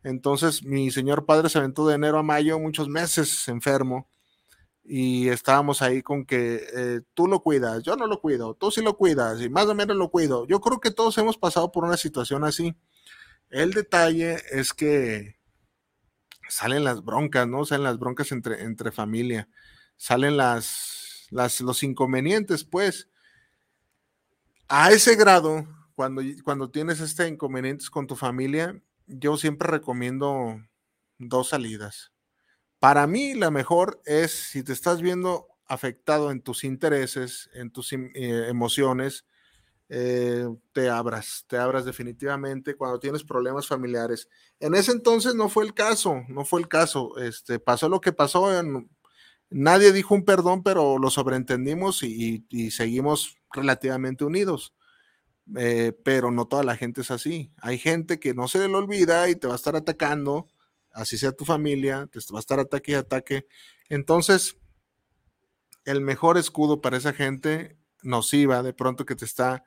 Entonces, 0.04 0.64
mi 0.64 0.92
señor 0.92 1.26
padre 1.26 1.50
se 1.50 1.58
aventó 1.58 1.88
de 1.88 1.96
enero 1.96 2.20
a 2.20 2.24
mayo, 2.24 2.60
muchos 2.60 2.90
meses 2.90 3.48
enfermo 3.48 4.08
y 4.84 5.30
estábamos 5.30 5.82
ahí 5.82 6.04
con 6.04 6.26
que 6.26 6.64
eh, 6.76 7.02
tú 7.16 7.26
lo 7.26 7.42
cuidas, 7.42 7.82
yo 7.82 7.96
no 7.96 8.06
lo 8.06 8.22
cuido, 8.22 8.54
tú 8.54 8.70
sí 8.70 8.84
lo 8.84 8.96
cuidas 8.98 9.42
y 9.42 9.50
más 9.50 9.66
o 9.66 9.74
menos 9.74 9.98
lo 9.98 10.12
cuido. 10.12 10.46
Yo 10.46 10.62
creo 10.62 10.80
que 10.80 10.92
todos 10.92 11.18
hemos 11.18 11.40
pasado 11.40 11.72
por 11.72 11.86
una 11.86 11.98
situación 11.98 12.44
así. 12.44 12.76
El 13.50 13.74
detalle 13.74 14.38
es 14.52 14.76
que 14.76 15.41
salen 16.52 16.84
las 16.84 17.04
broncas, 17.04 17.48
¿no? 17.48 17.66
Salen 17.66 17.84
las 17.84 18.00
broncas 18.00 18.32
entre, 18.32 18.64
entre 18.64 18.92
familia, 18.92 19.50
salen 19.98 20.38
las, 20.38 21.28
las, 21.32 21.62
los 21.62 21.84
inconvenientes, 21.84 22.64
pues. 22.64 23.10
A 24.68 24.92
ese 24.92 25.16
grado, 25.16 25.68
cuando, 25.96 26.22
cuando 26.44 26.70
tienes 26.70 27.00
este 27.00 27.28
inconvenientes 27.28 27.90
con 27.90 28.08
tu 28.08 28.16
familia, 28.16 28.82
yo 29.08 29.38
siempre 29.38 29.68
recomiendo 29.70 30.62
dos 31.18 31.50
salidas 31.50 32.12
para 32.82 33.06
mí, 33.06 33.36
la 33.36 33.52
mejor 33.52 34.02
es 34.06 34.32
si 34.32 34.64
te 34.64 34.74
estás 34.74 35.04
viendo 35.04 35.46
afectado 35.68 36.32
en 36.32 36.42
tus 36.42 36.64
intereses, 36.64 37.48
en 37.54 37.70
tus 37.70 37.94
em, 37.94 38.12
eh, 38.16 38.48
emociones, 38.50 39.24
eh, 39.94 40.48
te 40.72 40.90
abras, 40.90 41.44
te 41.48 41.58
abras 41.58 41.84
definitivamente 41.84 42.76
cuando 42.76 42.98
tienes 42.98 43.26
problemas 43.26 43.68
familiares. 43.68 44.30
En 44.62 44.74
ese 44.74 44.94
entonces 44.94 45.36
no 45.36 45.50
fue 45.50 45.66
el 45.66 45.74
caso, 45.74 46.24
no 46.30 46.46
fue 46.46 46.62
el 46.62 46.70
caso. 46.70 47.18
Este, 47.18 47.60
pasó 47.60 47.90
lo 47.90 48.00
que 48.00 48.14
pasó. 48.14 48.50
nadie 49.50 49.92
dijo 49.92 50.16
un 50.16 50.24
perdón, 50.24 50.64
pero 50.64 50.98
lo 50.98 51.10
sobreentendimos 51.10 52.04
y, 52.04 52.46
seguimos 52.72 53.38
relativamente 53.52 54.24
unidos. 54.24 54.74
Eh, 55.58 55.92
pero 56.06 56.32
no 56.32 56.46
toda 56.48 56.64
la 56.64 56.78
gente 56.78 57.02
es 57.02 57.12
así. 57.12 57.52
Hay 57.58 57.78
gente 57.78 58.18
que 58.18 58.34
no 58.34 58.48
se 58.48 58.66
le 58.66 58.74
olvida 58.74 59.28
y 59.28 59.36
te 59.36 59.48
va 59.48 59.54
a 59.54 59.58
estar 59.58 59.76
atacando 59.76 60.48
así 60.94 61.18
sea 61.18 61.32
tu 61.32 61.46
familia, 61.46 62.08
te 62.12 62.20
va 62.32 62.40
a 62.40 62.42
estar 62.42 62.60
ataque 62.60 62.94
y 62.94 62.96
ataque. 62.96 63.48
Entonces, 63.90 64.58
el 65.86 66.02
mejor 66.02 66.38
escudo 66.38 66.82
para 66.82 66.98
esa 66.98 67.14
gente 67.14 67.78
nociva, 68.04 68.64
de 68.64 68.74
pronto 68.74 69.06
que 69.06 69.16
te 69.16 69.26
está 69.26 69.64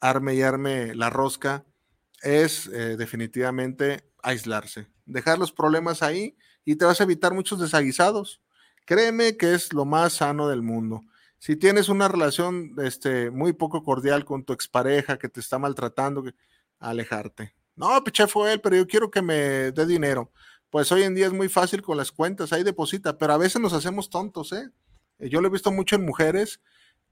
arme 0.00 0.34
y 0.34 0.42
arme 0.42 0.94
la 0.94 1.10
rosca, 1.10 1.64
es 2.22 2.66
eh, 2.68 2.96
definitivamente 2.96 4.10
aislarse, 4.22 4.88
dejar 5.06 5.38
los 5.38 5.52
problemas 5.52 6.02
ahí 6.02 6.36
y 6.64 6.76
te 6.76 6.84
vas 6.84 7.00
a 7.00 7.04
evitar 7.04 7.34
muchos 7.34 7.60
desaguisados. 7.60 8.42
Créeme 8.84 9.36
que 9.36 9.54
es 9.54 9.72
lo 9.72 9.84
más 9.84 10.14
sano 10.14 10.48
del 10.48 10.62
mundo. 10.62 11.02
Si 11.38 11.56
tienes 11.56 11.88
una 11.88 12.08
relación 12.08 12.74
este, 12.78 13.30
muy 13.30 13.52
poco 13.52 13.82
cordial 13.84 14.24
con 14.24 14.44
tu 14.44 14.52
expareja 14.52 15.18
que 15.18 15.28
te 15.28 15.40
está 15.40 15.58
maltratando, 15.58 16.24
alejarte. 16.80 17.54
No, 17.76 18.02
piché 18.02 18.26
fue 18.26 18.52
él, 18.54 18.60
pero 18.60 18.76
yo 18.76 18.86
quiero 18.86 19.10
que 19.10 19.22
me 19.22 19.70
dé 19.72 19.86
dinero. 19.86 20.32
Pues 20.70 20.90
hoy 20.90 21.04
en 21.04 21.14
día 21.14 21.26
es 21.26 21.32
muy 21.32 21.48
fácil 21.48 21.80
con 21.80 21.96
las 21.96 22.10
cuentas, 22.10 22.52
ahí 22.52 22.64
deposita, 22.64 23.16
pero 23.16 23.34
a 23.34 23.38
veces 23.38 23.60
nos 23.62 23.72
hacemos 23.72 24.10
tontos, 24.10 24.52
eh 24.52 24.68
yo 25.18 25.40
lo 25.40 25.48
he 25.48 25.50
visto 25.50 25.72
mucho 25.72 25.96
en 25.96 26.04
mujeres 26.04 26.60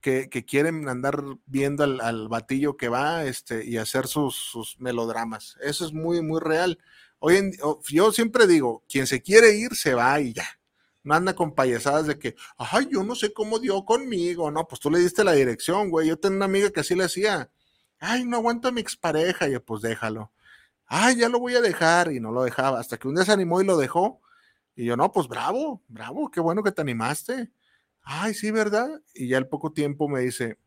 que, 0.01 0.29
quieren 0.45 0.87
andar 0.87 1.23
viendo 1.45 1.83
al, 1.83 2.27
batillo 2.29 2.77
que 2.77 2.89
va 2.89 3.25
este, 3.25 3.65
y 3.65 3.77
hacer 3.77 4.07
sus, 4.07 4.75
melodramas. 4.79 5.57
Eso 5.61 5.85
es 5.85 5.93
muy, 5.93 6.21
muy 6.21 6.39
real. 6.39 6.79
Hoy 7.19 7.37
en, 7.37 7.53
yo 7.89 8.11
siempre 8.11 8.47
digo, 8.47 8.83
quien 8.87 9.07
se 9.07 9.21
quiere 9.21 9.55
ir, 9.57 9.75
se 9.75 9.93
va 9.93 10.19
y 10.21 10.33
ya. 10.33 10.47
No 11.03 11.15
anda 11.15 11.35
con 11.35 11.55
payasadas 11.55 12.07
de 12.07 12.19
que, 12.19 12.35
ay, 12.57 12.89
yo 12.91 13.03
no 13.03 13.15
sé 13.15 13.33
cómo 13.33 13.59
dio 13.59 13.85
conmigo. 13.85 14.51
No, 14.51 14.67
pues 14.67 14.79
tú 14.81 14.91
le 14.91 14.99
diste 14.99 15.23
la 15.23 15.33
dirección, 15.33 15.89
güey. 15.89 16.07
Yo 16.09 16.19
tengo 16.19 16.35
una 16.35 16.45
amiga 16.45 16.69
que 16.69 16.81
así 16.81 16.95
le 16.95 17.05
hacía. 17.05 17.49
Ay, 17.99 18.25
no 18.25 18.37
aguanto 18.37 18.67
a 18.67 18.71
mi 18.71 18.81
expareja. 18.81 19.47
Y 19.47 19.53
yo, 19.53 19.63
pues 19.63 19.81
déjalo 19.81 20.31
ay, 20.87 21.17
ya 21.17 21.29
lo 21.29 21.39
voy 21.39 21.55
a 21.55 21.61
dejar, 21.61 22.11
y 22.11 22.19
no 22.19 22.31
lo 22.31 22.43
dejaba, 22.43 22.79
hasta 22.79 22.97
que 22.97 23.07
un 23.07 23.15
día 23.15 23.25
se 23.25 23.31
animó 23.31 23.61
y 23.61 23.65
lo 23.65 23.77
dejó, 23.77 24.21
y 24.75 24.85
yo, 24.85 24.95
no, 24.97 25.11
pues 25.11 25.27
bravo, 25.27 25.83
bravo, 25.87 26.29
qué 26.31 26.39
bueno 26.39 26.63
que 26.63 26.71
te 26.71 26.81
animaste. 26.81 27.51
Ay, 28.09 28.33
sí, 28.33 28.51
¿verdad? 28.51 29.01
Y 29.13 29.27
ya 29.27 29.37
al 29.37 29.49
poco 29.49 29.73
tiempo 29.73 30.07
me 30.07 30.21
dice, 30.21 30.57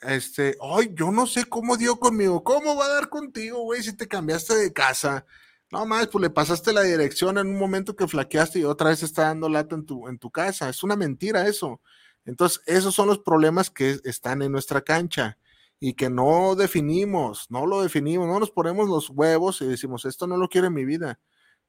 este, 0.00 0.56
ay, 0.62 0.90
yo 0.94 1.10
no 1.12 1.26
sé 1.26 1.44
cómo 1.44 1.76
dio 1.76 2.00
conmigo, 2.00 2.42
¿cómo 2.42 2.76
va 2.76 2.86
a 2.86 2.94
dar 2.94 3.10
contigo, 3.10 3.62
güey, 3.62 3.82
si 3.82 3.94
te 3.94 4.08
cambiaste 4.08 4.54
de 4.54 4.72
casa? 4.72 5.26
No 5.70 5.84
más, 5.84 6.08
pues 6.08 6.22
le 6.22 6.30
pasaste 6.30 6.72
la 6.72 6.82
dirección 6.82 7.36
en 7.36 7.48
un 7.48 7.58
momento 7.58 7.94
que 7.94 8.08
flaqueaste 8.08 8.60
y 8.60 8.64
otra 8.64 8.88
vez 8.88 9.02
está 9.02 9.24
dando 9.24 9.50
lata 9.50 9.74
en 9.74 9.84
tu, 9.84 10.08
en 10.08 10.18
tu 10.18 10.30
casa. 10.30 10.70
Es 10.70 10.82
una 10.82 10.96
mentira 10.96 11.46
eso. 11.46 11.82
Entonces, 12.24 12.62
esos 12.66 12.94
son 12.94 13.08
los 13.08 13.18
problemas 13.18 13.68
que 13.68 14.00
están 14.04 14.40
en 14.40 14.50
nuestra 14.52 14.80
cancha 14.80 15.36
y 15.80 15.92
que 15.94 16.08
no 16.08 16.54
definimos, 16.56 17.50
no 17.50 17.66
lo 17.66 17.82
definimos, 17.82 18.26
no 18.26 18.40
nos 18.40 18.50
ponemos 18.50 18.88
los 18.88 19.10
huevos 19.10 19.60
y 19.60 19.66
decimos, 19.66 20.06
esto 20.06 20.26
no 20.26 20.38
lo 20.38 20.48
quiero 20.48 20.68
en 20.68 20.74
mi 20.74 20.86
vida. 20.86 21.20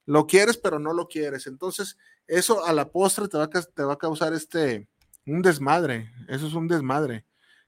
Lo 0.05 0.27
quieres, 0.27 0.57
pero 0.57 0.79
no 0.79 0.93
lo 0.93 1.09
quieres. 1.09 1.45
Entonces, 1.45 1.97
eso 2.25 2.65
a 2.65 2.71
la 2.71 2.89
postre 2.89 3.27
te 3.27 3.37
va 3.37 3.45
a, 3.45 3.49
te 3.49 3.83
va 3.83 3.93
a 3.93 3.97
causar 3.97 4.33
este, 4.33 4.87
un 5.31 5.41
desmadre. 5.41 6.11
Eso 6.27 6.47
es 6.47 6.53
un 6.53 6.67
desmadre. 6.67 7.25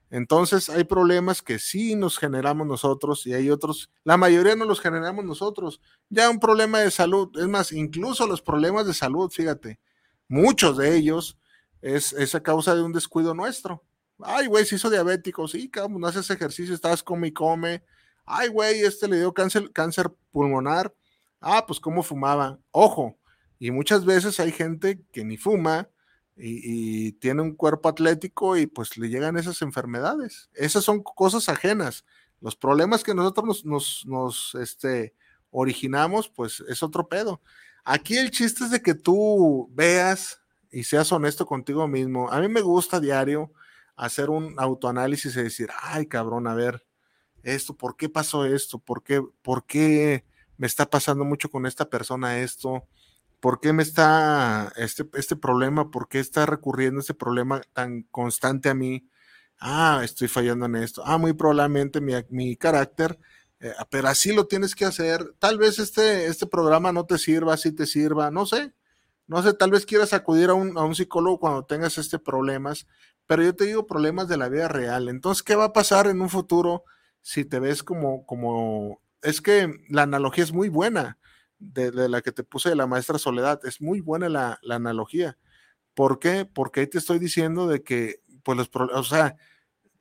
Entonces, 0.09 0.69
hay 0.69 0.83
problemas 0.83 1.41
que 1.41 1.57
sí 1.57 1.95
nos 1.95 2.17
generamos 2.17 2.67
nosotros 2.67 3.25
y 3.25 3.33
hay 3.33 3.49
otros, 3.49 3.89
la 4.03 4.17
mayoría 4.17 4.57
no 4.57 4.65
los 4.65 4.81
generamos 4.81 5.23
nosotros. 5.23 5.79
Ya 6.09 6.29
un 6.29 6.39
problema 6.39 6.79
de 6.79 6.91
salud, 6.91 7.29
es 7.39 7.47
más, 7.47 7.71
incluso 7.71 8.27
los 8.27 8.41
problemas 8.41 8.85
de 8.85 8.93
salud, 8.93 9.31
fíjate, 9.31 9.79
muchos 10.27 10.77
de 10.77 10.97
ellos 10.97 11.37
es, 11.81 12.11
esa 12.11 12.43
causa 12.43 12.75
de 12.75 12.83
un 12.83 12.91
descuido 12.91 13.33
nuestro. 13.33 13.85
Ay, 14.19 14.47
güey, 14.47 14.65
se 14.65 14.75
hizo 14.75 14.89
diabético. 14.89 15.47
Sí, 15.47 15.69
cabrón, 15.69 16.01
no 16.01 16.07
haces 16.07 16.29
ejercicio, 16.29 16.75
estás 16.75 17.01
come 17.01 17.29
y 17.29 17.31
come. 17.31 17.83
Ay, 18.25 18.49
güey, 18.49 18.81
este 18.81 19.07
le 19.07 19.17
dio 19.17 19.33
cáncer, 19.33 19.71
cáncer 19.71 20.11
pulmonar. 20.31 20.93
Ah, 21.39 21.65
pues 21.65 21.79
cómo 21.79 22.03
fumaba. 22.03 22.59
Ojo, 22.71 23.17
y 23.59 23.71
muchas 23.71 24.05
veces 24.05 24.39
hay 24.39 24.51
gente 24.51 25.01
que 25.11 25.23
ni 25.23 25.37
fuma 25.37 25.89
y, 26.35 27.11
tiene 27.13 27.41
un 27.41 27.55
cuerpo 27.55 27.89
atlético 27.89 28.57
y 28.57 28.67
pues 28.67 28.97
le 28.97 29.09
llegan 29.09 29.37
esas 29.37 29.61
enfermedades. 29.61 30.49
Esas 30.53 30.83
son 30.83 31.03
cosas 31.03 31.49
ajenas. 31.49 32.05
Los 32.39 32.55
problemas 32.55 33.03
que 33.03 33.13
nosotros 33.13 33.65
nos, 33.65 34.05
nos, 34.05 34.55
este, 34.55 35.13
originamos, 35.51 36.29
pues 36.29 36.63
es 36.67 36.81
otro 36.81 37.07
pedo. 37.07 37.41
Aquí 37.83 38.17
el 38.17 38.31
chiste 38.31 38.63
es 38.63 38.71
de 38.71 38.81
que 38.81 38.93
tú 38.93 39.69
veas 39.73 40.41
y 40.71 40.83
seas 40.83 41.11
honesto 41.11 41.45
contigo 41.45 41.87
mismo. 41.87 42.31
A 42.31 42.39
mí 42.39 42.47
me 42.47 42.61
gusta 42.61 42.99
diario 42.99 43.51
hacer 43.95 44.29
un 44.29 44.55
autoanálisis 44.57 45.35
y 45.35 45.43
decir, 45.43 45.69
ay 45.81 46.07
cabrón, 46.07 46.47
a 46.47 46.55
ver, 46.55 46.85
esto, 47.43 47.75
¿por 47.75 47.97
qué 47.97 48.09
pasó 48.09 48.45
esto? 48.45 48.79
¿Por 48.79 49.03
qué, 49.03 49.21
por 49.41 49.65
qué 49.65 50.25
me 50.57 50.67
está 50.67 50.89
pasando 50.89 51.25
mucho 51.25 51.49
con 51.49 51.65
esta 51.65 51.89
persona 51.89 52.39
esto? 52.39 52.87
¿Por 53.41 53.59
qué 53.59 53.73
me 53.73 53.81
está 53.83 54.71
este, 54.77 55.09
este 55.15 55.35
problema? 55.35 55.89
¿Por 55.89 56.07
qué 56.07 56.19
está 56.19 56.45
recurriendo 56.45 56.99
este 57.01 57.15
problema 57.15 57.61
tan 57.73 58.03
constante 58.03 58.69
a 58.69 58.75
mí? 58.75 59.09
Ah, 59.59 60.01
estoy 60.03 60.27
fallando 60.27 60.67
en 60.67 60.75
esto. 60.75 61.01
Ah, 61.05 61.17
muy 61.17 61.33
probablemente 61.33 62.01
mi, 62.01 62.13
mi 62.29 62.55
carácter, 62.55 63.19
eh, 63.59 63.73
pero 63.89 64.09
así 64.09 64.33
lo 64.33 64.45
tienes 64.45 64.75
que 64.75 64.85
hacer. 64.85 65.33
Tal 65.39 65.57
vez 65.57 65.79
este, 65.79 66.27
este 66.27 66.45
programa 66.45 66.91
no 66.91 67.05
te 67.07 67.17
sirva, 67.17 67.57
si 67.57 67.71
te 67.71 67.87
sirva, 67.87 68.29
no 68.29 68.45
sé. 68.45 68.73
No 69.27 69.41
sé, 69.41 69.53
tal 69.53 69.71
vez 69.71 69.85
quieras 69.87 70.13
acudir 70.13 70.49
a 70.51 70.53
un, 70.53 70.77
a 70.77 70.83
un 70.83 70.93
psicólogo 70.95 71.39
cuando 71.39 71.65
tengas 71.65 71.97
este 71.97 72.19
problemas, 72.19 72.85
pero 73.25 73.43
yo 73.43 73.55
te 73.55 73.65
digo 73.65 73.87
problemas 73.87 74.27
de 74.27 74.37
la 74.37 74.49
vida 74.49 74.67
real. 74.67 75.09
Entonces, 75.09 75.41
¿qué 75.41 75.55
va 75.55 75.65
a 75.65 75.73
pasar 75.73 76.07
en 76.07 76.21
un 76.21 76.29
futuro 76.29 76.83
si 77.21 77.45
te 77.45 77.59
ves 77.59 77.81
como, 77.81 78.25
como, 78.25 79.01
es 79.23 79.41
que 79.41 79.73
la 79.89 80.03
analogía 80.03 80.43
es 80.43 80.53
muy 80.53 80.69
buena 80.69 81.17
de, 81.61 82.09
la 82.09 82.21
que 82.21 82.31
te 82.31 82.43
puse 82.43 82.69
de 82.69 82.75
la 82.75 82.87
maestra 82.87 83.19
Soledad, 83.19 83.61
es 83.65 83.81
muy 83.81 84.01
buena 84.01 84.29
la, 84.29 84.59
analogía. 84.69 85.37
¿Por 85.93 86.19
qué? 86.19 86.45
Porque 86.45 86.81
ahí 86.81 86.87
te 86.87 86.97
estoy 86.97 87.19
diciendo 87.19 87.67
de 87.67 87.83
que, 87.83 88.21
pues 88.43 88.57
los 88.57 88.69
o 88.73 89.03
sea, 89.03 89.37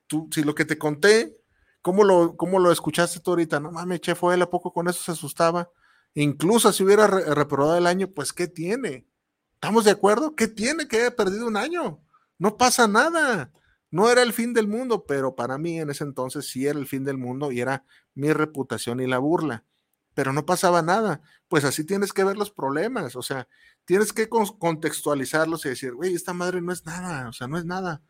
tú, 0.07 0.27
si 0.31 0.43
lo 0.43 0.55
que 0.55 0.65
te 0.65 0.77
conté, 0.77 1.37
¿cómo 1.81 2.03
lo, 2.03 2.35
cómo 2.35 2.59
lo 2.59 2.71
escuchaste 2.71 3.19
tú 3.19 3.31
ahorita? 3.31 3.59
No 3.59 3.71
mames, 3.71 4.01
che, 4.01 4.15
fue 4.15 4.33
él 4.35 4.41
a 4.41 4.49
poco 4.49 4.73
con 4.73 4.87
eso 4.87 5.03
se 5.03 5.11
asustaba. 5.11 5.69
Incluso 6.13 6.71
si 6.73 6.83
hubiera 6.83 7.07
reprobado 7.07 7.77
el 7.77 7.87
año, 7.87 8.09
pues 8.09 8.33
¿qué 8.33 8.47
tiene? 8.47 9.05
¿Estamos 9.53 9.85
de 9.85 9.91
acuerdo? 9.91 10.35
¿Qué 10.35 10.47
tiene 10.47 10.87
que 10.87 10.97
haya 10.97 11.15
perdido 11.15 11.47
un 11.47 11.55
año? 11.55 12.01
No 12.37 12.57
pasa 12.57 12.87
nada. 12.87 13.51
No 13.91 14.09
era 14.09 14.23
el 14.23 14.33
fin 14.33 14.53
del 14.53 14.67
mundo, 14.67 15.05
pero 15.05 15.35
para 15.35 15.57
mí 15.57 15.79
en 15.79 15.89
ese 15.89 16.03
entonces 16.03 16.47
sí 16.49 16.65
era 16.65 16.79
el 16.79 16.87
fin 16.87 17.03
del 17.03 17.17
mundo 17.17 17.51
y 17.51 17.59
era 17.59 17.85
mi 18.15 18.31
reputación 18.33 19.01
y 19.01 19.07
la 19.07 19.19
burla. 19.19 19.65
Pero 20.13 20.33
no 20.33 20.45
pasaba 20.45 20.81
nada. 20.81 21.21
Pues 21.47 21.63
así 21.63 21.83
tienes 21.85 22.13
que 22.13 22.23
ver 22.23 22.37
los 22.37 22.51
problemas, 22.51 23.15
o 23.15 23.21
sea, 23.21 23.47
tienes 23.85 24.13
que 24.13 24.29
contextualizarlos 24.29 25.65
y 25.65 25.69
decir, 25.69 25.93
güey, 25.93 26.13
esta 26.13 26.33
madre 26.33 26.61
no 26.61 26.71
es 26.71 26.85
nada, 26.85 27.29
o 27.29 27.33
sea, 27.33 27.47
no 27.47 27.57
es 27.57 27.65
nada. 27.65 28.01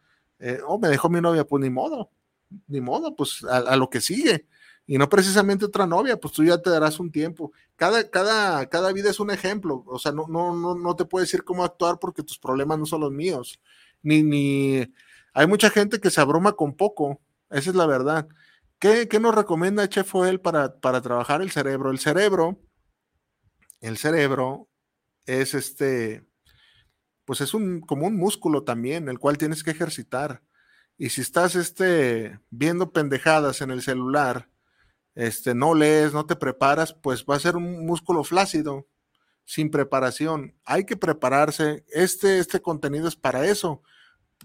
Oh, 0.66 0.80
me 0.80 0.88
dejó 0.90 1.10
mi 1.10 1.22
novia, 1.22 1.46
pues 1.46 1.62
ni 1.62 1.70
modo, 1.70 2.12
ni 2.68 2.82
modo, 2.82 3.16
pues 3.16 3.44
a, 3.44 3.76
lo 3.76 3.90
que 3.90 4.02
sigue. 4.02 4.48
Y 4.88 4.98
no 4.98 5.08
precisamente 5.08 5.66
otra 5.66 5.86
novia, 5.86 6.18
pues 6.18 6.34
tú 6.34 6.44
ya 6.44 6.58
te 6.62 6.70
darás 6.70 7.00
un 7.00 7.12
tiempo. 7.12 7.52
Cada, 7.76 8.10
cada, 8.10 8.66
cada 8.68 8.92
vida 8.92 9.10
es 9.10 9.20
un 9.20 9.32
ejemplo, 9.32 9.84
o 9.88 10.00
sea, 10.00 10.12
no, 10.12 10.28
no, 10.28 10.56
no, 10.56 10.76
no 10.76 10.96
te 10.96 11.06
puedo 11.06 11.24
decir 11.24 11.44
cómo 11.44 11.64
actuar 11.64 12.00
porque 12.00 12.24
tus 12.24 12.40
problemas 12.40 12.80
no 12.80 12.86
son 12.86 13.02
los 13.02 13.12
míos. 13.12 13.60
Ni, 14.02 14.24
ni, 14.24 14.94
hay 15.34 15.48
mucha 15.48 15.70
gente 15.70 16.00
que 16.00 16.10
se 16.10 16.20
abruma 16.20 16.54
con 16.54 16.76
poco, 16.76 17.22
esa 17.50 17.70
es 17.70 17.76
la 17.76 17.86
verdad. 17.86 18.28
¿Qué, 18.82 19.08
nos 19.20 19.36
recomienda 19.36 19.88
Chef 19.88 20.16
Oel 20.16 20.42
para, 20.42 20.80
para 20.80 21.02
trabajar 21.02 21.44
el 21.44 21.52
cerebro? 21.52 21.92
El 21.92 22.00
cerebro, 22.00 22.60
el 23.80 24.00
cerebro 24.00 24.70
es 25.28 25.54
este, 25.54 26.26
pues 27.24 27.42
es 27.42 27.54
un, 27.54 27.82
como 27.82 28.08
un 28.08 28.18
músculo 28.18 28.64
también, 28.64 29.08
el 29.08 29.20
cual 29.20 29.38
tienes 29.38 29.64
que 29.64 29.70
ejercitar. 29.70 30.42
Y 30.98 31.10
si 31.10 31.22
estás 31.22 31.54
este, 31.54 32.40
viendo 32.50 32.92
pendejadas 32.92 33.62
en 33.62 33.70
el 33.70 33.84
celular, 33.84 34.50
este, 35.14 35.54
no 35.54 35.76
lees, 35.76 36.12
no 36.12 36.26
te 36.26 36.36
preparas, 36.36 36.92
pues 36.92 37.24
va 37.24 37.36
a 37.36 37.40
ser 37.40 37.58
un 37.58 37.86
músculo 37.86 38.24
flácido, 38.24 38.88
sin 39.46 39.70
preparación. 39.70 40.56
Hay 40.66 40.88
que 40.88 40.98
prepararse. 40.98 41.86
Este, 41.90 42.40
este 42.40 42.64
contenido 42.64 43.08
es 43.08 43.16
para 43.16 43.46
eso 43.46 43.84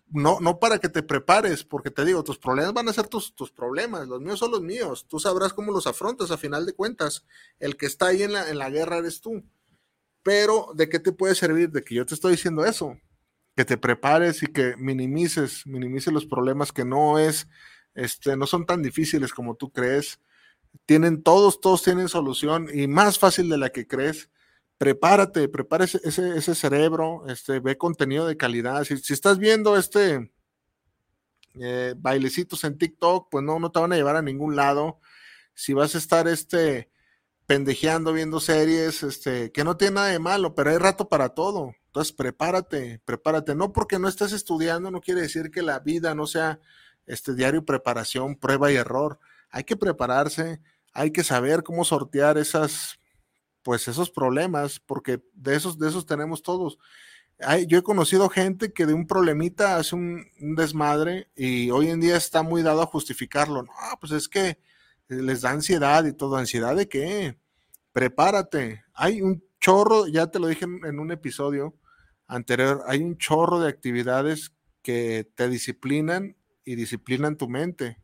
no, 0.08 0.40
no 0.40 0.58
para 0.58 0.78
que 0.78 0.88
te 0.88 1.02
prepares, 1.02 1.64
porque 1.64 1.90
te 1.90 2.04
digo, 2.04 2.24
tus 2.24 2.38
problemas 2.38 2.74
van 2.74 2.88
a 2.88 2.92
ser 2.92 3.08
tus, 3.08 3.34
tus 3.34 3.50
problemas, 3.50 4.08
los 4.08 4.20
míos 4.20 4.38
son 4.38 4.50
los 4.50 4.62
míos, 4.62 5.06
tú 5.08 5.18
sabrás 5.18 5.52
cómo 5.52 5.72
los 5.72 5.86
afrontas 5.86 6.30
a 6.30 6.38
final 6.38 6.66
de 6.66 6.74
cuentas, 6.74 7.24
el 7.58 7.76
que 7.76 7.86
está 7.86 8.06
ahí 8.06 8.22
en 8.22 8.32
la, 8.32 8.50
en 8.50 8.58
la 8.58 8.70
guerra 8.70 8.98
eres 8.98 9.20
tú. 9.20 9.44
Pero, 10.22 10.72
¿de 10.74 10.88
qué 10.88 10.98
te 10.98 11.12
puede 11.12 11.34
servir? 11.34 11.70
De 11.70 11.84
que 11.84 11.94
yo 11.94 12.04
te 12.04 12.14
estoy 12.14 12.32
diciendo 12.32 12.64
eso, 12.64 12.98
que 13.54 13.64
te 13.64 13.78
prepares 13.78 14.42
y 14.42 14.46
que 14.46 14.74
minimices, 14.76 15.66
minimices 15.66 16.12
los 16.12 16.26
problemas 16.26 16.72
que 16.72 16.84
no 16.84 17.18
es, 17.18 17.48
este, 17.94 18.36
no 18.36 18.46
son 18.46 18.66
tan 18.66 18.82
difíciles 18.82 19.32
como 19.32 19.54
tú 19.54 19.70
crees. 19.70 20.20
Tienen 20.84 21.22
todos, 21.22 21.60
todos 21.60 21.82
tienen 21.82 22.08
solución 22.08 22.68
y 22.72 22.86
más 22.86 23.18
fácil 23.18 23.48
de 23.48 23.58
la 23.58 23.70
que 23.70 23.86
crees 23.86 24.30
prepárate, 24.78 25.48
prepara 25.48 25.84
ese, 25.84 26.00
ese, 26.04 26.54
cerebro, 26.54 27.24
este, 27.28 27.60
ve 27.60 27.78
contenido 27.78 28.26
de 28.26 28.36
calidad. 28.36 28.84
Si, 28.84 29.12
estás 29.12 29.38
viendo 29.38 29.76
este 29.76 30.30
eh, 31.54 31.94
bailecitos 31.96 32.64
en 32.64 32.78
TikTok, 32.78 33.28
pues 33.30 33.44
no, 33.44 33.58
no 33.58 33.70
te 33.72 33.80
van 33.80 33.92
a 33.92 33.96
llevar 33.96 34.16
a 34.16 34.22
ningún 34.22 34.56
lado. 34.56 35.00
Si 35.54 35.72
vas 35.72 35.94
a 35.94 35.98
estar 35.98 36.28
este, 36.28 36.90
pendejeando 37.46 38.12
viendo 38.12 38.40
series, 38.40 39.02
este, 39.02 39.52
que 39.52 39.64
no 39.64 39.76
tiene 39.76 39.94
nada 39.94 40.08
de 40.08 40.18
malo, 40.18 40.54
pero 40.54 40.70
hay 40.70 40.78
rato 40.78 41.08
para 41.08 41.30
todo. 41.30 41.74
Entonces, 41.86 42.12
prepárate, 42.12 43.00
prepárate. 43.04 43.54
No 43.54 43.72
porque 43.72 43.98
no 43.98 44.08
estés 44.08 44.32
estudiando, 44.32 44.90
no 44.90 45.00
quiere 45.00 45.22
decir 45.22 45.50
que 45.50 45.62
la 45.62 45.78
vida 45.80 46.14
no 46.14 46.26
sea 46.26 46.60
este 47.06 47.34
diario 47.34 47.64
preparación, 47.64 48.36
prueba 48.36 48.70
y 48.70 48.76
error. 48.76 49.18
Hay 49.48 49.64
que 49.64 49.76
prepararse, 49.76 50.60
hay 50.92 51.12
que 51.12 51.24
saber 51.24 51.62
cómo 51.62 51.84
sortear 51.84 52.36
esas 52.36 52.98
pues 53.66 53.88
esos 53.88 54.10
problemas, 54.10 54.78
porque 54.78 55.20
de 55.34 55.56
esos, 55.56 55.76
de 55.76 55.88
esos 55.88 56.06
tenemos 56.06 56.40
todos. 56.40 56.78
yo 57.66 57.78
he 57.78 57.82
conocido 57.82 58.28
gente 58.28 58.72
que 58.72 58.86
de 58.86 58.94
un 58.94 59.08
problemita 59.08 59.76
hace 59.76 59.96
un, 59.96 60.24
desmadre 60.38 61.30
y 61.34 61.72
hoy 61.72 61.88
en 61.90 62.00
día 62.00 62.16
está 62.16 62.44
muy 62.44 62.62
dado 62.62 62.80
a 62.80 62.86
justificarlo. 62.86 63.64
No, 63.64 63.72
pues 63.98 64.12
es 64.12 64.28
que 64.28 64.60
les 65.08 65.40
da 65.40 65.50
ansiedad 65.50 66.04
y 66.04 66.12
todo. 66.12 66.36
¿Ansiedad 66.36 66.76
de 66.76 66.88
qué? 66.88 67.40
Prepárate. 67.90 68.84
Hay 68.94 69.20
un 69.20 69.42
chorro, 69.58 70.06
ya 70.06 70.28
te 70.28 70.38
lo 70.38 70.46
dije 70.46 70.64
en 70.64 71.00
un 71.00 71.10
episodio 71.10 71.74
anterior, 72.28 72.84
hay 72.86 73.02
un 73.02 73.18
chorro 73.18 73.58
de 73.58 73.68
actividades 73.68 74.52
que 74.82 75.28
te 75.34 75.48
disciplinan 75.48 76.36
y 76.64 76.76
disciplinan 76.76 77.36
tu 77.36 77.48
mente. 77.48 77.98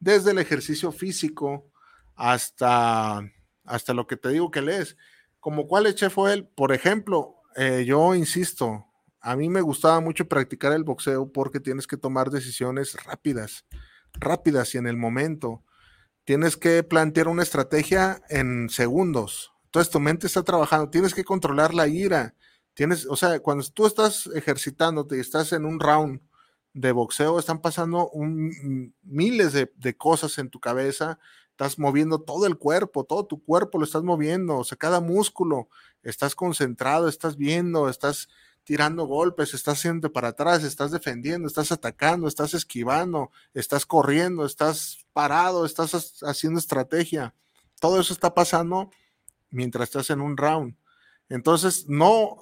Desde 0.00 0.30
el 0.30 0.38
ejercicio 0.38 0.90
físico 0.90 1.70
hasta 2.14 3.30
hasta 3.64 3.94
lo 3.94 4.06
que 4.06 4.16
te 4.16 4.30
digo 4.30 4.50
que 4.50 4.62
lees. 4.62 4.96
Como 5.40 5.66
cuál 5.66 5.92
chef 5.94 6.14
fue 6.14 6.34
él, 6.34 6.46
por 6.46 6.72
ejemplo, 6.72 7.36
eh, 7.56 7.84
yo 7.86 8.14
insisto, 8.14 8.86
a 9.20 9.36
mí 9.36 9.48
me 9.48 9.60
gustaba 9.60 10.00
mucho 10.00 10.28
practicar 10.28 10.72
el 10.72 10.84
boxeo 10.84 11.30
porque 11.32 11.60
tienes 11.60 11.86
que 11.86 11.96
tomar 11.96 12.30
decisiones 12.30 12.96
rápidas, 13.04 13.66
rápidas 14.14 14.74
y 14.74 14.78
en 14.78 14.86
el 14.86 14.96
momento. 14.96 15.62
Tienes 16.24 16.56
que 16.56 16.82
plantear 16.82 17.28
una 17.28 17.42
estrategia 17.42 18.22
en 18.28 18.68
segundos. 18.68 19.52
Entonces 19.66 19.90
tu 19.90 20.00
mente 20.00 20.26
está 20.26 20.42
trabajando, 20.42 20.90
tienes 20.90 21.14
que 21.14 21.24
controlar 21.24 21.74
la 21.74 21.88
ira. 21.88 22.34
Tienes, 22.74 23.06
o 23.06 23.16
sea, 23.16 23.40
cuando 23.40 23.64
tú 23.68 23.86
estás 23.86 24.28
ejercitándote 24.28 25.16
y 25.16 25.20
estás 25.20 25.52
en 25.52 25.64
un 25.64 25.78
round 25.78 26.20
de 26.72 26.92
boxeo, 26.92 27.38
están 27.38 27.60
pasando 27.60 28.10
miles 29.02 29.52
de, 29.52 29.72
de 29.76 29.96
cosas 29.96 30.38
en 30.38 30.48
tu 30.48 30.58
cabeza 30.58 31.18
estás 31.52 31.78
moviendo 31.78 32.20
todo 32.20 32.46
el 32.46 32.58
cuerpo, 32.58 33.04
todo 33.04 33.24
tu 33.24 33.42
cuerpo 33.42 33.78
lo 33.78 33.84
estás 33.84 34.02
moviendo, 34.02 34.58
o 34.58 34.64
sea, 34.64 34.76
cada 34.76 35.00
músculo, 35.00 35.68
estás 36.02 36.34
concentrado, 36.34 37.08
estás 37.08 37.36
viendo, 37.36 37.88
estás 37.88 38.28
tirando 38.64 39.06
golpes, 39.06 39.54
estás 39.54 39.78
haciendo 39.78 40.12
para 40.12 40.28
atrás, 40.28 40.64
estás 40.64 40.90
defendiendo, 40.90 41.48
estás 41.48 41.72
atacando, 41.72 42.28
estás 42.28 42.54
esquivando, 42.54 43.30
estás 43.54 43.86
corriendo, 43.86 44.44
estás 44.44 45.04
parado, 45.12 45.64
estás 45.66 46.22
haciendo 46.22 46.58
estrategia. 46.58 47.34
Todo 47.80 48.00
eso 48.00 48.12
está 48.12 48.34
pasando 48.34 48.90
mientras 49.50 49.88
estás 49.88 50.10
en 50.10 50.20
un 50.20 50.36
round. 50.36 50.76
Entonces, 51.28 51.86
no, 51.88 52.36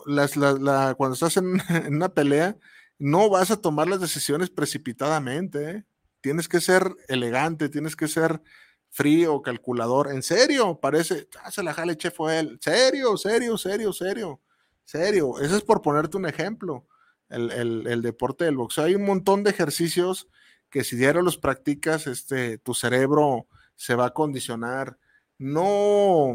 cuando 0.96 1.14
estás 1.14 1.36
en, 1.38 1.60
una 1.88 2.10
pelea, 2.10 2.56
no 2.98 3.30
vas 3.30 3.50
a 3.50 3.60
tomar 3.60 3.88
las 3.88 4.00
decisiones 4.00 4.50
precipitadamente. 4.50 5.70
¿eh? 5.70 5.84
Tienes 6.20 6.48
que 6.48 6.60
ser 6.60 6.94
elegante, 7.08 7.68
tienes 7.68 7.96
que 7.96 8.08
ser 8.08 8.42
frío, 8.90 9.40
calculador. 9.42 10.10
En 10.12 10.22
serio, 10.22 10.78
parece, 10.80 11.28
ah, 11.42 11.50
se 11.50 11.62
la 11.62 11.72
jale, 11.72 11.96
che, 11.96 12.10
fue 12.10 12.38
él. 12.40 12.58
Serio, 12.60 13.16
serio, 13.16 13.56
serio, 13.56 13.92
serio, 13.92 14.40
serio. 14.84 15.38
Eso 15.40 15.56
es 15.56 15.62
por 15.62 15.80
ponerte 15.80 16.16
un 16.16 16.26
ejemplo. 16.26 16.86
El, 17.28 18.02
deporte 18.02 18.44
del 18.44 18.56
boxeo. 18.56 18.84
Hay 18.84 18.96
un 18.96 19.04
montón 19.04 19.44
de 19.44 19.50
ejercicios 19.50 20.28
que 20.68 20.82
si 20.82 20.96
diario 20.96 21.22
los 21.22 21.38
practicas, 21.38 22.08
este, 22.08 22.58
tu 22.58 22.74
cerebro 22.74 23.46
se 23.76 23.94
va 23.94 24.06
a 24.06 24.14
condicionar. 24.14 24.98
No, 25.38 26.34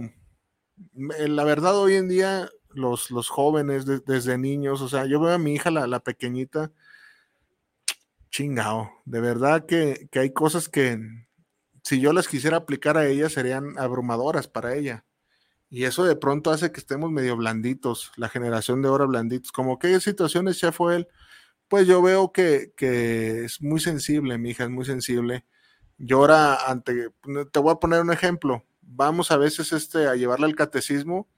la 0.94 1.44
verdad 1.44 1.78
hoy 1.78 1.96
en 1.96 2.08
día 2.08 2.50
los, 2.70 3.12
los 3.12 3.28
jóvenes 3.30 3.86
desde 3.86 4.38
niños, 4.38 4.82
o 4.82 4.88
sea, 4.88 5.06
yo 5.06 5.20
veo 5.20 5.34
a 5.34 5.38
mi 5.38 5.54
hija, 5.54 5.70
la, 5.70 5.86
la 5.86 6.00
pequeñita, 6.00 6.72
chingao, 8.32 9.02
de 9.06 9.22
verdad 9.22 9.66
que, 9.66 10.08
que 10.12 10.20
hay 10.20 10.34
cosas 10.34 10.68
que, 10.70 11.00
si 11.86 12.00
yo 12.00 12.14
las 12.14 12.28
quisiera 12.28 12.58
aplicar 12.58 12.98
a 12.98 13.06
ella, 13.06 13.30
serían 13.30 13.78
abrumadoras 13.78 14.48
para 14.48 14.74
ella. 14.74 15.06
Y 15.70 15.84
eso 15.84 16.04
de 16.04 16.16
pronto 16.16 16.50
hace 16.50 16.72
que 16.72 16.80
estemos 16.80 17.12
medio 17.12 17.38
blanditos, 17.38 18.12
la 18.16 18.28
generación 18.28 18.82
de 18.82 18.88
ahora 18.88 19.06
blanditos. 19.06 19.52
Como 19.52 19.78
qué 19.78 20.00
situaciones 20.00 20.60
ya 20.60 20.72
fue 20.72 20.96
él. 20.96 21.08
Pues 21.68 21.86
yo 21.86 22.02
veo 22.02 22.32
que, 22.32 22.74
que 22.76 23.46
es 23.46 23.62
muy 23.62 23.80
sensible, 23.80 24.40
mi 24.40 24.50
hija 24.50 24.64
es 24.64 24.72
muy 24.72 24.86
sensible. 24.86 25.46
Llora 26.00 26.56
ante, 26.68 27.12
te 27.52 27.60
voy 27.60 27.72
a 27.72 27.76
poner 27.80 28.02
un 28.02 28.12
ejemplo. 28.12 28.64
Vamos 28.82 29.30
a 29.30 29.38
veces 29.38 29.72
este, 29.72 30.08
a 30.08 30.16
llevarle 30.16 30.48
al 30.48 30.56
catecismo 30.56 31.30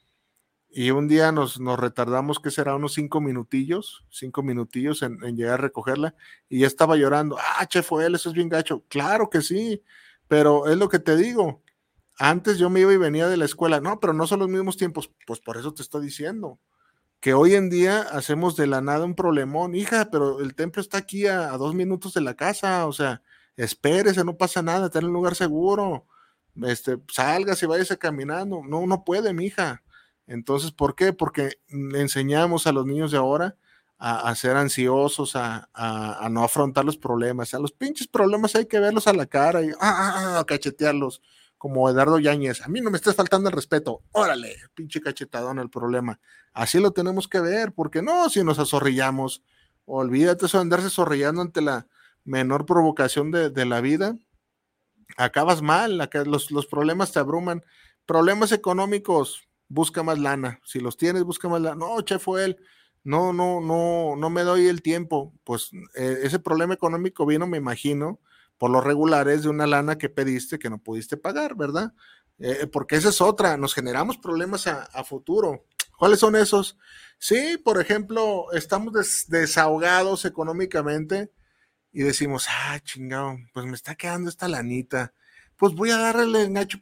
y 0.70 0.92
un 0.92 1.10
día 1.10 1.34
nos, 1.34 1.60
nos 1.60 1.78
retardamos, 1.78 2.40
que 2.40 2.52
será 2.52 2.76
unos 2.76 2.94
cinco 2.94 3.20
minutillos, 3.20 4.06
cinco 4.10 4.44
minutillos 4.44 5.02
en, 5.02 5.20
llegar 5.36 5.56
a 5.56 5.58
recogerla, 5.58 6.16
y 6.50 6.60
ya 6.60 6.68
estaba 6.68 6.96
llorando, 6.96 7.38
ah, 7.40 7.66
che, 7.66 7.84
fue 7.84 8.06
él, 8.06 8.16
eso 8.16 8.30
es 8.30 8.36
bien 8.36 8.50
gacho. 8.50 8.84
Claro 8.88 9.30
que 9.30 9.42
sí, 9.42 9.82
pero 10.28 10.68
es 10.68 10.78
lo 10.78 10.90
que 10.90 11.00
te 11.00 11.16
digo. 11.16 11.64
Antes 12.20 12.58
yo 12.58 12.70
me 12.70 12.80
iba 12.82 12.94
y 12.94 12.98
venía 12.98 13.28
de 13.28 13.38
la 13.38 13.46
escuela, 13.46 13.80
no, 13.80 14.00
pero 14.00 14.14
no 14.14 14.28
son 14.28 14.40
los 14.40 14.50
mismos 14.50 14.78
tiempos, 14.78 15.12
pues 15.26 15.40
por 15.40 15.58
eso 15.58 15.74
te 15.74 15.84
estoy 15.84 16.06
diciendo, 16.06 16.60
que 17.20 17.34
hoy 17.34 17.56
en 17.56 17.70
día 17.70 18.02
hacemos 18.02 18.56
de 18.56 18.68
la 18.68 18.82
nada 18.82 19.06
un 19.06 19.16
problemón, 19.16 19.76
hija, 19.76 20.10
pero 20.12 20.42
el 20.42 20.56
templo 20.56 20.82
está 20.82 20.98
aquí 21.00 21.28
a, 21.28 21.50
dos 21.58 21.76
minutos 21.76 22.14
de 22.14 22.22
la 22.22 22.36
casa, 22.36 22.88
o 22.88 22.94
sea, 22.94 23.22
espérese, 23.56 24.24
no 24.24 24.38
pasa 24.38 24.62
nada, 24.62 24.88
está 24.88 25.00
en 25.00 25.06
un 25.06 25.14
lugar 25.14 25.36
seguro, 25.36 26.08
este, 26.64 26.98
salgas 27.12 27.62
y 27.64 27.68
váyase 27.68 27.98
caminando, 27.98 28.62
no, 28.68 28.88
no 28.88 29.04
puede, 29.04 29.34
mi 29.34 29.46
hija 29.46 29.84
entonces, 30.28 30.72
¿por 30.72 30.96
qué? 30.96 31.14
Porque 31.14 31.54
le 31.70 32.02
enseñamos 32.02 32.68
a 32.68 32.74
los 32.74 32.86
niños 32.86 33.12
de 33.12 33.18
ahora 33.18 33.56
a, 34.00 34.36
ser 34.36 34.56
ansiosos, 34.56 35.36
a, 35.36 36.28
no 36.30 36.44
afrontar 36.44 36.86
los 36.86 36.98
problemas. 36.98 37.54
A 37.54 37.60
los 37.60 37.72
pinches 37.72 38.08
problemas 38.08 38.56
hay 38.56 38.68
que 38.68 38.80
verlos 38.80 39.08
a 39.08 39.14
la 39.14 39.26
cara 39.26 39.64
y 39.64 39.72
a 39.80 40.44
cachetearlos, 40.48 41.22
como 41.58 41.90
Eduardo 41.90 42.20
Yáñez. 42.20 42.62
A 42.62 42.68
mí 42.68 42.82
no 42.82 42.92
me 42.92 42.98
estás 42.98 43.16
faltando 43.16 43.50
el 43.50 43.56
respeto. 43.56 44.04
Órale, 44.12 44.56
pinche 44.76 45.02
cachetadón 45.02 45.60
el 45.60 45.70
problema. 45.70 46.20
Así 46.54 46.80
lo 46.80 46.92
tenemos 46.92 47.28
que 47.28 47.40
ver, 47.40 47.74
porque 47.74 48.02
no, 48.02 48.30
si 48.30 48.44
nos 48.44 48.60
azorrillamos, 48.60 49.44
olvídate 49.86 50.46
eso 50.46 50.58
de 50.58 50.64
andarse 50.64 50.90
zorrillando 50.90 51.42
ante 51.42 51.62
la 51.62 51.88
menor 52.24 52.66
provocación 52.66 53.32
de, 53.32 53.66
la 53.66 53.82
vida. 53.82 54.16
Acabas 55.18 55.62
mal, 55.62 55.98
los, 56.26 56.52
los 56.52 56.68
problemas 56.68 57.12
te 57.12 57.20
abruman. 57.20 57.64
Problemas 58.06 58.52
económicos, 58.52 59.48
busca 59.68 60.04
más 60.04 60.20
lana. 60.20 60.60
Si 60.64 60.80
los 60.80 60.98
tienes, 60.98 61.24
busca 61.24 61.50
más 61.50 61.62
lana. 61.62 61.76
No, 61.76 62.00
chef, 62.02 62.22
fue 62.24 62.46
él. 62.46 62.58
No, 63.08 63.32
no, 63.32 63.62
no, 63.62 64.18
no 64.18 64.30
me 64.30 64.42
doy 64.42 64.68
el 64.68 64.82
tiempo. 64.82 65.34
Pues 65.46 65.70
eh, 65.96 66.20
ese 66.24 66.40
problema 66.40 66.74
económico 66.74 67.26
vino, 67.26 67.48
me 67.48 67.58
imagino, 67.58 68.20
por 68.58 68.70
los 68.70 68.84
regulares 68.84 69.44
de 69.44 69.50
una 69.50 69.66
lana 69.66 69.98
que 69.98 70.10
pediste 70.10 70.60
que 70.60 70.70
no 70.70 70.80
pudiste 70.80 71.16
pagar, 71.16 71.56
¿verdad? 71.56 71.94
Eh, 72.38 72.68
porque 72.68 72.98
esa 72.98 73.08
es 73.08 73.22
otra, 73.22 73.56
nos 73.56 73.74
generamos 73.74 74.18
problemas 74.18 74.68
a, 74.68 75.04
futuro. 75.06 75.68
¿Cuáles 75.98 76.20
son 76.20 76.36
esos? 76.36 76.78
Sí, 77.18 77.58
por 77.64 77.80
ejemplo, 77.80 78.52
estamos 78.52 78.92
desahogados 79.30 80.26
económicamente 80.26 81.32
y 81.94 82.04
decimos, 82.04 82.48
ah, 82.50 82.78
chingado, 82.84 83.38
pues 83.54 83.66
me 83.68 83.76
está 83.76 83.96
quedando 83.96 84.30
esta 84.30 84.50
lanita. 84.50 85.14
Pues 85.56 85.74
voy 85.76 85.92
a 85.92 85.98
darle 85.98 86.42
el 86.42 86.48
enganche, 86.48 86.82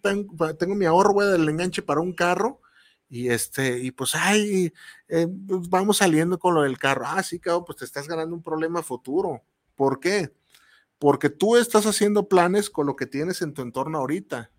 tengo 0.57 0.73
mi 0.73 0.85
ahorro, 0.85 1.13
voy 1.13 1.25
a 1.25 1.29
darle 1.29 1.43
el 1.43 1.49
enganche 1.49 1.83
para 1.83 2.01
un 2.01 2.13
carro 2.13 2.61
y 3.15 3.29
este, 3.29 3.79
y 3.79 3.91
pues, 3.91 4.13
ay, 4.13 4.73
eh, 5.07 5.25
pues, 5.47 5.69
vamos 5.69 5.97
saliendo 5.97 6.37
con 6.37 6.53
lo 6.53 6.63
del 6.63 6.77
carro. 6.77 7.05
Ah, 7.07 7.23
sí, 7.23 7.39
cabrón, 7.39 7.63
pues 7.65 7.77
te 7.77 7.85
estás 7.85 8.09
ganando 8.09 8.35
un 8.35 8.43
problema 8.43 8.83
futuro. 8.83 9.41
¿Por 9.73 10.01
qué? 10.01 10.35
Porque 10.99 11.29
tú 11.29 11.55
estás 11.55 11.85
haciendo 11.85 12.27
planes 12.27 12.69
con 12.69 12.85
lo 12.85 12.97
que 12.97 13.05
tienes 13.05 13.41
en 13.41 13.53
tu 13.53 13.61
entorno 13.61 13.99
ahorita, 13.99 14.51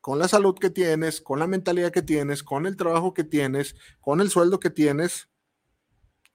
con 0.00 0.18
la 0.18 0.26
salud 0.26 0.54
que 0.58 0.70
tienes, 0.70 1.20
con 1.20 1.38
la 1.38 1.46
mentalidad 1.46 1.92
que 1.92 2.00
tienes, 2.00 2.42
con 2.42 2.64
el 2.64 2.78
trabajo 2.78 3.12
que 3.12 3.24
tienes, 3.24 3.76
con 4.00 4.22
el 4.22 4.30
sueldo 4.30 4.58
que 4.58 4.70
tienes, 4.70 5.28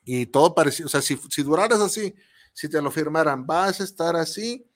y 0.05 0.27
todo 0.27 0.53
parecido. 0.53 0.85
O 0.85 0.89
sea, 0.89 1.01
si, 1.01 1.17
si 1.31 1.41
duraras 1.41 1.81
así, 1.81 2.13
si 2.53 2.69
te 2.69 2.79
lo 2.83 2.91
firmaran, 2.91 3.47
vas 3.47 3.81
a 3.81 3.83
estar 3.83 4.15
así 4.15 4.69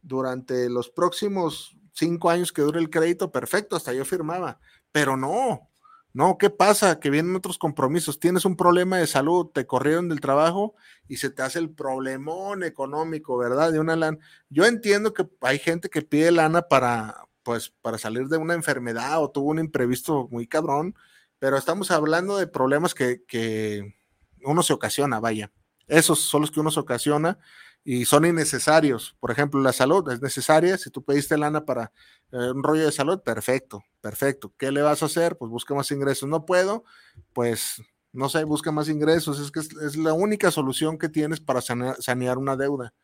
durante 0.00 0.70
los 0.70 0.88
próximos 0.88 1.76
cinco 1.92 2.30
años 2.30 2.52
que 2.52 2.62
dure 2.62 2.80
el 2.80 2.88
crédito, 2.88 3.30
perfecto, 3.30 3.76
hasta 3.76 3.92
yo 3.92 4.06
firmaba. 4.06 4.60
Pero 4.92 5.18
no, 5.18 5.71
no, 6.14 6.36
¿qué 6.36 6.50
pasa? 6.50 7.00
Que 7.00 7.08
vienen 7.08 7.36
otros 7.36 7.56
compromisos. 7.56 8.20
Tienes 8.20 8.44
un 8.44 8.56
problema 8.56 8.98
de 8.98 9.06
salud, 9.06 9.46
te 9.46 9.66
corrieron 9.66 10.10
del 10.10 10.20
trabajo 10.20 10.74
y 11.08 11.16
se 11.16 11.30
te 11.30 11.42
hace 11.42 11.58
el 11.58 11.70
problemón 11.70 12.62
económico, 12.64 13.38
¿verdad? 13.38 13.72
De 13.72 13.80
una 13.80 13.96
lana. 13.96 14.18
Yo 14.50 14.66
entiendo 14.66 15.14
que 15.14 15.26
hay 15.40 15.58
gente 15.58 15.88
que 15.88 16.02
pide 16.02 16.30
lana 16.30 16.62
para, 16.62 17.26
pues, 17.42 17.70
para 17.80 17.96
salir 17.96 18.28
de 18.28 18.36
una 18.36 18.54
enfermedad 18.54 19.22
o 19.22 19.30
tuvo 19.30 19.50
un 19.50 19.58
imprevisto 19.58 20.28
muy 20.30 20.46
cabrón, 20.46 20.94
pero 21.38 21.56
estamos 21.56 21.90
hablando 21.90 22.36
de 22.36 22.46
problemas 22.46 22.94
que, 22.94 23.24
que 23.26 23.94
uno 24.44 24.62
se 24.62 24.74
ocasiona, 24.74 25.18
vaya. 25.18 25.50
Esos 25.86 26.20
son 26.20 26.42
los 26.42 26.50
que 26.50 26.60
uno 26.60 26.70
se 26.70 26.80
ocasiona 26.80 27.38
y 27.84 28.04
son 28.04 28.24
innecesarios. 28.24 29.16
Por 29.18 29.30
ejemplo, 29.30 29.60
la 29.60 29.72
salud 29.72 30.08
es 30.10 30.20
necesaria. 30.22 30.78
Si 30.78 30.90
tú 30.90 31.02
pediste 31.02 31.36
lana 31.36 31.64
para 31.64 31.92
eh, 32.30 32.50
un 32.54 32.62
rollo 32.62 32.84
de 32.84 32.92
salud, 32.92 33.20
perfecto, 33.22 33.82
perfecto. 34.00 34.52
¿Qué 34.56 34.70
le 34.70 34.82
vas 34.82 35.02
a 35.02 35.06
hacer? 35.06 35.36
Pues 35.36 35.50
busca 35.50 35.74
más 35.74 35.90
ingresos. 35.90 36.28
No 36.28 36.46
puedo, 36.46 36.84
pues 37.32 37.82
no 38.12 38.28
sé, 38.28 38.44
busca 38.44 38.70
más 38.70 38.88
ingresos. 38.88 39.40
Es 39.40 39.50
que 39.50 39.60
es, 39.60 39.96
la 39.96 40.12
única 40.12 40.50
solución 40.50 40.98
que 40.98 41.08
tienes 41.08 41.40
para 41.40 41.60
sanear, 41.60 42.38
una 42.38 42.56
deuda. 42.56 42.94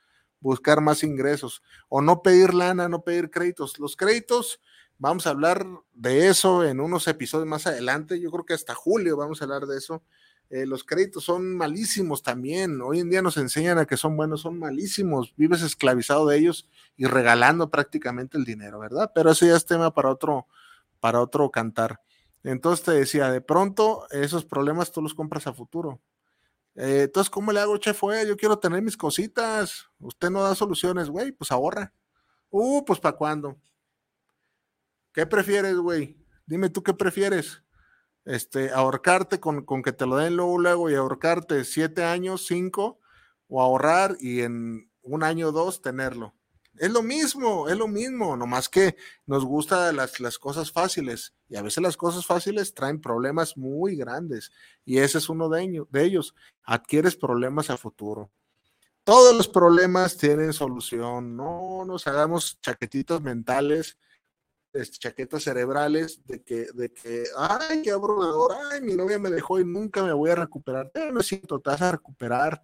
Buscar 0.40 0.80
más 0.80 1.02
ingresos. 1.02 1.62
O 1.88 2.00
no 2.00 2.22
pedir 2.22 2.54
lana, 2.54 2.88
no 2.88 3.02
pedir 3.02 3.30
créditos. 3.30 3.80
Los 3.80 3.96
créditos, 3.96 4.60
vamos 4.98 5.26
a 5.26 5.30
hablar 5.30 5.66
de 5.92 6.28
eso 6.28 6.64
en 6.64 6.78
unos 6.78 7.08
episodios 7.08 7.48
más 7.48 7.66
adelante. 7.66 8.20
Yo 8.20 8.30
creo 8.30 8.44
que 8.44 8.54
hasta 8.54 8.74
julio 8.74 9.16
vamos 9.16 9.40
a 9.40 9.44
hablar 9.44 9.66
de 9.66 9.76
eso 9.76 10.04
eh, 10.50 10.64
los 10.64 10.82
créditos 10.82 11.24
son 11.24 11.56
malísimos 11.56 12.22
también. 12.22 12.80
Hoy 12.80 13.00
en 13.00 13.10
día 13.10 13.20
nos 13.20 13.36
enseñan 13.36 13.78
a 13.78 13.84
que 13.84 13.98
son 13.98 14.16
buenos, 14.16 14.40
son 14.40 14.58
malísimos. 14.58 15.34
Vives 15.36 15.62
esclavizado 15.62 16.26
de 16.26 16.38
ellos 16.38 16.68
y 16.96 17.06
regalando 17.06 17.70
prácticamente 17.70 18.38
el 18.38 18.44
dinero, 18.44 18.78
¿verdad? 18.78 19.12
Pero 19.14 19.30
eso 19.30 19.44
ya 19.44 19.56
es 19.56 19.66
tema 19.66 19.92
para 19.92 20.10
otro, 20.10 20.46
para 21.00 21.20
otro 21.20 21.50
cantar. 21.50 22.00
Entonces 22.44 22.84
te 22.84 22.92
decía, 22.92 23.30
de 23.30 23.42
pronto 23.42 24.06
esos 24.10 24.44
problemas 24.46 24.90
tú 24.90 25.02
los 25.02 25.14
compras 25.14 25.46
a 25.46 25.52
futuro. 25.52 26.00
Eh, 26.76 27.02
entonces, 27.04 27.28
¿cómo 27.28 27.52
le 27.52 27.60
hago, 27.60 27.76
chef? 27.76 28.00
Yo 28.26 28.36
quiero 28.36 28.58
tener 28.58 28.80
mis 28.80 28.96
cositas. 28.96 29.90
Usted 29.98 30.30
no 30.30 30.42
da 30.42 30.54
soluciones, 30.54 31.10
güey, 31.10 31.32
pues 31.32 31.52
ahorra. 31.52 31.92
Uh, 32.50 32.84
pues 32.84 33.00
¿para 33.00 33.16
cuándo? 33.16 33.58
¿Qué 35.12 35.26
prefieres, 35.26 35.76
güey? 35.76 36.16
Dime 36.46 36.70
tú 36.70 36.82
qué 36.82 36.94
prefieres 36.94 37.62
este, 38.28 38.70
ahorcarte 38.70 39.40
con, 39.40 39.64
que 39.82 39.92
te 39.92 40.04
lo 40.04 40.16
den 40.16 40.36
luego, 40.36 40.58
luego 40.58 40.90
y 40.90 40.94
ahorcarte 40.94 41.64
siete 41.64 42.04
años, 42.04 42.44
cinco, 42.46 43.00
o 43.48 43.62
ahorrar 43.62 44.18
y 44.20 44.42
en 44.42 44.90
un 45.02 45.22
año 45.22 45.48
o 45.48 45.52
dos 45.52 45.80
tenerlo. 45.80 46.34
Es 46.76 46.92
lo 46.92 47.02
mismo, 47.02 47.68
es 47.68 47.76
lo 47.78 47.88
mismo, 47.88 48.36
nomás 48.36 48.68
que 48.68 48.96
nos 49.26 49.46
gustan 49.46 49.96
las, 49.96 50.20
las 50.20 50.38
cosas 50.38 50.70
fáciles 50.70 51.34
y 51.48 51.56
a 51.56 51.62
veces 51.62 51.82
las 51.82 51.96
cosas 51.96 52.26
fáciles 52.26 52.74
traen 52.74 53.00
problemas 53.00 53.56
muy 53.56 53.96
grandes 53.96 54.52
y 54.84 54.98
ese 54.98 55.18
es 55.18 55.30
uno 55.30 55.48
de, 55.48 55.84
de 55.88 56.04
ellos. 56.04 56.34
Adquieres 56.64 57.16
problemas 57.16 57.70
a 57.70 57.78
futuro. 57.78 58.30
Todos 59.04 59.34
los 59.34 59.48
problemas 59.48 60.18
tienen 60.18 60.52
solución, 60.52 61.34
no 61.34 61.84
nos 61.86 62.06
hagamos 62.06 62.60
chaquetitos 62.60 63.22
mentales 63.22 63.96
chaquetas 64.98 65.42
cerebrales 65.42 66.24
de 66.26 66.42
que, 66.42 66.66
de 66.74 66.92
que, 66.92 67.24
ay, 67.36 67.82
qué 67.82 67.90
abrumador, 67.90 68.54
ay, 68.70 68.80
mi 68.80 68.94
novia 68.94 69.18
me 69.18 69.30
dejó 69.30 69.58
y 69.60 69.64
nunca 69.64 70.02
me 70.02 70.12
voy 70.12 70.30
a 70.30 70.34
recuperar. 70.36 70.90
Pero 70.92 71.12
no 71.12 71.22
siento, 71.22 71.60
te 71.60 71.70
vas 71.70 71.82
a 71.82 71.92
recuperar 71.92 72.62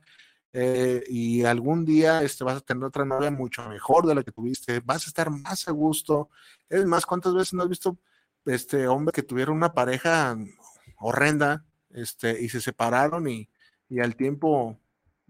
eh, 0.52 1.02
y 1.08 1.44
algún 1.44 1.84
día 1.84 2.22
este, 2.22 2.44
vas 2.44 2.58
a 2.58 2.60
tener 2.60 2.84
otra 2.84 3.04
novia 3.04 3.30
mucho 3.30 3.68
mejor 3.68 4.06
de 4.06 4.14
la 4.14 4.22
que 4.22 4.30
tuviste, 4.30 4.80
vas 4.80 5.04
a 5.04 5.08
estar 5.08 5.28
más 5.30 5.66
a 5.66 5.72
gusto. 5.72 6.30
Es 6.68 6.84
más, 6.86 7.06
¿cuántas 7.06 7.34
veces 7.34 7.54
no 7.54 7.64
has 7.64 7.68
visto 7.68 7.98
este 8.44 8.86
hombre 8.86 9.12
que 9.12 9.22
tuvieron 9.22 9.56
una 9.56 9.72
pareja 9.72 10.36
horrenda 10.98 11.64
este, 11.90 12.40
y 12.40 12.48
se 12.48 12.60
separaron 12.60 13.28
y, 13.28 13.48
y 13.88 14.00
al 14.00 14.16
tiempo, 14.16 14.78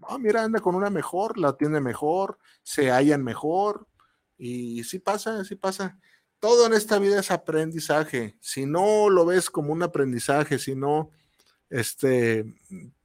oh, 0.01 0.19
mira, 0.19 0.43
anda 0.43 0.59
con 0.59 0.75
una 0.75 0.89
mejor, 0.89 1.37
la 1.37 1.57
tiene 1.57 1.79
mejor, 1.79 2.37
se 2.61 2.91
hallan 2.91 3.23
mejor 3.23 3.87
y 4.37 4.83
sí 4.83 4.99
pasa, 4.99 5.43
sí 5.43 5.55
pasa 5.55 5.99
todo 6.39 6.67
en 6.67 6.73
esta 6.73 6.99
vida 6.99 7.19
es 7.19 7.31
aprendizaje. 7.31 8.35
Si 8.39 8.65
no 8.65 9.09
lo 9.09 9.25
ves 9.25 9.49
como 9.49 9.73
un 9.73 9.83
aprendizaje, 9.83 10.59
si 10.59 10.75
no 10.75 11.11
este, 11.69 12.45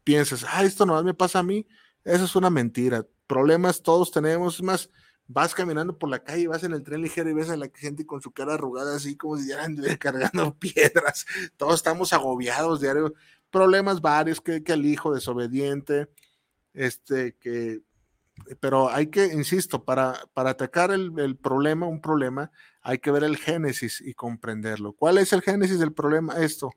piensas, 0.05 0.45
ah, 0.49 0.65
esto 0.65 0.87
no 0.87 1.03
me 1.03 1.15
pasa 1.15 1.41
a 1.41 1.43
mí, 1.43 1.67
eso 2.05 2.25
es 2.25 2.37
una 2.37 2.51
mentira. 2.51 3.07
Problemas 3.27 3.83
todos 3.83 4.11
tenemos, 4.11 4.63
más, 4.63 4.91
vas 5.27 5.55
caminando 5.55 5.97
por 5.97 6.11
la 6.11 6.23
calle, 6.23 6.49
vas 6.49 6.65
en 6.65 6.73
el 6.73 6.83
tren 6.83 7.03
ligero 7.03 7.31
y 7.31 7.35
ves 7.35 7.51
a 7.51 7.57
la 7.57 7.71
gente 7.75 8.05
con 8.05 8.21
su 8.21 8.33
cara 8.33 8.55
arrugada 8.55 8.97
así 8.97 9.17
como 9.17 9.37
si 9.37 9.51
estuvieran 9.51 9.77
cargando 9.99 10.55
piedras. 10.59 11.27
Todos 11.57 11.77
estamos 11.77 12.13
agobiados 12.13 12.81
diario. 12.81 13.15
Problemas 13.51 14.01
varios, 14.01 14.41
que, 14.41 14.63
que 14.63 14.73
el 14.73 14.87
hijo 14.87 15.15
desobediente, 15.15 16.09
este, 16.73 17.37
que 17.37 17.83
pero 18.61 18.91
hay 18.91 19.09
que, 19.09 19.27
insisto, 19.27 19.85
para, 19.85 20.21
para 20.35 20.51
atacar 20.51 20.91
el, 20.91 21.37
problema, 21.37 21.87
un 21.87 22.01
problema, 22.01 22.51
hay 22.83 22.99
que 22.99 23.11
ver 23.11 23.25
el 23.25 23.37
génesis 23.37 24.01
y 24.01 24.15
comprenderlo. 24.15 24.93
¿Cuál 24.95 25.19
es 25.19 25.33
el 25.33 25.43
génesis 25.43 25.79
del 25.79 25.93
problema? 25.93 26.35
Esto, 26.35 26.71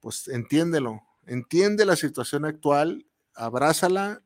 pues 0.00 0.28
entiéndelo, 0.28 1.02
entiende 1.26 1.84
la 1.84 1.96
situación 1.96 2.44
actual, 2.44 3.06
abrázala, 3.34 4.22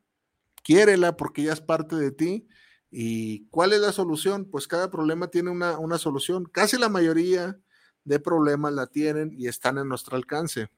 quiérela 0.63 1.17
porque 1.17 1.43
ya 1.43 1.53
es 1.53 1.61
parte 1.61 1.95
de 1.95 2.11
ti. 2.11 2.47
¿Y 2.91 3.47
cuál 3.49 3.73
es 3.73 3.81
la 3.81 3.91
solución? 3.91 4.45
Pues 4.49 4.67
cada 4.67 4.89
problema 4.89 5.29
tiene 5.29 5.49
una, 5.51 5.77
una 5.77 5.97
solución. 5.97 6.45
Casi 6.45 6.77
la 6.77 6.89
mayoría 6.89 7.59
de 8.03 8.19
problemas 8.19 8.73
la 8.73 8.87
tienen 8.87 9.31
y 9.37 9.47
están 9.47 9.77
en 9.77 9.87
nuestro 9.87 10.15
alcance. 10.15 10.69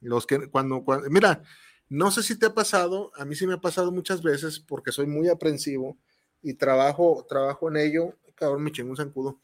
Los 0.00 0.26
que 0.26 0.50
cuando, 0.50 0.84
cuando, 0.84 1.08
mira, 1.10 1.42
no 1.88 2.10
sé 2.10 2.22
si 2.22 2.38
te 2.38 2.46
ha 2.46 2.54
pasado, 2.54 3.10
a 3.16 3.24
mí 3.24 3.34
sí 3.34 3.46
me 3.46 3.54
ha 3.54 3.60
pasado 3.60 3.92
muchas 3.92 4.22
veces 4.22 4.60
porque 4.60 4.92
soy 4.92 5.06
muy 5.06 5.28
aprensivo 5.28 5.98
y 6.42 6.54
trabajo, 6.54 7.24
trabajo 7.28 7.68
en 7.70 7.76
ello, 7.76 8.18
cabrón, 8.34 8.62
me 8.62 8.72
chingo 8.72 8.90
un 8.90 8.96
zancudo, 8.96 9.40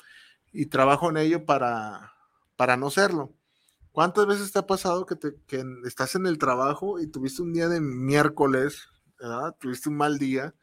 y 0.53 0.67
trabajo 0.67 1.11
en 1.11 1.19
ello 1.19 1.45
para, 1.47 2.13
para 2.57 2.77
no 2.77 2.91
serlo. 2.91 3.35
¿Cuántas 3.93 4.27
veces 4.27 4.53
te 4.53 4.59
ha 4.59 4.67
pasado 4.67 5.07
que, 5.07 5.17
te, 5.17 5.35
que 5.47 5.65
estás 5.85 6.15
en 6.15 6.27
el 6.27 6.39
trabajo 6.39 7.01
y 7.01 7.09
tuviste 7.09 7.43
un 7.43 7.53
día 7.53 7.69
de 7.69 7.81
miércoles, 7.81 8.89
tuviste 9.59 9.89
un 9.89 9.97
mal 9.97 10.19
día 10.19 10.55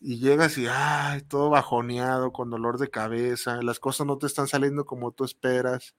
y 0.00 0.18
llegas 0.18 0.58
y, 0.58 0.66
ay, 0.68 1.22
todo 1.22 1.50
bajoneado, 1.50 2.32
con 2.32 2.50
dolor 2.50 2.78
de 2.78 2.90
cabeza, 2.90 3.62
las 3.62 3.78
cosas 3.80 4.06
no 4.06 4.18
te 4.18 4.26
están 4.26 4.48
saliendo 4.48 4.84
como 4.84 5.12
tú 5.12 5.24
esperas, 5.24 5.94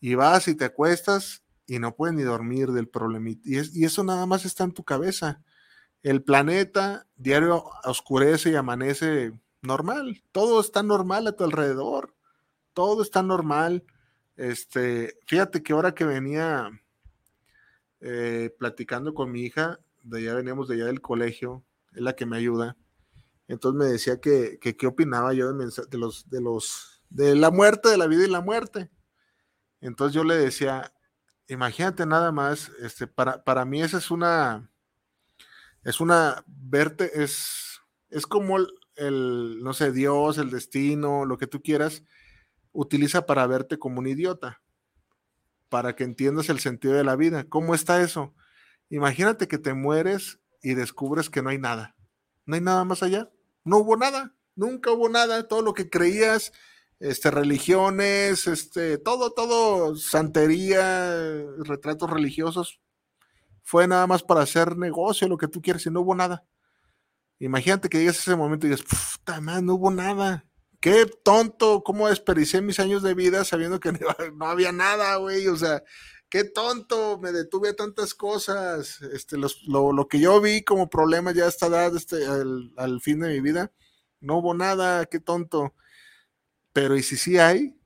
y 0.00 0.14
vas 0.14 0.48
y 0.48 0.54
te 0.54 0.64
acuestas 0.64 1.42
y 1.66 1.78
no 1.78 1.94
puedes 1.94 2.16
ni 2.16 2.22
dormir 2.22 2.72
del 2.72 2.88
problemita. 2.88 3.42
Y 3.46 3.84
eso 3.84 4.04
nada 4.04 4.26
más 4.26 4.44
está 4.44 4.64
en 4.64 4.72
tu 4.72 4.84
cabeza. 4.84 5.42
El 6.02 6.22
planeta 6.22 7.06
diario 7.16 7.64
oscurece 7.84 8.50
y 8.50 8.54
amanece 8.54 9.32
normal. 9.62 10.22
Todo 10.32 10.60
está 10.60 10.82
normal 10.82 11.26
a 11.26 11.32
tu 11.32 11.44
alrededor. 11.44 12.14
Todo 12.72 13.02
está 13.02 13.22
normal. 13.22 13.84
Este, 14.36 15.18
fíjate 15.26 15.62
que 15.62 15.72
ahora 15.72 15.94
que 15.94 16.04
venía 16.04 16.70
eh, 18.00 18.54
platicando 18.58 19.14
con 19.14 19.32
mi 19.32 19.42
hija, 19.42 19.80
de 20.02 20.18
allá 20.18 20.34
veníamos 20.34 20.68
de 20.68 20.76
allá 20.76 20.86
del 20.86 21.00
colegio, 21.00 21.64
es 21.92 22.02
la 22.02 22.14
que 22.14 22.26
me 22.26 22.36
ayuda. 22.36 22.76
Entonces 23.48 23.78
me 23.78 23.86
decía 23.86 24.20
que, 24.20 24.58
qué 24.60 24.86
opinaba 24.86 25.32
yo 25.32 25.52
de, 25.52 25.66
de, 25.88 25.98
los, 25.98 26.28
de 26.28 26.40
los, 26.40 27.02
de 27.08 27.34
la 27.34 27.50
muerte, 27.50 27.88
de 27.88 27.96
la 27.96 28.06
vida 28.06 28.24
y 28.24 28.30
la 28.30 28.42
muerte. 28.42 28.90
Entonces 29.80 30.14
yo 30.14 30.22
le 30.22 30.36
decía, 30.36 30.92
imagínate 31.48 32.04
nada 32.06 32.30
más, 32.30 32.70
este, 32.80 33.06
para, 33.06 33.42
para 33.42 33.64
mí 33.64 33.82
esa 33.82 33.98
es 33.98 34.10
una, 34.10 34.70
es 35.82 36.00
una, 36.00 36.44
verte, 36.46 37.22
es, 37.22 37.80
es 38.10 38.26
como 38.26 38.58
el, 38.98 39.62
no 39.62 39.72
sé, 39.72 39.92
Dios, 39.92 40.38
el 40.38 40.50
destino, 40.50 41.24
lo 41.24 41.38
que 41.38 41.46
tú 41.46 41.62
quieras, 41.62 42.04
utiliza 42.72 43.26
para 43.26 43.46
verte 43.46 43.78
como 43.78 44.00
un 44.00 44.06
idiota, 44.06 44.60
para 45.68 45.96
que 45.96 46.04
entiendas 46.04 46.48
el 46.48 46.60
sentido 46.60 46.94
de 46.94 47.04
la 47.04 47.16
vida. 47.16 47.44
¿Cómo 47.48 47.74
está 47.74 48.02
eso? 48.02 48.34
Imagínate 48.90 49.48
que 49.48 49.58
te 49.58 49.74
mueres 49.74 50.40
y 50.62 50.74
descubres 50.74 51.30
que 51.30 51.42
no 51.42 51.50
hay 51.50 51.58
nada. 51.58 51.96
No 52.46 52.54
hay 52.54 52.60
nada 52.60 52.84
más 52.84 53.02
allá. 53.02 53.30
No 53.64 53.78
hubo 53.78 53.96
nada. 53.96 54.34
Nunca 54.54 54.90
hubo 54.90 55.08
nada. 55.08 55.46
Todo 55.46 55.62
lo 55.62 55.74
que 55.74 55.90
creías, 55.90 56.52
este, 57.00 57.30
religiones, 57.30 58.46
este, 58.46 58.98
todo, 58.98 59.32
todo, 59.32 59.94
santería, 59.96 61.44
retratos 61.58 62.10
religiosos, 62.10 62.80
fue 63.62 63.86
nada 63.86 64.06
más 64.06 64.22
para 64.22 64.40
hacer 64.40 64.76
negocio, 64.76 65.28
lo 65.28 65.36
que 65.36 65.48
tú 65.48 65.60
quieres, 65.60 65.84
y 65.86 65.90
no 65.90 66.00
hubo 66.00 66.14
nada. 66.14 66.44
Imagínate 67.38 67.88
que 67.88 67.98
llegas 67.98 68.18
a 68.18 68.20
ese 68.20 68.36
momento 68.36 68.66
y 68.66 68.70
dices, 68.70 68.84
puta 68.84 69.40
madre, 69.40 69.62
no 69.62 69.74
hubo 69.74 69.90
nada. 69.90 70.44
Qué 70.80 71.06
tonto, 71.24 71.82
cómo 71.84 72.08
desperdicié 72.08 72.60
mis 72.60 72.80
años 72.80 73.02
de 73.02 73.14
vida 73.14 73.44
sabiendo 73.44 73.80
que 73.80 73.92
no, 73.92 74.46
había 74.46 74.72
nada, 74.72 75.16
güey. 75.16 75.46
O 75.48 75.56
sea, 75.56 75.82
qué 76.28 76.44
tonto, 76.44 77.18
me 77.18 77.32
detuve 77.32 77.70
a 77.70 77.76
tantas 77.76 78.14
cosas. 78.14 79.00
Este, 79.12 79.36
lo, 79.36 80.08
que 80.08 80.20
yo 80.20 80.40
vi 80.40 80.62
como 80.62 80.90
problema 80.90 81.32
ya 81.32 81.44
a 81.44 81.48
esta 81.48 81.66
edad, 81.66 81.94
este, 81.96 82.26
al, 82.26 82.72
al 82.76 83.00
fin 83.00 83.20
de 83.20 83.28
mi 83.28 83.40
vida, 83.40 83.72
no 84.20 84.38
hubo 84.38 84.54
nada, 84.54 85.06
qué 85.06 85.20
tonto. 85.20 85.74
Pero 86.72 86.96
¿y 86.96 87.02
si 87.02 87.16
sí 87.16 87.38
hay? 87.38 87.78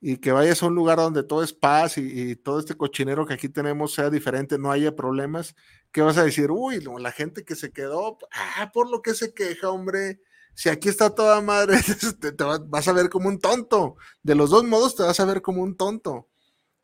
y 0.00 0.18
que 0.18 0.32
vayas 0.32 0.62
a 0.62 0.66
un 0.66 0.74
lugar 0.74 0.98
donde 0.98 1.22
todo 1.22 1.42
es 1.42 1.52
paz 1.52 1.98
y, 1.98 2.36
todo 2.36 2.60
este 2.60 2.76
cochinero 2.76 3.26
que 3.26 3.34
aquí 3.34 3.48
tenemos 3.48 3.94
sea 3.94 4.10
diferente, 4.10 4.58
no 4.58 4.70
haya 4.70 4.94
problemas, 4.94 5.56
¿qué 5.96 6.02
vas 6.02 6.18
a 6.18 6.24
decir? 6.24 6.50
Uy, 6.50 6.86
la 7.00 7.10
gente 7.10 7.42
que 7.42 7.54
se 7.56 7.72
quedó, 7.72 8.18
ah, 8.30 8.70
por 8.74 8.90
lo 8.90 9.00
que 9.00 9.14
se 9.14 9.32
queja, 9.32 9.70
hombre. 9.70 10.20
Si 10.52 10.68
aquí 10.68 10.90
está 10.90 11.14
toda 11.14 11.40
madre, 11.40 11.78
te, 12.20 12.32
vas 12.66 12.86
a 12.88 12.92
ver 12.92 13.08
como 13.08 13.28
un 13.30 13.38
tonto. 13.38 13.96
De 14.22 14.34
los 14.34 14.50
dos 14.50 14.64
modos 14.64 14.94
te 14.94 15.04
vas 15.04 15.18
a 15.20 15.24
ver 15.24 15.40
como 15.40 15.62
un 15.62 15.74
tonto. 15.74 16.28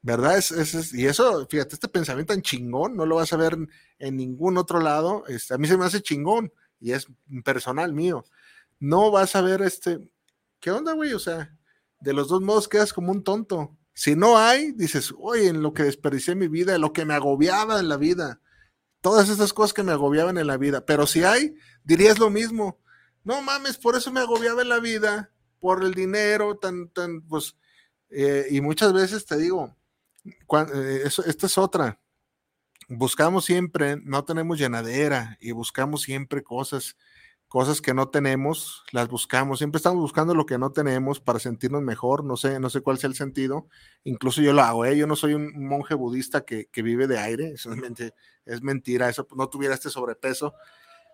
¿Verdad? 0.00 0.38
Es, 0.38 0.94
y 0.94 1.04
eso, 1.06 1.46
fíjate, 1.46 1.74
este 1.74 1.88
pensamiento 1.88 2.32
tan 2.32 2.40
chingón, 2.40 2.96
no 2.96 3.04
lo 3.04 3.16
vas 3.16 3.34
a 3.34 3.36
ver 3.36 3.58
en 3.98 4.16
ningún 4.16 4.56
otro 4.56 4.80
lado. 4.80 5.24
A 5.50 5.58
mí 5.58 5.68
se 5.68 5.76
me 5.76 5.84
hace 5.84 6.00
chingón 6.00 6.50
y 6.80 6.92
es 6.92 7.06
personal 7.44 7.92
mío. 7.92 8.24
No 8.80 9.10
vas 9.10 9.36
a 9.36 9.42
ver 9.42 9.60
este, 9.60 10.10
¿qué 10.58 10.70
onda, 10.70 10.94
güey? 10.94 11.12
O 11.12 11.18
sea, 11.18 11.54
de 12.00 12.14
los 12.14 12.28
dos 12.28 12.40
modos 12.40 12.66
quedas 12.66 12.94
como 12.94 13.12
un 13.12 13.22
tonto. 13.22 13.76
Si 13.92 14.16
no 14.16 14.38
hay, 14.38 14.72
dices, 14.72 15.12
oye, 15.18 15.48
en 15.48 15.60
lo 15.60 15.74
que 15.74 15.82
desperdicié 15.82 16.34
mi 16.34 16.48
vida, 16.48 16.74
en 16.74 16.80
lo 16.80 16.94
que 16.94 17.04
me 17.04 17.12
agobiaba 17.12 17.78
en 17.78 17.90
la 17.90 17.98
vida, 17.98 18.40
todas 19.02 19.28
esas 19.28 19.52
cosas 19.52 19.74
que 19.74 19.82
me 19.82 19.92
agobiaban 19.92 20.38
en 20.38 20.46
la 20.46 20.56
vida. 20.56 20.86
Pero 20.86 21.06
si 21.06 21.24
hay, 21.24 21.54
dirías 21.84 22.18
lo 22.18 22.30
mismo. 22.30 22.80
No 23.24 23.42
mames, 23.42 23.76
por 23.76 23.94
eso 23.94 24.10
me 24.10 24.20
agobiaba 24.20 24.62
en 24.62 24.70
la 24.70 24.80
vida, 24.80 25.30
por 25.60 25.84
el 25.84 25.92
dinero, 25.92 26.56
tan, 26.56 26.88
tan, 26.88 27.20
pues, 27.22 27.56
eh, 28.10 28.46
y 28.50 28.60
muchas 28.60 28.92
veces 28.92 29.26
te 29.26 29.36
digo, 29.36 29.76
eh, 30.24 31.02
esta 31.04 31.46
es 31.46 31.58
otra. 31.58 32.00
Buscamos 32.88 33.44
siempre, 33.44 33.96
no 34.02 34.24
tenemos 34.24 34.58
llenadera 34.58 35.36
y 35.40 35.52
buscamos 35.52 36.02
siempre 36.02 36.42
cosas 36.42 36.96
cosas 37.52 37.82
que 37.82 37.92
no 37.92 38.08
tenemos, 38.08 38.82
las 38.92 39.08
buscamos. 39.08 39.58
Siempre 39.58 39.76
estamos 39.76 40.00
buscando 40.00 40.34
lo 40.34 40.46
que 40.46 40.56
no 40.56 40.72
tenemos 40.72 41.20
para 41.20 41.38
sentirnos 41.38 41.82
mejor. 41.82 42.24
No 42.24 42.38
sé, 42.38 42.58
no 42.58 42.70
sé 42.70 42.80
cuál 42.80 42.96
sea 42.96 43.08
el 43.08 43.14
sentido. 43.14 43.68
Incluso 44.04 44.40
yo 44.40 44.54
lo 44.54 44.62
hago, 44.62 44.86
¿eh? 44.86 44.96
Yo 44.96 45.06
no 45.06 45.16
soy 45.16 45.34
un 45.34 45.52
monje 45.68 45.94
budista 45.94 46.46
que, 46.46 46.66
vive 46.74 47.06
de 47.06 47.18
aire. 47.18 47.48
Eso 47.54 47.74
es, 48.46 48.62
mentira. 48.62 49.10
Eso 49.10 49.28
no 49.36 49.50
tuviera 49.50 49.74
este 49.74 49.90
sobrepeso. 49.90 50.54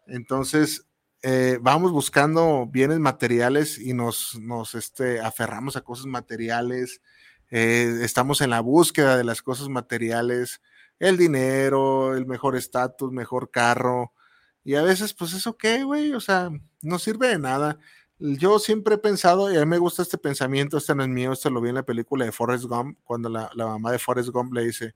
Entonces, 0.07 0.87
eh, 1.23 1.59
vamos 1.61 1.91
buscando 1.91 2.69
bienes 2.71 3.01
materiales 3.01 3.77
y 3.77 3.93
nos, 3.93 4.39
nos 4.41 4.77
este, 4.77 5.19
aferramos 5.19 5.75
a 5.75 5.81
cosas 5.81 6.07
materiales. 6.07 7.03
Eh, 7.51 7.99
estamos 8.03 8.43
en 8.43 8.51
la 8.51 8.61
búsqueda 8.61 9.17
de 9.17 9.25
las 9.25 9.43
cosas 9.43 9.69
materiales, 9.69 10.63
el 11.01 11.17
dinero, 11.17 12.15
el 12.15 12.27
mejor 12.27 12.55
estatus, 12.55 13.11
mejor 13.11 13.51
carro, 13.51 14.13
y 14.69 14.75
a 14.75 14.83
veces, 14.83 15.15
pues 15.15 15.33
eso 15.33 15.57
qué, 15.57 15.83
güey, 15.83 16.13
o 16.13 16.21
sea, 16.21 16.51
no 16.83 16.99
sirve 16.99 17.29
de 17.29 17.39
nada. 17.39 17.79
Yo 18.19 18.59
siempre 18.59 18.97
he 18.97 18.99
pensado, 18.99 19.51
y 19.51 19.57
a 19.57 19.61
mí 19.61 19.65
me 19.65 19.79
gusta 19.79 20.03
este 20.03 20.19
pensamiento, 20.19 20.77
este 20.77 20.95
no 20.95 21.05
es 21.05 21.09
mío, 21.09 21.33
este 21.33 21.49
lo 21.49 21.63
vi 21.63 21.71
en 21.71 21.77
la 21.77 21.87
película 21.87 22.27
de 22.27 22.33
Forrest 22.33 22.65
Gump, 22.65 22.99
cuando 23.03 23.31
la, 23.31 23.51
mamá 23.57 23.93
de 23.93 23.99
Forrest 23.99 24.29
Gump 24.29 24.53
le 24.53 24.67
dice, 24.67 24.95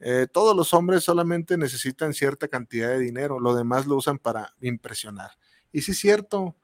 eh, 0.00 0.28
todos 0.32 0.56
los 0.56 0.72
hombres 0.72 1.04
solamente 1.04 1.58
necesitan 1.58 2.14
cierta 2.14 2.48
cantidad 2.48 2.88
de 2.88 3.00
dinero, 3.00 3.38
lo 3.38 3.54
demás 3.54 3.86
lo 3.86 3.96
usan 3.96 4.16
para 4.16 4.54
impresionar. 4.62 5.32
Y 5.72 5.82
sí 5.82 5.90
es 5.90 5.98
cierto, 5.98 6.56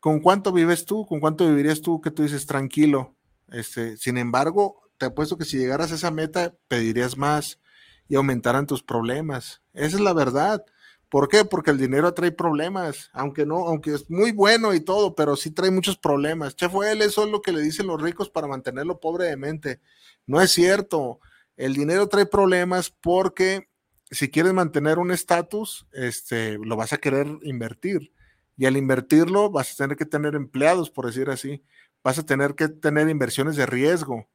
¿con 0.00 0.18
cuánto 0.18 0.50
vives 0.50 0.86
tú? 0.86 1.06
¿Con 1.06 1.20
cuánto 1.20 1.46
vivirías 1.46 1.80
tú 1.80 2.00
que 2.00 2.10
tú 2.10 2.24
dices 2.24 2.46
tranquilo? 2.46 3.14
Este, 3.52 3.96
sin 3.96 4.18
embargo, 4.18 4.90
te 4.96 5.06
apuesto 5.06 5.38
que 5.38 5.44
si 5.44 5.56
llegaras 5.56 5.92
a 5.92 5.94
esa 5.94 6.10
meta, 6.10 6.56
pedirías 6.66 7.16
más 7.16 7.60
y 8.08 8.16
aumentaran 8.16 8.66
tus 8.66 8.82
problemas. 8.82 9.62
Esa 9.72 9.98
es 9.98 10.00
la 10.00 10.14
verdad. 10.14 10.64
¿Por 11.08 11.28
qué? 11.28 11.44
Porque 11.44 11.70
el 11.70 11.78
dinero 11.78 12.12
trae 12.12 12.32
problemas, 12.32 13.08
aunque 13.12 13.46
no, 13.46 13.66
aunque 13.66 13.94
es 13.94 14.10
muy 14.10 14.32
bueno 14.32 14.74
y 14.74 14.80
todo, 14.80 15.14
pero 15.14 15.36
sí 15.36 15.50
trae 15.50 15.70
muchos 15.70 15.96
problemas. 15.96 16.54
Che, 16.54 16.68
fue 16.68 16.92
él, 16.92 17.00
eso 17.00 17.24
es 17.24 17.30
lo 17.30 17.40
que 17.40 17.52
le 17.52 17.62
dicen 17.62 17.86
los 17.86 18.00
ricos 18.00 18.28
para 18.28 18.46
mantenerlo 18.46 19.00
pobre 19.00 19.24
de 19.26 19.36
mente. 19.36 19.80
No 20.26 20.40
es 20.40 20.50
cierto. 20.50 21.20
El 21.56 21.74
dinero 21.74 22.08
trae 22.08 22.26
problemas 22.26 22.90
porque 22.90 23.68
si 24.10 24.30
quieres 24.30 24.52
mantener 24.52 24.98
un 24.98 25.10
estatus, 25.10 25.86
este, 25.92 26.58
lo 26.58 26.76
vas 26.76 26.92
a 26.92 26.98
querer 26.98 27.26
invertir. 27.42 28.12
Y 28.56 28.66
al 28.66 28.76
invertirlo, 28.76 29.50
vas 29.50 29.72
a 29.72 29.76
tener 29.76 29.96
que 29.96 30.04
tener 30.04 30.34
empleados, 30.34 30.90
por 30.90 31.06
decir 31.06 31.30
así. 31.30 31.64
Vas 32.02 32.18
a 32.18 32.26
tener 32.26 32.54
que 32.54 32.68
tener 32.68 33.08
inversiones 33.08 33.56
de 33.56 33.66
riesgo 33.66 34.28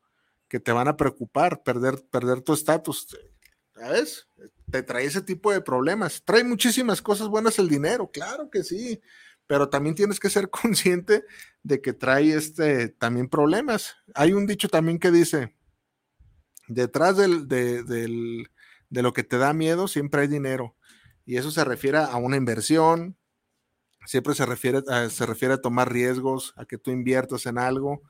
que 0.48 0.60
te 0.60 0.72
van 0.72 0.88
a 0.88 0.98
preocupar, 0.98 1.62
perder, 1.64 2.04
perder 2.10 2.42
tu 2.42 2.54
estatus. 2.54 3.08
¿Sabes? 3.76 4.28
Te 4.74 4.82
trae 4.82 5.06
ese 5.06 5.22
tipo 5.22 5.52
de 5.52 5.62
problemas. 5.62 6.24
Trae 6.26 6.44
muchísimas 6.44 7.00
cosas 7.00 7.28
buenas 7.28 7.60
el 7.60 7.70
dinero, 7.70 8.10
claro 8.10 8.50
que 8.50 8.64
sí, 8.64 9.00
pero 9.46 9.70
también 9.70 9.94
tienes 9.94 10.20
que 10.20 10.32
ser 10.32 10.50
consciente 10.50 11.26
de 11.62 11.80
que 11.80 11.94
trae 11.94 12.34
este 12.34 12.90
también 12.90 13.30
problemas. 13.30 13.96
Hay 14.16 14.34
un 14.34 14.48
dicho 14.48 14.70
también 14.70 14.98
que 14.98 15.12
dice, 15.12 15.56
detrás 16.68 17.18
del, 17.18 17.48
de 17.48 19.02
lo 19.04 19.14
que 19.14 19.24
te 19.24 19.38
da 19.38 19.54
miedo 19.54 19.88
siempre 19.88 20.22
hay 20.22 20.28
dinero. 20.28 20.76
Y 21.24 21.38
eso 21.38 21.52
se 21.52 21.64
refiere 21.64 22.00
a 22.00 22.16
una 22.16 22.36
inversión, 22.36 23.16
siempre 24.08 24.34
se 24.34 24.48
refiere, 24.48 24.82
a, 24.88 25.08
se 25.12 25.28
refiere 25.28 25.54
a 25.54 25.62
tomar 25.62 25.94
riesgos, 25.94 26.52
a 26.58 26.66
que 26.66 26.80
tú 26.80 26.90
inviertas 26.90 27.46
en 27.46 27.60
algo. 27.60 28.02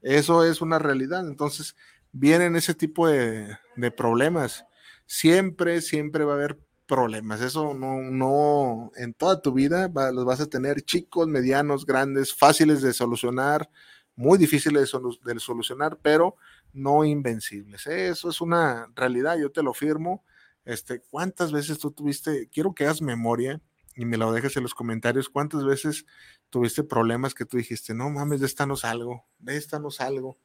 Eso 0.00 0.44
es 0.44 0.60
una 0.60 0.78
realidad. 0.78 1.26
Entonces, 1.26 1.74
vienen 2.12 2.54
ese 2.54 2.72
tipo 2.72 3.08
de, 3.08 3.58
de 3.74 3.90
problemas. 3.90 4.64
Siempre, 5.06 5.80
siempre 5.80 6.24
va 6.24 6.32
a 6.32 6.36
haber 6.36 6.58
problemas. 6.86 7.40
Eso 7.40 7.74
no, 7.74 8.00
no, 8.02 8.90
en 8.96 9.14
toda 9.14 9.40
tu 9.40 9.52
vida 9.52 9.90
los 10.12 10.24
vas 10.24 10.40
a 10.40 10.46
tener 10.46 10.82
chicos, 10.82 11.28
medianos, 11.28 11.86
grandes, 11.86 12.34
fáciles 12.34 12.82
de 12.82 12.92
solucionar, 12.92 13.68
muy 14.16 14.38
difíciles 14.38 14.92
de, 15.24 15.40
solucionar, 15.40 15.98
pero 16.02 16.36
no 16.72 17.04
invencibles. 17.04 17.86
Eso 17.86 18.28
es 18.28 18.40
una 18.40 18.88
realidad, 18.94 19.38
yo 19.38 19.50
te 19.50 19.62
lo 19.62 19.74
firmo. 19.74 20.24
Este, 20.64 21.00
¿cuántas 21.00 21.52
veces 21.52 21.78
tú 21.78 21.90
tuviste, 21.90 22.48
quiero 22.48 22.74
que 22.74 22.84
hagas 22.84 23.02
memoria 23.02 23.60
y 23.96 24.04
me 24.04 24.16
lo 24.16 24.32
dejes 24.32 24.56
en 24.56 24.62
los 24.62 24.74
comentarios, 24.74 25.28
cuántas 25.28 25.64
veces 25.64 26.04
tuviste 26.50 26.82
problemas 26.82 27.34
que 27.34 27.44
tú 27.44 27.56
dijiste, 27.56 27.94
no 27.94 28.10
mames, 28.10 28.40
de 28.40 28.46
esta 28.46 28.66
no 28.66 28.76
salgo, 28.76 29.24
de 29.38 29.56
esta 29.56 29.78
no 29.78 29.90
salgo, 29.90 30.38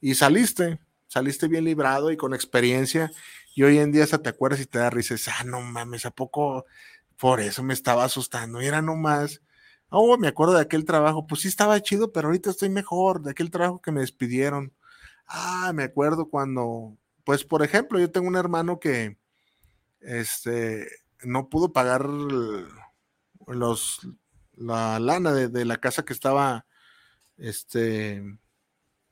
y 0.00 0.14
saliste, 0.14 0.80
saliste 1.10 1.48
bien 1.48 1.64
librado 1.64 2.12
y 2.12 2.16
con 2.16 2.34
experiencia, 2.34 3.10
y 3.56 3.64
hoy 3.64 3.78
en 3.78 3.90
día 3.90 4.04
hasta 4.04 4.22
te 4.22 4.28
acuerdas 4.28 4.60
y 4.60 4.66
te 4.66 4.78
da 4.78 4.90
risa, 4.90 5.16
ah, 5.38 5.44
no 5.44 5.60
mames, 5.60 6.06
¿a 6.06 6.12
poco 6.12 6.66
por 7.18 7.40
eso 7.40 7.64
me 7.64 7.74
estaba 7.74 8.04
asustando? 8.04 8.62
Y 8.62 8.66
era 8.66 8.80
nomás, 8.80 9.42
oh, 9.90 10.16
me 10.18 10.28
acuerdo 10.28 10.54
de 10.54 10.62
aquel 10.62 10.84
trabajo, 10.84 11.26
pues 11.26 11.42
sí 11.42 11.48
estaba 11.48 11.80
chido, 11.82 12.12
pero 12.12 12.28
ahorita 12.28 12.50
estoy 12.50 12.68
mejor, 12.70 13.22
de 13.22 13.32
aquel 13.32 13.50
trabajo 13.50 13.82
que 13.82 13.90
me 13.92 14.00
despidieron. 14.02 14.72
Ah, 15.26 15.72
me 15.74 15.82
acuerdo 15.84 16.28
cuando, 16.28 16.96
pues 17.24 17.44
por 17.44 17.64
ejemplo, 17.64 17.98
yo 17.98 18.10
tengo 18.12 18.28
un 18.28 18.36
hermano 18.36 18.78
que, 18.78 19.18
este, 20.00 20.88
no 21.22 21.48
pudo 21.48 21.72
pagar 21.72 22.06
los, 23.46 24.08
la 24.54 25.00
lana 25.00 25.32
de, 25.32 25.64
la 25.64 25.78
casa 25.78 26.04
que 26.04 26.12
estaba, 26.12 26.66
este, 27.36 28.22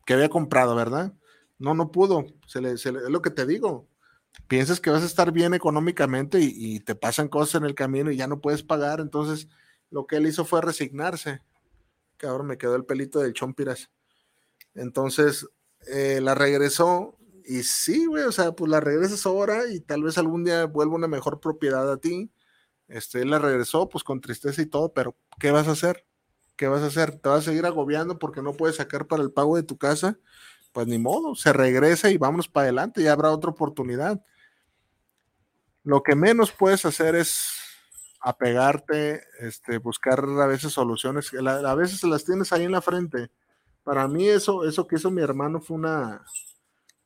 que 0.06 0.14
había 0.14 0.28
comprado, 0.28 0.76
¿verdad? 0.76 1.12
No, 1.58 1.74
no 1.74 1.90
pudo. 1.90 2.26
Se 2.46 2.60
le, 2.60 2.72
es 2.72 2.84
lo 2.86 3.22
que 3.22 3.30
te 3.30 3.46
digo. 3.46 3.88
Piensas 4.46 4.80
que 4.80 4.90
vas 4.90 5.02
a 5.02 5.06
estar 5.06 5.32
bien 5.32 5.54
económicamente 5.54 6.38
y, 6.40 6.80
te 6.80 6.94
pasan 6.94 7.28
cosas 7.28 7.56
en 7.56 7.64
el 7.64 7.74
camino 7.74 8.10
y 8.10 8.16
ya 8.16 8.26
no 8.26 8.40
puedes 8.40 8.62
pagar. 8.62 9.00
Entonces, 9.00 9.48
lo 9.90 10.06
que 10.06 10.16
él 10.16 10.26
hizo 10.26 10.44
fue 10.44 10.60
resignarse. 10.62 11.42
Que 12.16 12.26
ahora 12.26 12.44
me 12.44 12.58
quedó 12.58 12.76
el 12.76 12.84
pelito 12.84 13.20
del 13.20 13.32
chompiras. 13.32 13.90
Entonces, 14.74 15.48
eh, 15.92 16.20
la 16.22 16.34
regresó 16.34 17.16
y 17.44 17.62
sí, 17.62 18.06
güey, 18.06 18.24
o 18.24 18.32
sea, 18.32 18.52
pues 18.52 18.70
la 18.70 18.80
regresas 18.80 19.24
ahora 19.26 19.66
y 19.70 19.80
tal 19.80 20.02
vez 20.02 20.18
algún 20.18 20.44
día 20.44 20.66
vuelva 20.66 20.96
una 20.96 21.08
mejor 21.08 21.40
propiedad 21.40 21.90
a 21.90 21.96
ti 21.96 22.30
este, 22.88 23.20
él 23.20 23.30
la 23.30 23.38
regresó, 23.38 23.88
pues 23.88 24.02
con 24.02 24.20
tristeza 24.20 24.62
y 24.62 24.66
todo, 24.66 24.92
pero 24.92 25.14
¿qué 25.38 25.50
vas 25.50 25.68
a 25.68 25.72
hacer? 25.72 26.06
¿Qué 26.56 26.66
vas 26.68 26.82
a 26.82 26.86
hacer? 26.86 27.18
¿Te 27.18 27.28
vas 27.28 27.40
a 27.40 27.50
seguir 27.50 27.66
agobiando 27.66 28.18
porque 28.18 28.42
no 28.42 28.54
puedes 28.54 28.76
sacar 28.76 29.06
para 29.06 29.22
el 29.22 29.30
pago 29.30 29.56
de 29.56 29.62
tu 29.62 29.76
casa? 29.76 30.18
Pues 30.72 30.86
ni 30.86 30.98
modo, 30.98 31.34
se 31.34 31.52
regresa 31.52 32.10
y 32.10 32.18
vámonos 32.18 32.48
para 32.48 32.64
adelante, 32.64 33.02
ya 33.02 33.12
habrá 33.12 33.30
otra 33.30 33.50
oportunidad. 33.50 34.22
Lo 35.84 36.02
que 36.02 36.14
menos 36.14 36.52
puedes 36.52 36.84
hacer 36.84 37.14
es 37.14 37.58
apegarte, 38.20 39.22
este, 39.40 39.78
buscar 39.78 40.20
a 40.20 40.46
veces 40.46 40.72
soluciones, 40.72 41.32
a 41.34 41.74
veces 41.74 42.02
las 42.04 42.24
tienes 42.24 42.52
ahí 42.52 42.64
en 42.64 42.72
la 42.72 42.82
frente. 42.82 43.30
Para 43.82 44.06
mí 44.06 44.28
eso, 44.28 44.68
eso 44.68 44.86
que 44.86 44.96
hizo 44.96 45.10
mi 45.10 45.22
hermano 45.22 45.60
fue 45.60 45.76
una, 45.76 46.24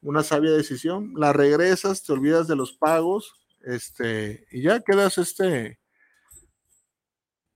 una 0.00 0.22
sabia 0.22 0.50
decisión. 0.50 1.12
La 1.16 1.32
regresas, 1.32 2.02
te 2.02 2.12
olvidas 2.12 2.48
de 2.48 2.56
los 2.56 2.72
pagos, 2.72 3.34
este, 3.62 4.46
y 4.50 4.62
ya 4.62 4.80
quedas 4.80 5.18
este, 5.18 5.78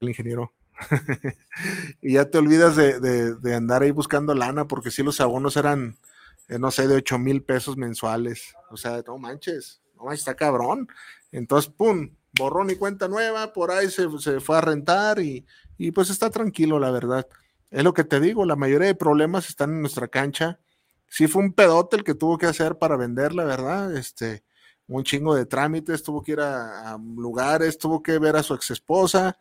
el 0.00 0.08
ingeniero. 0.08 0.55
y 2.02 2.14
ya 2.14 2.30
te 2.30 2.38
olvidas 2.38 2.76
de, 2.76 3.54
andar 3.54 3.82
ahí 3.82 3.90
buscando 3.90 4.34
lana, 4.34 4.66
porque 4.66 4.90
si 4.90 5.02
los 5.02 5.20
abonos 5.20 5.56
eran, 5.56 5.96
eh, 6.48 6.58
no 6.58 6.70
sé, 6.70 6.88
de 6.88 6.96
8 6.96 7.18
mil 7.18 7.42
pesos 7.42 7.76
mensuales. 7.76 8.54
O 8.70 8.76
sea, 8.76 9.02
no 9.06 9.18
manches, 9.18 9.80
no 9.96 10.04
manches, 10.04 10.20
está 10.20 10.34
cabrón. 10.34 10.88
Entonces, 11.32 11.70
pum, 11.70 12.10
borrón 12.32 12.70
y 12.70 12.76
cuenta 12.76 13.08
nueva, 13.08 13.52
por 13.52 13.70
ahí 13.70 13.90
se, 13.90 14.08
fue 14.40 14.58
a 14.58 14.60
rentar 14.60 15.18
y, 15.18 15.46
y, 15.78 15.90
pues 15.90 16.10
está 16.10 16.30
tranquilo, 16.30 16.78
la 16.78 16.90
verdad. 16.90 17.26
Es 17.70 17.82
lo 17.82 17.94
que 17.94 18.04
te 18.04 18.20
digo, 18.20 18.44
la 18.44 18.56
mayoría 18.56 18.88
de 18.88 18.94
problemas 18.94 19.48
están 19.48 19.70
en 19.70 19.80
nuestra 19.80 20.08
cancha. 20.08 20.60
Sí 21.08 21.26
fue 21.26 21.42
un 21.42 21.52
pedote 21.52 21.96
el 21.96 22.04
que 22.04 22.14
tuvo 22.14 22.38
que 22.38 22.46
hacer 22.46 22.78
para 22.78 22.96
vender, 22.96 23.34
la 23.34 23.44
verdad. 23.44 23.96
Este, 23.96 24.44
un 24.88 25.02
chingo 25.02 25.34
de 25.34 25.46
trámites, 25.46 26.02
tuvo 26.02 26.22
que 26.22 26.32
ir 26.32 26.40
a, 26.40 26.96
lugares, 26.98 27.78
tuvo 27.78 28.02
que 28.02 28.18
ver 28.18 28.36
a 28.36 28.42
su 28.42 28.54
ex 28.54 28.70
esposa, 28.70 29.36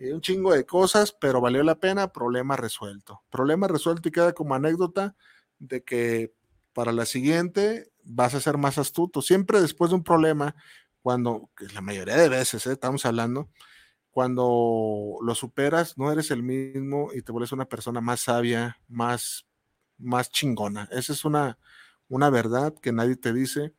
y 0.00 0.12
un 0.12 0.22
chingo 0.22 0.54
de 0.54 0.64
cosas, 0.64 1.12
pero 1.12 1.42
valió 1.42 1.62
la 1.62 1.78
pena, 1.78 2.10
problema 2.10 2.56
resuelto. 2.56 3.22
Problema 3.28 3.68
resuelto 3.68 4.08
y 4.08 4.12
queda 4.12 4.32
como 4.32 4.54
anécdota 4.54 5.14
de 5.58 5.84
que 5.84 6.32
para 6.72 6.90
la 6.92 7.04
siguiente 7.04 7.92
vas 8.02 8.34
a 8.34 8.40
ser 8.40 8.56
más 8.56 8.78
astuto. 8.78 9.20
Siempre 9.20 9.60
después 9.60 9.90
de 9.90 9.96
un 9.96 10.02
problema, 10.02 10.56
cuando, 11.02 11.50
la 11.74 11.82
mayoría 11.82 12.16
de 12.16 12.30
veces, 12.30 12.66
¿eh? 12.66 12.72
estamos 12.72 13.04
hablando, 13.04 13.50
cuando 14.10 15.18
lo 15.20 15.34
superas, 15.34 15.98
no 15.98 16.10
eres 16.10 16.30
el 16.30 16.42
mismo 16.42 17.10
y 17.14 17.20
te 17.20 17.30
vuelves 17.30 17.52
una 17.52 17.66
persona 17.66 18.00
más 18.00 18.22
sabia, 18.22 18.80
más, 18.88 19.46
más 19.98 20.30
chingona. 20.30 20.88
Esa 20.92 21.12
es 21.12 21.26
una, 21.26 21.58
una 22.08 22.30
verdad 22.30 22.74
que 22.80 22.92
nadie 22.92 23.16
te 23.16 23.34
dice 23.34 23.74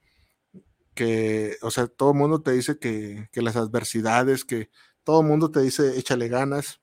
que, 0.94 1.58
o 1.62 1.72
sea, 1.72 1.88
todo 1.88 2.12
el 2.12 2.18
mundo 2.18 2.42
te 2.42 2.52
dice 2.52 2.78
que, 2.78 3.28
las 3.34 3.56
adversidades, 3.56 4.46
que 4.46 4.70
todo 5.04 5.22
el 5.22 5.28
mundo 5.28 5.52
te 5.52 5.62
dice 5.62 5.98
échale 5.98 6.28
ganas, 6.28 6.82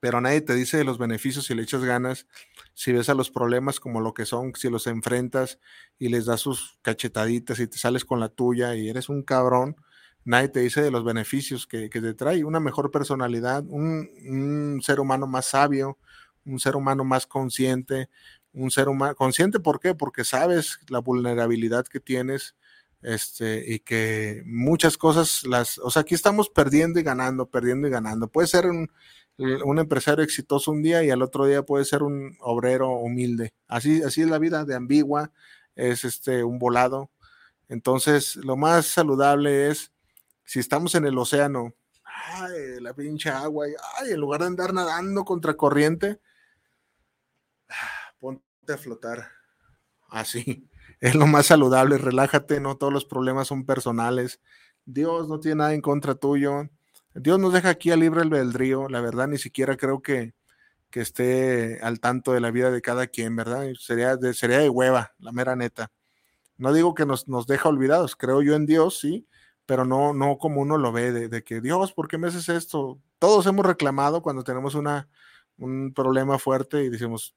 pero 0.00 0.20
nadie 0.20 0.40
te 0.40 0.54
dice 0.54 0.82
los 0.82 0.98
beneficios 0.98 1.46
si 1.46 1.54
le 1.54 1.62
echas 1.62 1.84
ganas, 1.84 2.26
si 2.74 2.92
ves 2.92 3.08
a 3.10 3.14
los 3.14 3.30
problemas 3.30 3.80
como 3.80 4.00
lo 4.00 4.14
que 4.14 4.24
son, 4.24 4.54
si 4.54 4.70
los 4.70 4.86
enfrentas 4.86 5.58
y 5.98 6.08
les 6.08 6.24
das 6.24 6.40
sus 6.40 6.78
cachetaditas 6.82 7.60
y 7.60 7.66
te 7.66 7.76
sales 7.76 8.04
con 8.04 8.18
la 8.18 8.30
tuya 8.30 8.74
y 8.74 8.88
eres 8.88 9.10
un 9.10 9.22
cabrón, 9.22 9.76
nadie 10.24 10.48
te 10.48 10.60
dice 10.60 10.82
de 10.82 10.90
los 10.90 11.04
beneficios 11.04 11.66
que, 11.66 11.88
te 11.88 12.14
trae 12.14 12.44
una 12.44 12.60
mejor 12.60 12.90
personalidad, 12.90 13.64
un, 13.68 14.08
un, 14.26 14.80
ser 14.82 15.00
humano 15.00 15.26
más 15.26 15.46
sabio, 15.46 15.98
un 16.44 16.58
ser 16.60 16.76
humano 16.76 17.04
más 17.04 17.26
consciente, 17.26 18.08
un 18.52 18.70
ser 18.70 18.88
humano 18.88 19.14
consciente, 19.14 19.60
¿por 19.60 19.80
qué? 19.80 19.94
Porque 19.94 20.24
sabes 20.24 20.78
la 20.88 21.00
vulnerabilidad 21.00 21.86
que 21.86 22.00
tienes, 22.00 22.56
este, 23.02 23.64
y 23.66 23.80
que 23.80 24.42
muchas 24.46 24.96
cosas 24.96 25.44
las, 25.44 25.78
o 25.78 25.90
sea, 25.90 26.02
aquí 26.02 26.14
estamos 26.14 26.50
perdiendo 26.50 27.00
y 27.00 27.02
ganando, 27.02 27.46
perdiendo 27.46 27.88
y 27.88 27.90
ganando. 27.90 28.28
Puede 28.28 28.46
ser 28.46 28.66
un, 28.66 28.90
un 29.38 29.78
empresario 29.78 30.24
exitoso 30.24 30.70
un 30.70 30.82
día 30.82 31.02
y 31.02 31.10
al 31.10 31.22
otro 31.22 31.46
día 31.46 31.62
puede 31.62 31.84
ser 31.84 32.02
un 32.02 32.36
obrero 32.40 32.90
humilde. 32.90 33.54
Así, 33.68 34.02
así 34.02 34.22
es 34.22 34.28
la 34.28 34.38
vida 34.38 34.64
de 34.64 34.74
ambigua, 34.74 35.32
es 35.74 36.04
este, 36.04 36.44
un 36.44 36.58
volado. 36.58 37.10
Entonces, 37.68 38.36
lo 38.36 38.56
más 38.56 38.86
saludable 38.86 39.68
es, 39.68 39.92
si 40.44 40.58
estamos 40.58 40.94
en 40.94 41.06
el 41.06 41.16
océano, 41.16 41.74
ay, 42.04 42.80
la 42.80 42.92
pinche 42.94 43.30
agua, 43.30 43.66
ay, 43.98 44.12
en 44.12 44.20
lugar 44.20 44.40
de 44.40 44.48
andar 44.48 44.74
nadando 44.74 45.24
contra 45.24 45.54
corriente, 45.56 46.20
ponte 48.20 48.72
a 48.72 48.76
flotar. 48.76 49.30
Así 50.08 50.68
es 51.00 51.14
lo 51.14 51.26
más 51.26 51.46
saludable, 51.46 51.98
relájate, 51.98 52.60
no 52.60 52.76
todos 52.76 52.92
los 52.92 53.04
problemas 53.06 53.48
son 53.48 53.64
personales. 53.64 54.40
Dios 54.84 55.28
no 55.28 55.40
tiene 55.40 55.56
nada 55.56 55.74
en 55.74 55.80
contra 55.80 56.14
tuyo. 56.14 56.68
Dios 57.14 57.38
nos 57.38 57.52
deja 57.52 57.70
aquí 57.70 57.90
a 57.90 57.96
libre 57.96 58.20
albedrío, 58.20 58.88
la 58.88 59.00
verdad, 59.00 59.26
ni 59.28 59.38
siquiera 59.38 59.76
creo 59.76 60.02
que, 60.02 60.34
que 60.90 61.00
esté 61.00 61.80
al 61.82 62.00
tanto 62.00 62.32
de 62.32 62.40
la 62.40 62.50
vida 62.50 62.70
de 62.70 62.82
cada 62.82 63.06
quien, 63.06 63.34
¿verdad? 63.36 63.66
Sería 63.78 64.16
de, 64.16 64.34
sería 64.34 64.58
de 64.58 64.68
hueva, 64.68 65.14
la 65.18 65.32
mera 65.32 65.56
neta. 65.56 65.90
No 66.58 66.72
digo 66.72 66.94
que 66.94 67.06
nos, 67.06 67.28
nos 67.28 67.46
deja 67.46 67.68
olvidados, 67.70 68.16
creo 68.16 68.42
yo 68.42 68.54
en 68.54 68.66
Dios, 68.66 68.98
sí, 69.00 69.26
pero 69.66 69.84
no, 69.86 70.12
no 70.12 70.38
como 70.38 70.60
uno 70.60 70.76
lo 70.78 70.92
ve, 70.92 71.12
de, 71.12 71.28
de 71.28 71.42
que 71.44 71.60
Dios, 71.60 71.92
¿por 71.92 72.08
qué 72.08 72.18
me 72.18 72.28
haces 72.28 72.48
esto? 72.50 73.00
Todos 73.18 73.46
hemos 73.46 73.66
reclamado 73.66 74.22
cuando 74.22 74.44
tenemos 74.44 74.74
una, 74.74 75.08
un 75.60 75.92
problema 75.94 76.38
fuerte 76.38 76.82
y 76.82 76.88
decimos, 76.88 77.34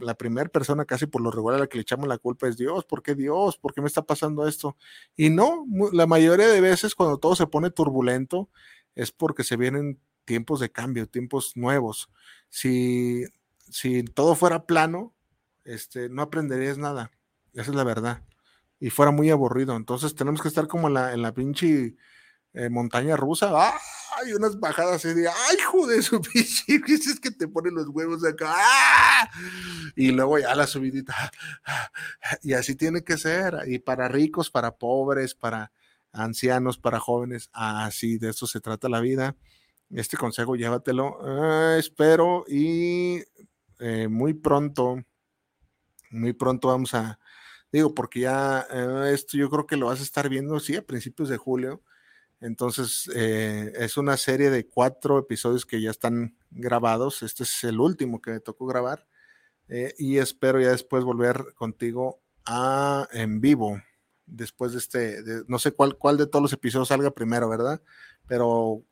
la 0.00 0.14
primera 0.14 0.48
persona 0.48 0.84
casi 0.84 1.06
por 1.06 1.20
lo 1.20 1.30
regular 1.30 1.58
a 1.58 1.62
la 1.62 1.66
que 1.66 1.76
le 1.76 1.82
echamos 1.82 2.08
la 2.08 2.18
culpa 2.18 2.48
es 2.48 2.56
Dios, 2.56 2.84
¿por 2.84 3.02
qué 3.02 3.14
Dios? 3.14 3.58
¿Por 3.58 3.74
qué 3.74 3.80
me 3.80 3.88
está 3.88 4.02
pasando 4.02 4.46
esto? 4.46 4.76
Y 5.16 5.30
no, 5.30 5.66
la 5.92 6.06
mayoría 6.06 6.48
de 6.48 6.60
veces 6.60 6.94
cuando 6.94 7.18
todo 7.18 7.34
se 7.34 7.48
pone 7.48 7.70
turbulento 7.70 8.48
es 8.94 9.10
porque 9.10 9.42
se 9.42 9.56
vienen 9.56 9.98
tiempos 10.24 10.60
de 10.60 10.70
cambio, 10.70 11.08
tiempos 11.08 11.56
nuevos. 11.56 12.10
Si, 12.48 13.24
si 13.68 14.04
todo 14.04 14.36
fuera 14.36 14.66
plano, 14.66 15.12
este, 15.64 16.08
no 16.08 16.22
aprenderías 16.22 16.78
nada, 16.78 17.10
esa 17.54 17.70
es 17.70 17.76
la 17.76 17.84
verdad. 17.84 18.22
Y 18.78 18.90
fuera 18.90 19.10
muy 19.10 19.30
aburrido, 19.30 19.76
entonces 19.76 20.14
tenemos 20.14 20.42
que 20.42 20.48
estar 20.48 20.68
como 20.68 20.88
la, 20.88 21.12
en 21.12 21.22
la 21.22 21.34
pinche 21.34 21.96
eh, 22.54 22.68
montaña 22.70 23.16
rusa, 23.16 23.52
¡ay! 23.52 24.32
Unas 24.32 24.58
bajadas 24.58 25.02
de, 25.02 25.28
¡ay, 25.28 25.56
joder, 25.66 26.02
su 26.02 26.20
pinche! 26.32 26.80
Es 26.88 27.20
que 27.20 27.30
te 27.30 27.48
ponen 27.48 27.74
los 27.74 27.88
huevos 27.88 28.24
acá, 28.24 28.54
¡ah! 28.56 29.30
Y 29.96 30.12
luego 30.12 30.38
ya 30.38 30.54
la 30.54 30.66
subidita, 30.66 31.32
y 32.42 32.54
así 32.54 32.74
tiene 32.74 33.02
que 33.02 33.18
ser, 33.18 33.58
y 33.66 33.78
para 33.78 34.08
ricos, 34.08 34.50
para 34.50 34.76
pobres, 34.76 35.34
para 35.34 35.72
ancianos, 36.12 36.78
para 36.78 37.00
jóvenes, 37.00 37.50
así 37.52 38.18
de 38.18 38.30
eso 38.30 38.46
se 38.46 38.60
trata 38.60 38.88
la 38.88 39.00
vida. 39.00 39.36
Este 39.90 40.16
consejo 40.16 40.56
llévatelo. 40.56 41.18
Ah, 41.22 41.76
espero 41.78 42.44
y 42.48 43.22
eh, 43.80 44.08
muy 44.08 44.34
pronto, 44.34 45.04
muy 46.10 46.32
pronto 46.32 46.68
vamos 46.68 46.94
a, 46.94 47.18
digo, 47.72 47.94
porque 47.94 48.20
ya 48.20 48.66
eh, 48.70 49.10
esto 49.12 49.36
yo 49.36 49.50
creo 49.50 49.66
que 49.66 49.76
lo 49.76 49.86
vas 49.86 50.00
a 50.00 50.04
estar 50.04 50.28
viendo, 50.28 50.58
sí, 50.60 50.76
a 50.76 50.86
principios 50.86 51.28
de 51.28 51.36
julio. 51.36 51.82
Entonces, 52.44 53.10
eh, 53.14 53.72
es 53.76 53.96
una 53.96 54.18
serie 54.18 54.50
de 54.50 54.66
cuatro 54.68 55.18
episodios 55.18 55.64
que 55.64 55.80
ya 55.80 55.90
están 55.90 56.36
grabados. 56.50 57.22
Este 57.22 57.44
es 57.44 57.64
el 57.64 57.80
último 57.80 58.20
que 58.20 58.32
me 58.32 58.40
tocó 58.40 58.66
grabar. 58.66 59.06
y 59.98 60.18
espero 60.18 60.60
ya 60.60 60.68
después 60.68 61.04
volver 61.04 61.54
contigo 61.54 62.20
a 62.44 63.08
en 63.12 63.40
vivo. 63.40 63.80
Después 64.26 64.72
de 64.72 64.78
este, 64.78 65.22
no 65.48 65.58
sé 65.58 65.72
cuál, 65.72 65.96
cuál 65.96 66.18
de 66.18 66.26
todos 66.26 66.42
los 66.42 66.52
episodios 66.52 66.88
salga 66.88 67.10
primero, 67.12 67.48
¿verdad? 67.48 67.80
Pero 68.26 68.82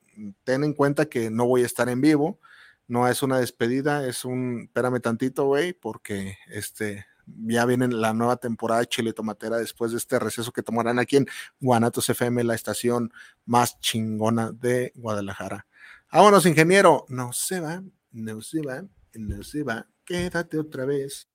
ten 0.44 0.64
en 0.64 0.72
cuenta 0.72 1.06
que 1.06 1.30
no 1.30 1.46
voy 1.46 1.62
a 1.62 1.66
estar 1.66 1.90
en 1.90 2.00
vivo, 2.00 2.40
no 2.88 3.06
es 3.06 3.22
una 3.22 3.38
despedida, 3.38 4.06
es 4.06 4.24
un, 4.24 4.62
espérame 4.62 5.00
tantito, 5.00 5.44
güey, 5.44 5.74
porque 5.74 6.38
este, 6.48 7.06
ya 7.26 7.64
viene 7.66 7.88
la 7.88 8.12
nueva 8.12 8.36
temporada 8.36 8.80
de 8.80 8.86
Chile 8.86 9.12
Tomatera 9.12 9.58
después 9.58 9.92
de 9.92 9.98
este 9.98 10.18
receso 10.18 10.52
que 10.52 10.62
tomarán 10.62 10.98
aquí 10.98 11.16
en 11.16 11.26
Guanatos 11.60 12.08
FM, 12.08 12.44
la 12.44 12.54
estación 12.54 13.12
más 13.44 13.78
chingona 13.80 14.52
de 14.52 14.92
Guadalajara. 14.94 15.66
Vámonos, 16.12 16.46
ingeniero. 16.46 17.06
No 17.08 17.32
se 17.32 17.60
va, 17.60 17.82
no 18.10 18.40
se 18.42 18.60
va, 18.60 18.84
no 19.14 19.42
se 19.42 19.62
va. 19.62 19.88
Quédate 20.04 20.58
otra 20.58 20.84
vez. 20.84 21.28